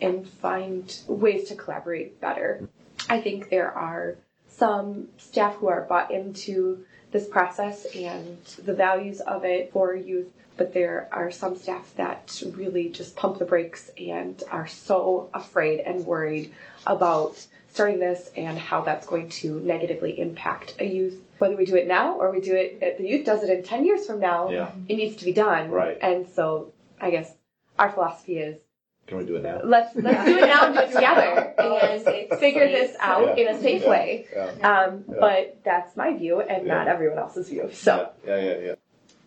and 0.00 0.28
find 0.28 0.98
ways 1.06 1.48
to 1.48 1.54
collaborate 1.54 2.20
better. 2.20 2.68
I 3.08 3.20
think 3.20 3.48
there 3.48 3.70
are 3.72 4.16
some 4.48 5.08
staff 5.18 5.54
who 5.56 5.68
are 5.68 5.82
bought 5.82 6.10
into 6.10 6.84
this 7.12 7.26
process 7.28 7.86
and 7.94 8.38
the 8.64 8.74
values 8.74 9.20
of 9.20 9.44
it 9.44 9.72
for 9.72 9.94
youth. 9.94 10.28
But 10.56 10.72
there 10.72 11.08
are 11.12 11.30
some 11.30 11.56
staff 11.56 11.92
that 11.96 12.42
really 12.54 12.88
just 12.88 13.14
pump 13.14 13.38
the 13.38 13.44
brakes 13.44 13.90
and 13.98 14.42
are 14.50 14.66
so 14.66 15.28
afraid 15.34 15.80
and 15.80 16.06
worried 16.06 16.52
about 16.86 17.46
starting 17.76 18.00
this 18.00 18.30
and 18.36 18.58
how 18.58 18.80
that's 18.80 19.06
going 19.06 19.28
to 19.28 19.60
negatively 19.60 20.18
impact 20.18 20.74
a 20.80 20.84
youth. 20.86 21.14
Whether 21.36 21.56
we 21.56 21.66
do 21.66 21.76
it 21.76 21.86
now 21.86 22.18
or 22.18 22.32
we 22.32 22.40
do 22.40 22.54
it, 22.54 22.96
the 22.96 23.06
youth 23.06 23.26
does 23.26 23.42
it 23.42 23.50
in 23.50 23.62
10 23.62 23.84
years 23.84 24.06
from 24.06 24.18
now, 24.18 24.48
Yeah. 24.48 24.70
it 24.88 24.96
needs 24.96 25.16
to 25.16 25.26
be 25.26 25.32
done. 25.34 25.70
Right. 25.70 25.98
And 26.00 26.26
so 26.26 26.72
I 26.98 27.10
guess 27.10 27.30
our 27.78 27.92
philosophy 27.92 28.38
is 28.38 28.56
Can 29.06 29.18
we 29.18 29.26
do 29.26 29.36
it 29.36 29.42
now? 29.42 29.60
let's 29.62 29.94
let's 29.94 30.24
do 30.24 30.38
it 30.38 30.46
now 30.46 30.64
and 30.66 30.74
do 30.74 30.80
it 30.80 30.92
together 30.92 31.54
and 31.58 32.40
figure 32.40 32.66
this 32.66 32.96
out 32.98 33.36
Yeah. 33.36 33.44
in 33.50 33.54
a 33.54 33.60
safe 33.60 33.82
Yeah. 33.82 33.90
way. 33.90 34.26
Yeah. 34.34 34.46
Um, 34.72 35.04
Yeah. 35.08 35.14
But 35.20 35.58
that's 35.62 35.94
my 35.98 36.16
view 36.16 36.40
and 36.40 36.66
not 36.66 36.88
everyone 36.88 37.18
else's 37.18 37.50
view. 37.50 37.68
So 37.74 38.08
Yeah, 38.26 38.36
yeah, 38.40 38.56
yeah. 38.68 38.74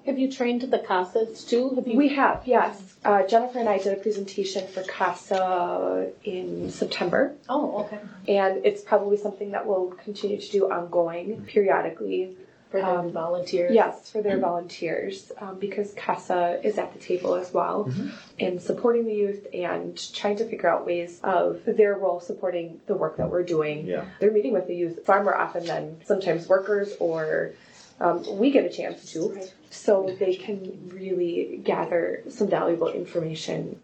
Have 0.10 0.18
you 0.18 0.32
trained 0.32 0.62
the 0.62 0.80
CASAs 0.80 1.48
too? 1.48 1.76
Have 1.76 1.88
you? 1.88 1.96
we 1.96 2.10
have, 2.10 2.42
yes. 2.44 2.96
Uh, 3.06 3.28
Jennifer 3.28 3.60
and 3.60 3.70
I 3.70 3.78
did 3.78 3.94
a 3.94 4.02
presentation 4.02 4.68
for 4.68 4.82
CASA 4.82 6.10
in 6.24 6.72
September, 6.72 7.36
oh, 7.48 7.84
okay. 7.84 8.00
and 8.28 8.66
it's 8.66 8.82
probably 8.82 9.18
something 9.18 9.52
that 9.52 9.68
we'll 9.68 9.92
continue 10.04 10.42
to 10.42 10.52
do 10.52 10.72
ongoing, 10.72 11.44
periodically. 11.46 12.36
For 12.72 12.78
their 12.82 12.86
Um, 13.00 13.12
volunteers. 13.12 13.74
Yes, 13.74 14.12
for 14.12 14.22
their 14.22 14.38
volunteers, 14.38 15.32
um, 15.40 15.58
because 15.60 15.92
CASA 15.94 16.60
is 16.64 16.78
at 16.78 16.94
the 16.94 17.00
table 17.00 17.34
as 17.36 17.52
well 17.52 17.92
in 18.38 18.60
supporting 18.60 19.06
the 19.06 19.14
youth 19.14 19.48
and 19.54 19.98
trying 20.14 20.38
to 20.38 20.46
figure 20.46 20.70
out 20.70 20.86
ways 20.86 21.20
of 21.24 21.62
their 21.66 21.96
role 21.96 22.20
supporting 22.20 22.80
the 22.86 22.96
work 22.96 23.18
that 23.18 23.30
we're 23.30 23.42
doing. 23.44 23.88
Yeah. 23.88 24.06
They're 24.20 24.32
meeting 24.32 24.54
with 24.54 24.68
the 24.68 24.76
youth 24.76 25.04
far 25.04 25.24
more 25.24 25.36
often 25.36 25.66
than 25.66 26.02
sometimes 26.06 26.48
workers 26.48 26.96
or 27.00 27.54
um, 28.00 28.38
we 28.38 28.52
get 28.52 28.66
a 28.66 28.70
chance 28.70 29.12
to, 29.12 29.42
so 29.70 30.16
they 30.20 30.36
can 30.36 30.90
really 30.94 31.62
gather 31.64 32.24
some 32.30 32.48
valuable 32.48 32.90
information. 32.90 33.80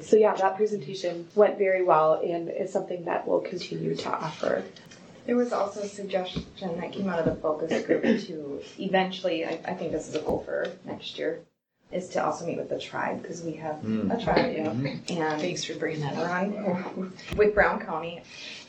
So 0.00 0.16
yeah, 0.16 0.34
that 0.34 0.56
presentation 0.56 1.28
went 1.34 1.58
very 1.58 1.82
well 1.82 2.14
and 2.14 2.50
is 2.50 2.72
something 2.72 3.04
that 3.04 3.26
we'll 3.26 3.40
continue 3.40 3.94
to 3.96 4.10
offer. 4.10 4.64
There 5.26 5.36
was 5.36 5.52
also 5.52 5.80
a 5.80 5.88
suggestion 5.88 6.44
that 6.60 6.92
came 6.92 7.08
out 7.08 7.18
of 7.18 7.24
the 7.24 7.34
focus 7.40 7.84
group 7.84 8.02
to 8.02 8.62
eventually, 8.78 9.44
I, 9.44 9.58
I 9.64 9.74
think 9.74 9.92
this 9.92 10.08
is 10.08 10.14
a 10.14 10.20
goal 10.20 10.42
for 10.44 10.68
next 10.84 11.18
year, 11.18 11.40
is 11.92 12.08
to 12.08 12.24
also 12.24 12.44
meet 12.44 12.58
with 12.58 12.68
the 12.68 12.78
tribe 12.78 13.22
because 13.22 13.42
we 13.42 13.52
have 13.52 13.76
hmm. 13.76 14.10
a 14.10 14.20
tribe. 14.20 14.56
Hmm. 14.56 14.86
And 14.86 15.40
Thanks 15.40 15.64
for 15.64 15.74
bringing 15.74 16.00
that 16.00 16.14
up. 16.14 16.26
Brown, 16.26 17.12
with 17.36 17.54
Brown 17.54 17.80
County. 17.80 18.22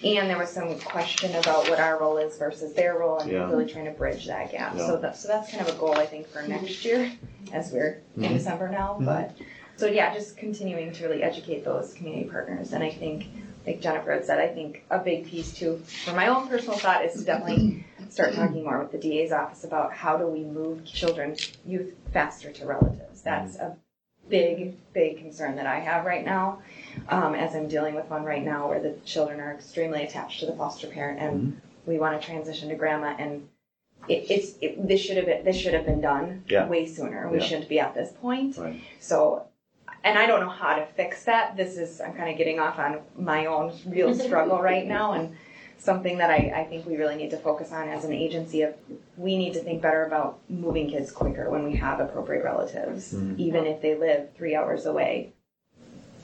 And 0.04 0.30
there 0.30 0.38
was 0.38 0.52
some 0.52 0.80
question 0.80 1.36
about 1.36 1.68
what 1.68 1.80
our 1.80 2.00
role 2.00 2.18
is 2.18 2.38
versus 2.38 2.74
their 2.74 3.00
role 3.00 3.18
and 3.20 3.32
Yeah. 3.32 3.50
really 3.50 3.66
trying 3.66 3.86
to 3.86 3.92
bridge 3.92 4.28
that 4.28 4.52
gap. 4.52 4.76
Yeah. 4.78 4.86
So 4.86 4.98
that, 4.98 5.18
so 5.18 5.28
that's 5.28 5.50
kind 5.52 5.68
of 5.68 5.76
a 5.76 5.80
goal 5.80 5.94
I 5.94 6.06
think 6.06 6.28
for 6.28 6.44
next 6.44 6.86
year 6.86 7.12
as 7.52 7.72
we're 7.72 8.02
in 8.16 8.24
Mhm. 8.24 8.34
December 8.34 8.70
now. 8.70 8.94
Mm-hmm. 8.94 9.06
But 9.06 9.32
so 9.78 9.88
yeah, 9.88 10.14
just 10.14 10.38
continuing 10.38 10.92
to 10.94 11.08
really 11.08 11.24
educate 11.24 11.66
those 11.66 11.96
community 11.96 12.30
partners. 12.30 12.74
And 12.74 12.84
I 12.84 12.92
think 12.92 13.28
like 13.66 13.82
Jennifer 13.82 14.12
had 14.12 14.26
said, 14.26 14.40
I 14.40 14.48
think 14.48 14.84
a 14.92 15.00
big 15.00 15.26
piece 15.26 15.52
too 15.52 15.82
for 16.06 16.14
my 16.14 16.28
own 16.28 16.48
personal 16.48 16.78
thought 16.78 17.04
is 17.04 17.14
to 17.16 17.24
definitely 17.24 17.84
start 18.10 18.34
talking 18.34 18.64
more 18.64 18.80
with 18.80 18.92
the 18.92 18.98
DA's 18.98 19.32
office 19.32 19.64
about 19.64 19.94
how 19.94 20.18
do 20.18 20.28
we 20.28 20.44
move 20.44 20.86
children, 20.86 21.36
youth 21.66 21.94
faster 22.14 22.52
to 22.52 22.66
relatives. 22.66 23.22
That's 23.22 23.56
a 23.58 23.76
big, 24.30 24.76
big 24.94 25.18
concern 25.18 25.56
that 25.56 25.66
I 25.66 25.80
have 25.80 26.06
right 26.06 26.26
now 26.26 26.60
um, 27.10 27.34
as 27.36 27.56
I'm 27.56 27.68
dealing 27.68 27.96
with 27.96 28.10
one 28.10 28.24
right 28.24 28.44
now 28.44 28.68
where 28.70 28.82
the 28.82 28.96
children 29.06 29.40
are 29.40 29.54
extremely 29.54 30.04
attached 30.04 30.40
to 30.42 30.46
the 30.46 30.54
foster 30.54 30.88
parent 30.88 31.20
and 31.20 31.62
we 31.86 31.98
want 31.98 32.20
to 32.20 32.26
transition 32.26 32.70
to 32.70 32.76
grandma 32.76 33.16
and 33.18 33.48
it, 34.08 34.30
it's 34.30 34.56
it, 34.62 34.88
this 34.88 35.00
should 35.02 35.18
have 35.18 35.26
been, 35.26 35.44
this 35.44 35.56
should 35.58 35.74
have 35.74 35.86
been 35.86 36.02
done 36.02 36.44
Yeah. 36.48 36.68
way 36.68 36.86
sooner. 36.86 37.30
We 37.30 37.38
Yeah. 37.38 37.44
shouldn't 37.44 37.70
be 37.70 37.80
at 37.80 37.94
this 37.94 38.12
point. 38.12 38.58
Right. 38.58 38.76
So, 39.00 39.44
and 40.04 40.18
I 40.18 40.28
don't 40.28 40.40
know 40.42 40.50
how 40.50 40.76
to 40.76 40.86
fix 40.86 41.26
that. 41.26 41.56
This 41.58 41.78
is 41.78 42.00
I'm 42.02 42.14
kind 42.14 42.30
of 42.30 42.38
getting 42.38 42.60
off 42.60 42.80
on 42.80 43.02
my 43.18 43.46
own 43.46 43.74
real 43.86 44.14
struggle 44.26 44.62
right 44.62 44.86
now 44.86 45.14
and 45.14 45.36
something 45.80 46.18
that 46.18 46.30
I, 46.30 46.52
I 46.56 46.64
think 46.66 46.86
we 46.86 46.98
really 46.98 47.16
need 47.16 47.30
to 47.32 47.38
focus 47.38 47.72
on 47.72 47.88
as 47.90 48.04
an 48.04 48.14
agency 48.14 48.62
of 48.64 48.74
we 49.16 49.38
need 49.38 49.54
to 49.54 49.60
think 49.60 49.82
better 49.82 50.06
about 50.06 50.40
moving 50.50 50.90
kids 50.90 51.12
quicker 51.12 51.50
when 51.50 51.64
we 51.64 51.76
have 51.78 52.00
appropriate 52.00 52.44
relatives, 52.44 53.14
Mhm. 53.14 53.38
even 53.38 53.66
if 53.66 53.82
they 53.82 53.96
live 53.96 54.30
three 54.36 54.56
hours 54.56 54.86
away. 54.86 55.34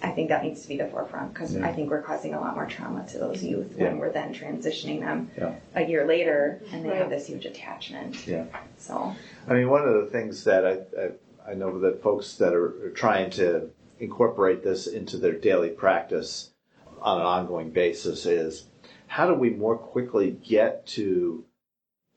I 0.02 0.12
think 0.12 0.28
that 0.30 0.44
needs 0.44 0.62
to 0.64 0.68
be 0.68 0.78
the 0.78 0.88
forefront 0.88 1.34
because 1.34 1.56
Yeah. 1.56 1.66
I 1.66 1.72
think 1.72 1.90
we're 1.90 2.02
causing 2.02 2.34
a 2.34 2.40
lot 2.42 2.56
more 2.56 2.66
trauma 2.66 3.06
to 3.12 3.18
those 3.20 3.42
youth 3.42 3.76
Yeah. 3.78 3.86
when 3.86 4.00
we're 4.00 4.12
then 4.12 4.34
transitioning 4.34 5.00
them 5.00 5.32
Yeah. 5.38 5.54
a 5.76 5.84
year 5.86 6.06
later 6.06 6.60
and 6.74 6.84
they 6.84 6.96
have 6.98 7.10
this 7.10 7.28
huge 7.28 7.46
attachment. 7.46 8.28
Yeah. 8.28 8.44
So 8.78 9.14
I 9.48 9.54
mean, 9.54 9.70
one 9.70 9.88
of 9.88 9.94
the 9.94 10.08
things 10.10 10.44
that 10.44 10.66
I, 10.66 10.72
I, 11.02 11.52
I 11.52 11.54
know 11.54 11.80
that 11.80 12.02
folks 12.02 12.36
that 12.38 12.54
are, 12.54 12.86
are 12.86 12.90
trying 12.94 13.30
to 13.32 13.70
incorporate 14.00 14.64
this 14.64 14.88
into 14.88 15.18
their 15.18 15.32
daily 15.34 15.70
practice 15.70 16.50
on 17.02 17.20
an 17.22 17.26
ongoing 17.26 17.70
basis 17.70 18.26
is 18.26 18.66
how 19.14 19.28
do 19.28 19.36
we 19.36 19.52
more 19.52 19.78
quickly 19.78 20.32
get 20.44 20.88
to 20.88 21.46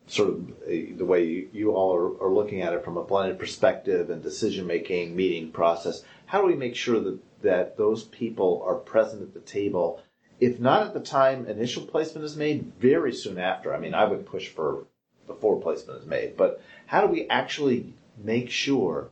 sort 0.07 0.31
of 0.31 0.51
a, 0.67 0.93
the 0.93 1.05
way 1.05 1.23
you, 1.27 1.49
you 1.53 1.73
all 1.73 1.95
are, 1.95 2.25
are 2.25 2.33
looking 2.33 2.63
at 2.63 2.73
it 2.73 2.83
from 2.83 2.97
a 2.97 3.05
blended 3.05 3.39
perspective 3.39 4.09
and 4.09 4.23
decision 4.23 4.67
making 4.67 5.15
meeting 5.15 5.53
process? 5.53 6.05
How 6.25 6.41
do 6.41 6.47
we 6.47 6.55
make 6.55 6.75
sure 6.75 6.99
that, 7.01 7.19
that 7.43 7.77
those 7.77 8.05
people 8.05 8.65
are 8.67 8.77
present 8.77 9.21
at 9.21 9.35
the 9.35 9.41
table? 9.41 10.01
If 10.41 10.59
not 10.59 10.87
at 10.87 10.95
the 10.95 11.01
time 11.01 11.45
initial 11.45 11.85
placement 11.85 12.25
is 12.25 12.35
made, 12.35 12.73
very 12.81 13.13
soon 13.13 13.37
after. 13.37 13.75
I 13.75 13.79
mean, 13.79 13.93
I 13.93 14.07
would 14.07 14.25
push 14.25 14.49
for 14.49 14.87
before 15.27 15.61
placement 15.61 16.01
is 16.01 16.07
made, 16.07 16.35
but 16.39 16.63
how 16.87 17.03
do 17.03 17.09
we 17.09 17.29
actually 17.29 17.93
make 18.25 18.49
sure 18.49 19.11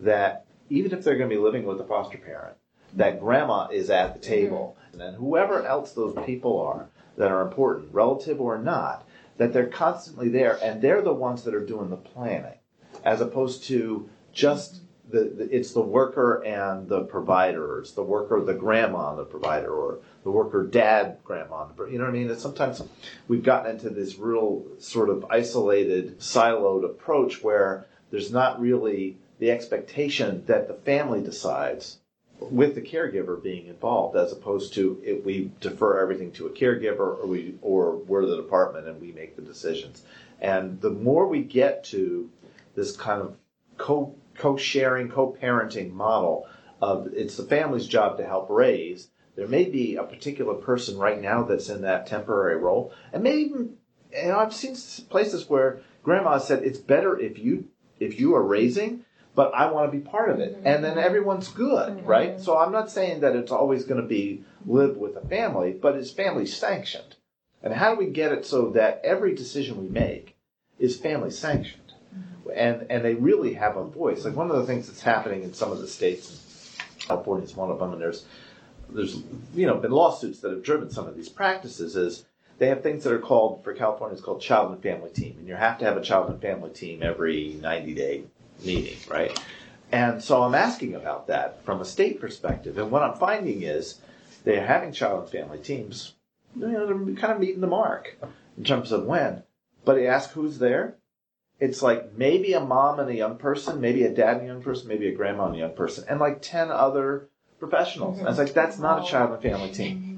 that 0.00 0.46
even 0.68 0.92
if 0.92 1.04
they're 1.04 1.16
going 1.16 1.30
to 1.30 1.36
be 1.36 1.40
living 1.40 1.64
with 1.64 1.80
a 1.80 1.84
foster 1.84 2.18
parent, 2.18 2.56
that 2.94 3.20
grandma 3.20 3.68
is 3.68 3.88
at 3.88 4.14
the 4.14 4.20
table, 4.20 4.76
mm-hmm. 4.76 4.92
and 4.94 5.00
then 5.00 5.14
whoever 5.20 5.64
else 5.64 5.92
those 5.92 6.16
people 6.26 6.60
are 6.60 6.88
that 7.20 7.30
are 7.30 7.42
important, 7.42 7.92
relative 7.92 8.40
or 8.40 8.58
not, 8.58 9.06
that 9.36 9.52
they're 9.52 9.66
constantly 9.66 10.30
there, 10.30 10.58
and 10.62 10.80
they're 10.80 11.02
the 11.02 11.12
ones 11.12 11.44
that 11.44 11.54
are 11.54 11.64
doing 11.64 11.90
the 11.90 11.96
planning, 11.96 12.58
as 13.04 13.20
opposed 13.20 13.64
to 13.64 14.08
just 14.32 14.80
the, 15.10 15.24
the 15.24 15.54
it's 15.54 15.72
the 15.72 15.82
worker 15.82 16.42
and 16.44 16.88
the 16.88 17.02
provider, 17.02 17.80
it's 17.80 17.92
the 17.92 18.02
worker, 18.02 18.40
the 18.40 18.54
grandma 18.54 19.10
and 19.10 19.18
the 19.18 19.24
provider, 19.24 19.70
or 19.70 19.98
the 20.24 20.30
worker 20.30 20.66
dad, 20.66 21.18
grandma, 21.22 21.66
you 21.90 21.98
know 21.98 22.04
what 22.04 22.10
I 22.10 22.12
mean? 22.12 22.30
It's 22.30 22.42
sometimes 22.42 22.82
we've 23.28 23.42
gotten 23.42 23.72
into 23.72 23.90
this 23.90 24.16
real 24.16 24.64
sort 24.78 25.10
of 25.10 25.26
isolated, 25.28 26.20
siloed 26.20 26.86
approach 26.86 27.42
where 27.42 27.86
there's 28.10 28.32
not 28.32 28.60
really 28.60 29.18
the 29.40 29.50
expectation 29.50 30.44
that 30.46 30.68
the 30.68 30.74
family 30.74 31.22
decides 31.22 31.98
with 32.40 32.74
the 32.74 32.80
caregiver 32.80 33.40
being 33.42 33.66
involved, 33.66 34.16
as 34.16 34.32
opposed 34.32 34.72
to 34.74 35.00
if 35.04 35.24
we 35.24 35.50
defer 35.60 36.00
everything 36.00 36.32
to 36.32 36.46
a 36.46 36.50
caregiver 36.50 37.18
or 37.18 37.26
we 37.26 37.54
or 37.62 37.96
we're 37.96 38.26
the 38.26 38.36
department 38.36 38.88
and 38.88 39.00
we 39.00 39.12
make 39.12 39.36
the 39.36 39.42
decisions. 39.42 40.02
And 40.40 40.80
the 40.80 40.90
more 40.90 41.26
we 41.26 41.42
get 41.42 41.84
to 41.84 42.30
this 42.74 42.96
kind 42.96 43.20
of 43.20 43.36
co 43.76 44.14
co-sharing, 44.36 45.10
co-parenting 45.10 45.92
model 45.92 46.46
of 46.80 47.08
it's 47.12 47.36
the 47.36 47.44
family's 47.44 47.86
job 47.86 48.16
to 48.16 48.26
help 48.26 48.48
raise, 48.48 49.08
there 49.36 49.46
may 49.46 49.64
be 49.64 49.96
a 49.96 50.02
particular 50.02 50.54
person 50.54 50.96
right 50.96 51.20
now 51.20 51.42
that's 51.42 51.68
in 51.68 51.82
that 51.82 52.06
temporary 52.06 52.56
role, 52.56 52.92
and 53.12 53.22
maybe 53.22 53.42
even 53.42 53.76
know 54.12 54.38
I've 54.38 54.54
seen 54.54 54.74
places 55.08 55.48
where 55.48 55.80
grandma 56.02 56.38
said 56.38 56.62
it's 56.62 56.78
better 56.78 57.18
if 57.18 57.38
you 57.38 57.68
if 57.98 58.18
you 58.18 58.34
are 58.34 58.42
raising 58.42 59.04
but 59.40 59.54
I 59.54 59.70
want 59.70 59.90
to 59.90 59.98
be 59.98 60.04
part 60.04 60.28
of 60.28 60.38
it. 60.38 60.60
And 60.66 60.84
then 60.84 60.96
mm-hmm. 60.96 60.98
everyone's 60.98 61.48
good, 61.48 61.94
mm-hmm. 61.94 62.06
right? 62.06 62.38
So 62.38 62.58
I'm 62.58 62.72
not 62.72 62.90
saying 62.90 63.20
that 63.20 63.34
it's 63.34 63.50
always 63.50 63.84
going 63.84 64.02
to 64.02 64.06
be 64.06 64.44
live 64.66 64.98
with 64.98 65.16
a 65.16 65.26
family, 65.26 65.72
but 65.72 65.96
it's 65.96 66.10
family 66.10 66.44
sanctioned. 66.44 67.16
And 67.62 67.72
how 67.72 67.94
do 67.94 67.98
we 67.98 68.10
get 68.10 68.32
it 68.32 68.44
so 68.44 68.68
that 68.72 69.00
every 69.02 69.34
decision 69.34 69.80
we 69.80 69.88
make 69.88 70.36
is 70.78 70.98
family 70.98 71.30
sanctioned? 71.30 71.94
Mm-hmm. 72.14 72.50
And 72.54 72.86
and 72.90 73.02
they 73.02 73.14
really 73.14 73.54
have 73.54 73.78
a 73.78 73.84
voice. 73.84 74.26
Like 74.26 74.36
one 74.36 74.50
of 74.50 74.58
the 74.58 74.66
things 74.66 74.88
that's 74.88 75.00
happening 75.00 75.42
in 75.42 75.54
some 75.54 75.72
of 75.72 75.78
the 75.78 75.88
states, 75.88 76.76
California 76.98 77.46
is 77.46 77.56
one 77.56 77.70
of 77.70 77.78
them, 77.78 77.94
and 77.94 78.02
there's 78.02 78.26
there's 78.90 79.22
you 79.54 79.66
know 79.66 79.78
been 79.78 79.90
lawsuits 79.90 80.40
that 80.40 80.50
have 80.50 80.62
driven 80.62 80.90
some 80.90 81.06
of 81.06 81.16
these 81.16 81.30
practices 81.30 81.96
is 81.96 82.26
they 82.58 82.66
have 82.66 82.82
things 82.82 83.04
that 83.04 83.12
are 83.14 83.18
called 83.18 83.64
for 83.64 83.72
California 83.72 84.12
it's 84.12 84.22
called 84.22 84.42
child 84.42 84.70
and 84.70 84.82
family 84.82 85.08
team, 85.08 85.36
and 85.38 85.48
you 85.48 85.54
have 85.54 85.78
to 85.78 85.86
have 85.86 85.96
a 85.96 86.02
child 86.02 86.28
and 86.28 86.42
family 86.42 86.68
team 86.68 87.02
every 87.02 87.56
90 87.62 87.94
day 87.94 88.24
meeting, 88.64 88.98
right? 89.08 89.38
And 89.92 90.22
so 90.22 90.42
I'm 90.42 90.54
asking 90.54 90.94
about 90.94 91.26
that 91.26 91.64
from 91.64 91.80
a 91.80 91.84
state 91.84 92.20
perspective, 92.20 92.78
and 92.78 92.90
what 92.90 93.02
I'm 93.02 93.18
finding 93.18 93.62
is 93.62 94.00
they're 94.44 94.66
having 94.66 94.92
child 94.92 95.22
and 95.22 95.32
family 95.32 95.58
teams, 95.58 96.14
you 96.56 96.68
know, 96.68 96.86
they're 96.86 97.16
kind 97.16 97.32
of 97.32 97.40
meeting 97.40 97.60
the 97.60 97.66
mark 97.66 98.16
in 98.56 98.64
terms 98.64 98.92
of 98.92 99.04
when. 99.04 99.42
But 99.84 99.96
you 99.96 100.06
ask 100.06 100.30
who's 100.30 100.58
there, 100.58 100.96
it's 101.58 101.82
like 101.82 102.16
maybe 102.16 102.52
a 102.52 102.60
mom 102.60 103.00
and 103.00 103.10
a 103.10 103.14
young 103.14 103.36
person, 103.36 103.80
maybe 103.80 104.04
a 104.04 104.10
dad 104.14 104.36
and 104.36 104.44
a 104.44 104.46
young 104.46 104.62
person, 104.62 104.88
maybe 104.88 105.08
a 105.08 105.14
grandma 105.14 105.46
and 105.46 105.56
a 105.56 105.58
young 105.58 105.74
person, 105.74 106.04
and 106.08 106.20
like 106.20 106.40
10 106.40 106.70
other 106.70 107.28
professionals. 107.58 108.18
And 108.18 108.28
it's 108.28 108.38
like, 108.38 108.54
that's 108.54 108.78
not 108.78 109.04
a 109.04 109.10
child 109.10 109.32
and 109.32 109.42
family 109.42 109.72
team. 109.72 110.09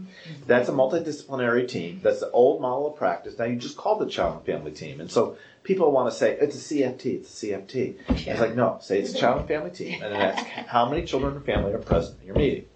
That's 0.53 0.69
a 0.69 0.73
multidisciplinary 0.73 1.67
team. 1.67 2.01
That's 2.03 2.21
the 2.21 2.31
old 2.31 2.61
model 2.61 2.87
of 2.89 2.97
practice. 2.97 3.39
Now 3.39 3.47
you 3.47 3.57
just 3.57 3.77
call 3.77 3.99
the 3.99 4.07
child 4.07 4.37
and 4.37 4.47
family 4.47 4.73
team. 4.73 5.01
And 5.01 5.11
so 5.11 5.37
people 5.63 5.91
want 5.91 6.13
to 6.13 6.17
say, 6.17 6.37
it's 6.39 6.55
a 6.55 6.75
CFT, 6.75 7.07
it's 7.07 7.43
a 7.43 7.47
CFT. 7.47 7.97
It's 8.27 8.41
like, 8.41 8.55
no, 8.55 8.79
say 8.83 9.01
it's 9.01 9.15
a 9.15 9.19
child 9.19 9.41
and 9.41 9.49
family 9.49 9.71
team. 9.71 10.03
And 10.03 10.13
then 10.13 10.21
that's 10.21 10.43
how 10.69 10.89
many 10.89 11.07
children 11.07 11.37
and 11.37 11.45
family 11.45 11.73
are 11.73 11.79
present 11.79 12.21
in 12.21 12.27
your 12.27 12.37
meeting. 12.37 12.67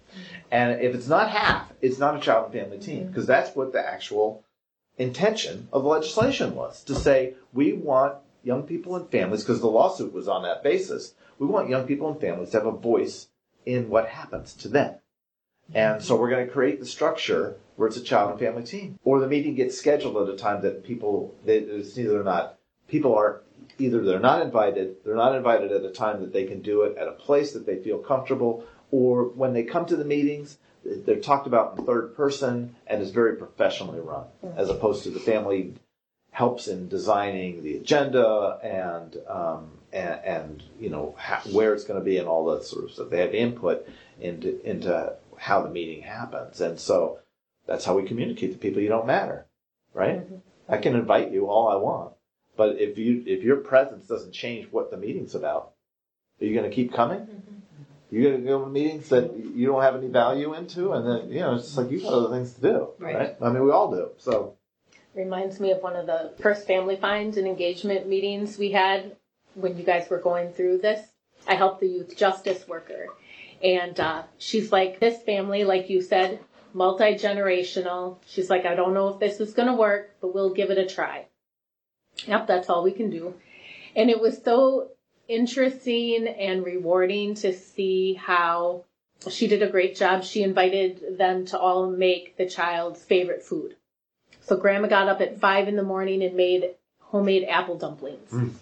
And 0.49 0.81
if 0.81 0.95
it's 0.95 1.07
not 1.07 1.29
half, 1.29 1.71
it's 1.81 1.99
not 1.99 2.15
a 2.17 2.19
child 2.19 2.45
and 2.45 2.61
family 2.61 2.79
team. 2.79 3.01
Mm-hmm. 3.01 3.07
Because 3.09 3.27
that's 3.27 3.55
what 3.55 3.73
the 3.73 3.85
actual 3.85 4.43
intention 4.97 5.67
of 5.71 5.83
the 5.83 5.89
legislation 5.89 6.55
was 6.55 6.83
to 6.85 6.95
say, 6.95 7.35
we 7.53 7.73
want 7.73 8.15
young 8.43 8.63
people 8.63 8.95
and 8.95 9.09
families, 9.11 9.43
because 9.43 9.61
the 9.61 9.67
lawsuit 9.67 10.13
was 10.13 10.27
on 10.27 10.43
that 10.43 10.63
basis, 10.63 11.13
we 11.37 11.45
want 11.45 11.69
young 11.69 11.85
people 11.85 12.09
and 12.09 12.19
families 12.19 12.49
to 12.51 12.57
have 12.57 12.65
a 12.65 12.71
voice 12.71 13.27
in 13.65 13.89
what 13.89 14.07
happens 14.07 14.53
to 14.53 14.67
them. 14.67 14.95
And 15.73 16.01
so 16.01 16.15
we're 16.15 16.29
going 16.29 16.47
to 16.47 16.51
create 16.51 16.79
the 16.79 16.85
structure 16.85 17.57
where 17.77 17.87
it's 17.87 17.97
a 17.97 18.03
child 18.03 18.31
and 18.31 18.39
family 18.39 18.63
team. 18.63 18.99
Or 19.03 19.19
the 19.19 19.27
meeting 19.27 19.55
gets 19.55 19.77
scheduled 19.77 20.17
at 20.27 20.33
a 20.33 20.37
time 20.37 20.61
that 20.63 20.83
people, 20.83 21.33
they, 21.45 21.59
it's 21.59 21.97
either 21.97 22.23
not, 22.23 22.57
people 22.87 23.15
are, 23.15 23.43
either 23.79 24.03
they're 24.03 24.19
not 24.19 24.41
invited, 24.41 24.97
they're 25.05 25.15
not 25.15 25.35
invited 25.35 25.71
at 25.71 25.85
a 25.85 25.91
time 25.91 26.19
that 26.21 26.33
they 26.33 26.45
can 26.45 26.61
do 26.61 26.81
it 26.81 26.97
at 26.97 27.07
a 27.07 27.13
place 27.13 27.53
that 27.53 27.65
they 27.65 27.77
feel 27.77 27.99
comfortable, 27.99 28.65
or 28.91 29.29
when 29.29 29.53
they 29.53 29.63
come 29.63 29.85
to 29.85 29.95
the 29.95 30.05
meetings, 30.05 30.57
they're 30.83 31.19
talked 31.19 31.47
about 31.47 31.77
in 31.77 31.85
third 31.85 32.15
person 32.15 32.75
and 32.87 33.01
is 33.01 33.11
very 33.11 33.35
professionally 33.35 33.99
run, 33.99 34.25
as 34.55 34.69
opposed 34.69 35.03
to 35.03 35.09
the 35.09 35.19
family 35.19 35.73
helps 36.31 36.67
in 36.67 36.87
designing 36.87 37.63
the 37.63 37.75
agenda 37.77 38.59
and 38.63 39.17
um, 39.27 39.71
and, 39.91 40.19
and 40.23 40.63
you 40.79 40.89
know 40.89 41.15
how, 41.17 41.39
where 41.51 41.73
it's 41.73 41.83
going 41.83 41.99
to 41.99 42.05
be 42.05 42.17
and 42.17 42.27
all 42.27 42.45
that 42.45 42.63
sort 42.63 42.85
of 42.85 42.91
stuff. 42.91 43.09
They 43.09 43.21
have 43.21 43.33
input 43.33 43.87
into 44.21 44.61
into 44.63 45.15
how 45.37 45.61
the 45.61 45.69
meeting 45.69 46.03
happens, 46.03 46.61
and 46.61 46.79
so 46.79 47.19
that's 47.67 47.85
how 47.85 47.95
we 47.95 48.03
communicate 48.03 48.53
to 48.53 48.57
people. 48.57 48.81
You 48.81 48.89
don't 48.89 49.05
matter, 49.05 49.45
right? 49.93 50.21
I 50.69 50.77
can 50.77 50.95
invite 50.95 51.31
you 51.31 51.47
all 51.47 51.67
I 51.67 51.75
want, 51.75 52.13
but 52.55 52.79
if 52.79 52.97
you 52.97 53.23
if 53.25 53.43
your 53.43 53.57
presence 53.57 54.07
doesn't 54.07 54.33
change 54.33 54.67
what 54.71 54.89
the 54.91 54.97
meeting's 54.97 55.35
about, 55.35 55.73
are 56.41 56.45
you 56.45 56.53
going 56.57 56.69
to 56.69 56.75
keep 56.75 56.93
coming? 56.93 57.27
You're 58.09 58.31
going 58.31 58.41
to 58.41 58.47
go 58.47 58.63
to 58.63 58.69
meetings 58.69 59.09
that 59.09 59.35
you 59.35 59.67
don't 59.67 59.81
have 59.81 59.95
any 59.95 60.07
value 60.07 60.53
into, 60.53 60.93
and 60.93 61.05
then 61.05 61.29
you 61.29 61.41
know 61.41 61.55
it's 61.55 61.65
just 61.65 61.77
like 61.77 61.91
you 61.91 62.01
got 62.01 62.13
other 62.13 62.29
things 62.35 62.53
to 62.53 62.61
do, 62.61 62.87
Right. 62.99 63.15
right? 63.15 63.35
I 63.41 63.49
mean, 63.49 63.63
we 63.63 63.71
all 63.71 63.91
do. 63.91 64.11
So 64.17 64.55
Reminds 65.13 65.59
me 65.59 65.71
of 65.71 65.81
one 65.81 65.95
of 65.95 66.05
the 66.05 66.31
first 66.39 66.67
family 66.67 66.95
finds 66.95 67.37
and 67.37 67.47
engagement 67.47 68.07
meetings 68.07 68.57
we 68.57 68.71
had 68.71 69.15
when 69.55 69.75
you 69.77 69.83
guys 69.83 70.07
were 70.09 70.19
going 70.19 70.53
through 70.53 70.77
this. 70.77 71.01
I 71.47 71.55
helped 71.55 71.79
the 71.81 71.87
youth 71.87 72.15
justice 72.15 72.67
worker. 72.67 73.07
And 73.63 73.99
uh, 73.99 74.23
she's 74.37 74.71
like, 74.71 74.99
this 74.99 75.23
family, 75.23 75.63
like 75.63 75.89
you 75.89 76.03
said, 76.03 76.39
multi 76.73 77.15
generational. 77.15 78.17
She's 78.27 78.49
like, 78.49 78.65
I 78.65 78.75
don't 78.75 78.93
know 78.93 79.09
if 79.09 79.19
this 79.19 79.39
is 79.39 79.53
going 79.53 79.67
to 79.67 79.73
work, 79.73 80.15
but 80.21 80.33
we'll 80.33 80.53
give 80.53 80.69
it 80.69 80.77
a 80.77 80.85
try. 80.85 81.25
Yep, 82.25 82.47
that's 82.47 82.69
all 82.69 82.83
we 82.83 82.91
can 82.91 83.09
do. 83.09 83.33
And 83.95 84.09
it 84.09 84.19
was 84.19 84.41
so 84.43 84.89
interesting 85.27 86.27
and 86.27 86.63
rewarding 86.63 87.35
to 87.35 87.53
see 87.53 88.13
how 88.13 88.85
she 89.29 89.47
did 89.47 89.61
a 89.61 89.69
great 89.69 89.95
job. 89.95 90.23
She 90.23 90.43
invited 90.43 91.17
them 91.17 91.45
to 91.47 91.59
all 91.59 91.89
make 91.89 92.37
the 92.37 92.47
child's 92.47 93.03
favorite 93.03 93.43
food. 93.43 93.75
So 94.41 94.55
grandma 94.55 94.87
got 94.87 95.09
up 95.09 95.21
at 95.21 95.39
five 95.39 95.67
in 95.67 95.75
the 95.75 95.83
morning 95.83 96.23
and 96.23 96.35
made 96.35 96.71
homemade 96.99 97.45
apple 97.49 97.77
dumplings 97.77 98.31
mm. 98.31 98.53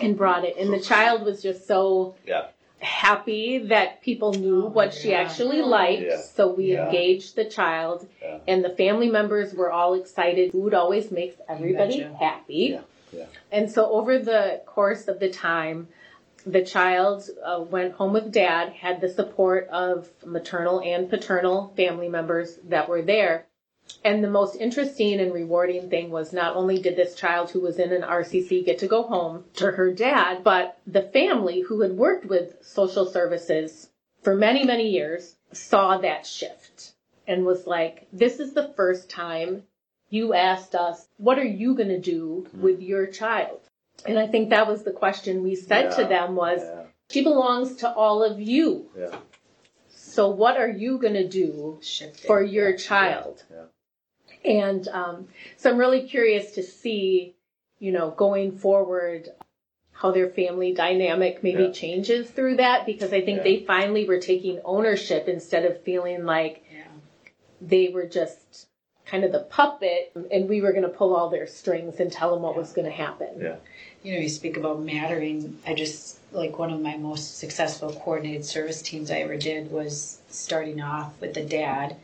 and 0.00 0.16
brought 0.16 0.44
it. 0.44 0.56
And 0.56 0.72
the 0.72 0.80
child 0.80 1.22
was 1.22 1.42
just 1.42 1.66
so 1.66 2.16
yeah, 2.26 2.46
happy 2.82 3.58
that 3.58 4.02
people 4.02 4.32
knew 4.34 4.64
Oh, 4.66 4.68
what 4.68 4.92
she 4.92 5.14
actually 5.14 5.62
liked. 5.62 6.02
Yeah. 6.02 6.16
So 6.16 6.48
we 6.52 6.72
Yeah. 6.72 6.86
engaged 6.86 7.36
the 7.36 7.44
child 7.44 8.06
Yeah. 8.20 8.38
and 8.48 8.64
the 8.64 8.70
family 8.70 9.08
members 9.08 9.54
were 9.54 9.70
all 9.70 9.94
excited. 9.94 10.52
Food 10.52 10.74
always 10.74 11.10
makes 11.10 11.36
everybody 11.48 11.98
betcha. 12.02 12.14
happy. 12.18 12.54
Yeah. 12.74 12.80
Yeah. 13.12 13.24
And 13.50 13.70
so 13.70 13.90
over 13.90 14.18
the 14.18 14.62
course 14.66 15.06
of 15.06 15.20
the 15.20 15.28
time, 15.30 15.88
the 16.44 16.64
child 16.64 17.28
uh, 17.44 17.60
went 17.60 17.92
home 17.94 18.12
with 18.12 18.32
dad, 18.32 18.70
had 18.72 19.00
the 19.00 19.08
support 19.08 19.68
of 19.68 20.08
maternal 20.24 20.80
and 20.80 21.08
paternal 21.08 21.72
family 21.76 22.08
members 22.08 22.58
that 22.64 22.88
were 22.88 23.02
there. 23.02 23.46
And 24.04 24.22
the 24.22 24.30
most 24.30 24.56
interesting 24.56 25.20
and 25.20 25.32
rewarding 25.32 25.88
thing 25.88 26.10
was 26.10 26.32
not 26.32 26.56
only 26.56 26.80
did 26.80 26.96
this 26.96 27.14
child 27.14 27.50
who 27.50 27.60
was 27.60 27.78
in 27.78 27.92
an 27.92 28.02
RCC 28.02 28.64
get 28.64 28.78
to 28.78 28.88
go 28.88 29.04
home 29.04 29.44
to 29.54 29.72
her 29.72 29.92
dad, 29.92 30.42
but 30.42 30.78
the 30.86 31.02
family 31.02 31.60
who 31.60 31.80
had 31.82 31.92
worked 31.92 32.24
with 32.24 32.56
social 32.62 33.06
services 33.06 33.88
for 34.22 34.34
many, 34.34 34.64
many 34.64 34.88
years 34.88 35.36
saw 35.52 35.98
that 35.98 36.26
shift 36.26 36.92
and 37.26 37.44
was 37.44 37.66
like, 37.66 38.08
this 38.12 38.40
is 38.40 38.54
the 38.54 38.72
first 38.76 39.08
time 39.08 39.62
you 40.10 40.34
asked 40.34 40.74
us, 40.74 41.08
what 41.16 41.38
are 41.38 41.44
you 41.44 41.74
going 41.74 41.88
to 41.88 42.00
do 42.00 42.46
mm-hmm. 42.48 42.62
with 42.62 42.80
your 42.80 43.06
child? 43.06 43.60
And 44.04 44.18
I 44.18 44.26
think 44.26 44.50
that 44.50 44.66
was 44.66 44.82
the 44.82 44.92
question 44.92 45.42
we 45.42 45.54
said 45.54 45.92
to 45.96 46.04
them 46.04 46.34
was, 46.34 46.60
yeah, 46.62 46.84
she 47.10 47.22
belongs 47.22 47.76
to 47.76 47.92
all 47.92 48.22
of 48.22 48.40
you. 48.40 48.88
yeah, 48.98 49.16
So 50.12 50.28
what 50.28 50.58
are 50.58 50.68
you 50.68 50.98
going 50.98 51.14
to 51.14 51.26
do 51.26 51.78
Shifted. 51.80 52.26
for 52.26 52.42
your 52.42 52.76
child? 52.76 53.44
yeah. 53.50 53.64
And 54.44 54.86
um, 54.88 55.28
so 55.56 55.70
I'm 55.70 55.78
really 55.78 56.06
curious 56.06 56.52
to 56.52 56.62
see, 56.62 57.34
you 57.78 57.92
know, 57.92 58.10
going 58.10 58.58
forward, 58.58 59.30
how 59.92 60.10
their 60.10 60.28
family 60.28 60.74
dynamic 60.74 61.42
maybe 61.42 61.64
Yeah. 61.64 61.70
changes 61.72 62.28
through 62.30 62.56
that 62.56 62.84
because 62.84 63.12
I 63.14 63.22
think 63.22 63.38
Yeah. 63.38 63.44
they 63.44 63.58
finally 63.60 64.06
were 64.06 64.18
taking 64.18 64.60
ownership 64.66 65.28
instead 65.28 65.64
of 65.64 65.80
feeling 65.82 66.26
like 66.26 66.62
they 67.62 67.88
were 67.88 68.06
just 68.06 68.68
kind 69.12 69.24
of 69.24 69.30
the 69.30 69.40
puppet 69.40 70.10
and 70.30 70.48
we 70.48 70.62
were 70.62 70.72
going 70.72 70.84
to 70.84 70.88
pull 70.88 71.14
all 71.14 71.28
their 71.28 71.46
strings 71.46 72.00
and 72.00 72.10
tell 72.10 72.32
them 72.32 72.42
what 72.42 72.56
was 72.56 72.72
going 72.72 72.86
to 72.86 72.90
happen. 72.90 73.28
Yeah. 73.38 73.56
You 74.02 74.14
know, 74.14 74.20
you 74.20 74.28
speak 74.30 74.56
about 74.56 74.80
mattering. 74.80 75.58
I 75.66 75.74
just 75.74 76.18
like 76.32 76.58
one 76.58 76.72
of 76.72 76.80
my 76.80 76.96
most 76.96 77.36
successful 77.38 77.92
coordinated 77.92 78.46
service 78.46 78.80
teams 78.80 79.10
I 79.10 79.16
ever 79.18 79.36
did 79.36 79.70
was 79.70 80.22
starting 80.30 80.80
off 80.80 81.12
with 81.20 81.34
the 81.34 81.44
dad, 81.44 81.96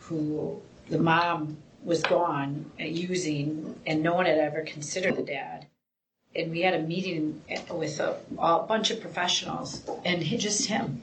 who 0.00 0.58
the 0.88 0.98
mom 0.98 1.58
was 1.84 2.00
gone 2.00 2.70
uh, 2.80 2.84
using, 2.84 3.78
and 3.86 4.02
no 4.02 4.14
one 4.14 4.24
had 4.24 4.38
ever 4.38 4.62
considered 4.62 5.16
the 5.16 5.22
dad. 5.22 5.66
And 6.34 6.50
we 6.50 6.62
had 6.62 6.72
a 6.72 6.80
meeting 6.80 7.42
with 7.70 8.00
a, 8.00 8.16
a 8.38 8.60
bunch 8.60 8.90
of 8.90 9.02
professionals, 9.02 9.82
and 10.06 10.22
he, 10.22 10.38
just 10.38 10.66
him. 10.66 11.02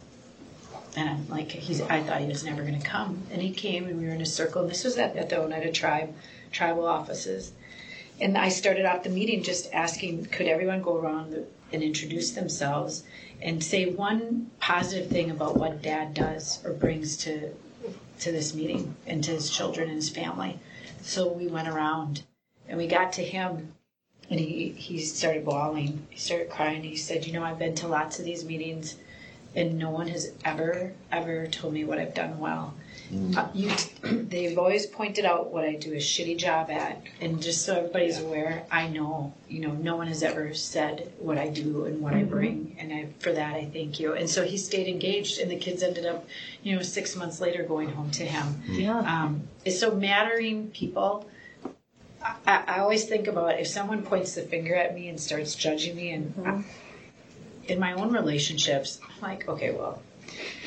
And 0.95 1.09
I'm 1.09 1.29
like, 1.29 1.51
he's. 1.51 1.81
I 1.81 2.01
thought 2.01 2.21
he 2.21 2.27
was 2.27 2.43
never 2.43 2.61
going 2.61 2.79
to 2.79 2.85
come, 2.85 3.23
and 3.31 3.41
he 3.41 3.51
came, 3.51 3.85
and 3.85 3.99
we 3.99 4.05
were 4.05 4.13
in 4.13 4.21
a 4.21 4.25
circle. 4.25 4.67
This 4.67 4.83
was 4.83 4.97
at, 4.97 5.15
at 5.15 5.29
the 5.29 5.41
Oneida 5.41 5.71
Tribe, 5.71 6.13
tribal 6.51 6.85
offices. 6.85 7.51
And 8.21 8.37
I 8.37 8.49
started 8.49 8.85
off 8.85 9.03
the 9.03 9.09
meeting 9.09 9.41
just 9.41 9.73
asking, 9.73 10.25
could 10.25 10.47
everyone 10.47 10.83
go 10.83 10.97
around 10.97 11.35
and 11.71 11.83
introduce 11.83 12.31
themselves 12.31 13.03
and 13.41 13.63
say 13.63 13.87
one 13.87 14.51
positive 14.59 15.09
thing 15.09 15.31
about 15.31 15.57
what 15.57 15.81
Dad 15.81 16.13
does 16.13 16.63
or 16.63 16.73
brings 16.73 17.17
to 17.17 17.49
to 18.19 18.31
this 18.31 18.53
meeting 18.53 18.95
and 19.05 19.23
to 19.23 19.31
his 19.31 19.49
children 19.49 19.89
and 19.89 19.97
his 19.97 20.09
family. 20.09 20.57
So 21.01 21.27
we 21.27 21.47
went 21.47 21.67
around 21.67 22.23
and 22.69 22.77
we 22.77 22.87
got 22.87 23.11
to 23.13 23.23
him 23.23 23.73
and 24.29 24.39
he, 24.39 24.69
he 24.69 24.99
started 24.99 25.43
bawling. 25.43 26.07
He 26.09 26.19
started 26.19 26.49
crying. 26.49 26.83
He 26.83 26.95
said, 26.95 27.25
You 27.25 27.33
know, 27.33 27.43
I've 27.43 27.59
been 27.59 27.75
to 27.75 27.87
lots 27.87 28.19
of 28.19 28.25
these 28.25 28.45
meetings 28.45 28.95
and 29.55 29.77
no 29.77 29.89
one 29.89 30.07
has 30.07 30.31
ever, 30.43 30.93
ever 31.11 31.47
told 31.47 31.73
me 31.73 31.83
what 31.83 31.99
I've 31.99 32.13
done 32.13 32.39
well. 32.39 32.73
Uh, 33.37 33.47
you, 33.53 33.69
they've 34.01 34.57
always 34.57 34.87
pointed 34.87 35.23
out 35.25 35.51
what 35.51 35.63
I 35.63 35.75
do 35.75 35.93
a 35.93 35.97
shitty 35.97 36.37
job 36.37 36.71
at, 36.71 37.01
and 37.21 37.41
just 37.41 37.63
so 37.63 37.77
everybody's 37.77 38.19
aware, 38.19 38.65
I 38.71 38.87
know, 38.87 39.33
you 39.47 39.59
know, 39.59 39.71
no 39.73 39.95
one 39.95 40.07
has 40.07 40.23
ever 40.23 40.53
said 40.55 41.11
what 41.19 41.37
I 41.37 41.49
do 41.49 41.85
and 41.85 42.01
what 42.01 42.13
I 42.13 42.23
bring, 42.23 42.75
and 42.79 42.91
I, 42.91 43.09
for 43.19 43.31
that 43.31 43.53
I 43.55 43.65
thank 43.71 43.99
you. 43.99 44.13
And 44.13 44.27
so 44.27 44.43
he 44.43 44.57
stayed 44.57 44.87
engaged, 44.87 45.39
and 45.39 45.51
the 45.51 45.57
kids 45.57 45.83
ended 45.83 46.07
up, 46.07 46.25
you 46.63 46.75
know, 46.75 46.81
six 46.81 47.15
months 47.15 47.39
later 47.39 47.61
going 47.63 47.89
home 47.89 48.09
to 48.11 48.25
him. 48.25 48.63
Yeah. 48.67 48.99
Um, 48.99 49.47
it's 49.63 49.79
so 49.79 49.93
mattering 49.93 50.69
people. 50.69 51.29
I, 52.23 52.33
I 52.47 52.63
I 52.67 52.79
always 52.79 53.05
think 53.05 53.27
about 53.27 53.59
if 53.59 53.67
someone 53.67 54.01
points 54.01 54.33
the 54.33 54.41
finger 54.41 54.73
at 54.73 54.95
me 54.95 55.07
and 55.09 55.19
starts 55.19 55.53
judging 55.53 55.95
me, 55.95 56.11
and 56.11 56.33
I- 56.47 56.63
in 57.67 57.79
my 57.79 57.93
own 57.93 58.11
relationships, 58.11 58.99
I'm 59.03 59.21
like, 59.21 59.47
okay, 59.47 59.71
well, 59.71 60.01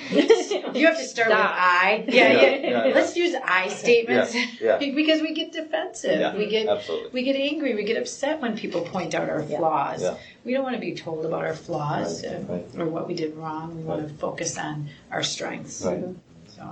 you 0.11 0.87
have 0.87 0.97
to 0.97 1.05
start 1.05 1.29
with 1.29 1.37
I. 1.39 2.05
Yeah, 2.07 2.33
yeah. 2.33 2.41
Yeah, 2.41 2.87
yeah. 2.87 2.95
Let's 2.95 3.17
use 3.17 3.35
I 3.45 3.69
statements 3.69 4.35
Yeah, 4.35 4.47
yeah. 4.61 4.77
because 4.95 5.21
we 5.21 5.35
get 5.35 5.53
defensive. 5.53 6.21
Yeah, 6.21 6.37
we 6.37 6.47
get 6.47 6.69
absolutely. 6.69 7.11
we 7.13 7.23
get 7.25 7.35
angry. 7.35 7.75
We 7.75 7.83
get 7.83 7.97
upset 7.97 8.41
when 8.41 8.57
people 8.57 8.83
point 8.83 9.15
out 9.15 9.29
our 9.29 9.43
flaws. 9.43 10.03
Yeah. 10.03 10.17
We 10.45 10.53
don't 10.53 10.63
want 10.63 10.77
to 10.77 10.81
be 10.81 10.95
told 10.95 11.27
about 11.27 11.45
our 11.45 11.55
flaws 11.55 12.25
Right, 12.25 12.49
right. 12.49 12.67
or 12.79 12.87
what 12.87 13.09
we 13.09 13.15
did 13.15 13.35
wrong. 13.37 13.77
We 13.77 13.83
want 13.83 14.07
to 14.07 14.15
focus 14.15 14.57
on 14.57 14.89
our 15.11 15.25
strengths. 15.25 15.85
Right. 15.85 16.05
So 16.49 16.63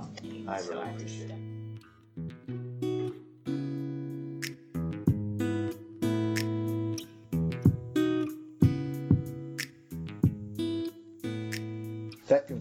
I 0.47 0.59
really 0.61 0.89
appreciate 0.89 1.31
it. 1.31 1.54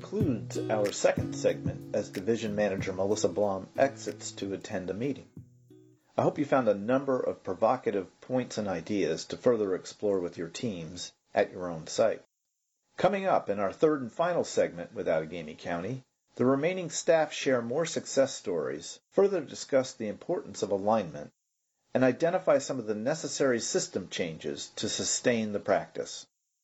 Concludes 0.04 0.58
our 0.68 0.92
second 0.92 1.32
segment 1.34 1.94
as 1.94 2.10
Division 2.10 2.54
Manager 2.54 2.92
Melissa 2.92 3.30
Blom 3.30 3.66
exits 3.78 4.32
to 4.32 4.52
attend 4.52 4.90
a 4.90 4.92
meeting. 4.92 5.26
I 6.14 6.20
hope 6.20 6.38
you 6.38 6.44
found 6.44 6.68
a 6.68 6.74
number 6.74 7.18
of 7.18 7.42
provocative 7.42 8.20
points 8.20 8.58
and 8.58 8.68
ideas 8.68 9.24
to 9.26 9.38
further 9.38 9.74
explore 9.74 10.20
with 10.20 10.36
your 10.36 10.50
teams 10.50 11.10
at 11.34 11.52
your 11.52 11.70
own 11.70 11.86
site. 11.86 12.22
Coming 12.98 13.24
up 13.24 13.48
in 13.48 13.58
our 13.58 13.72
third 13.72 14.02
and 14.02 14.12
final 14.12 14.44
segment 14.44 14.92
with 14.92 15.06
Outagamie 15.06 15.56
County, 15.56 16.04
the 16.36 16.44
remaining 16.44 16.90
staff 16.90 17.32
share 17.32 17.62
more 17.62 17.86
success 17.86 18.34
stories, 18.34 19.00
further 19.12 19.40
discuss 19.40 19.94
the 19.94 20.08
importance 20.08 20.62
of 20.62 20.70
alignment, 20.70 21.32
and 21.94 22.04
identify 22.04 22.58
some 22.58 22.78
of 22.78 22.86
the 22.86 22.94
necessary 22.94 23.58
system 23.58 24.08
changes 24.10 24.70
to 24.76 24.86
sustain 24.86 25.52
the 25.52 25.60
practice. 25.60 26.26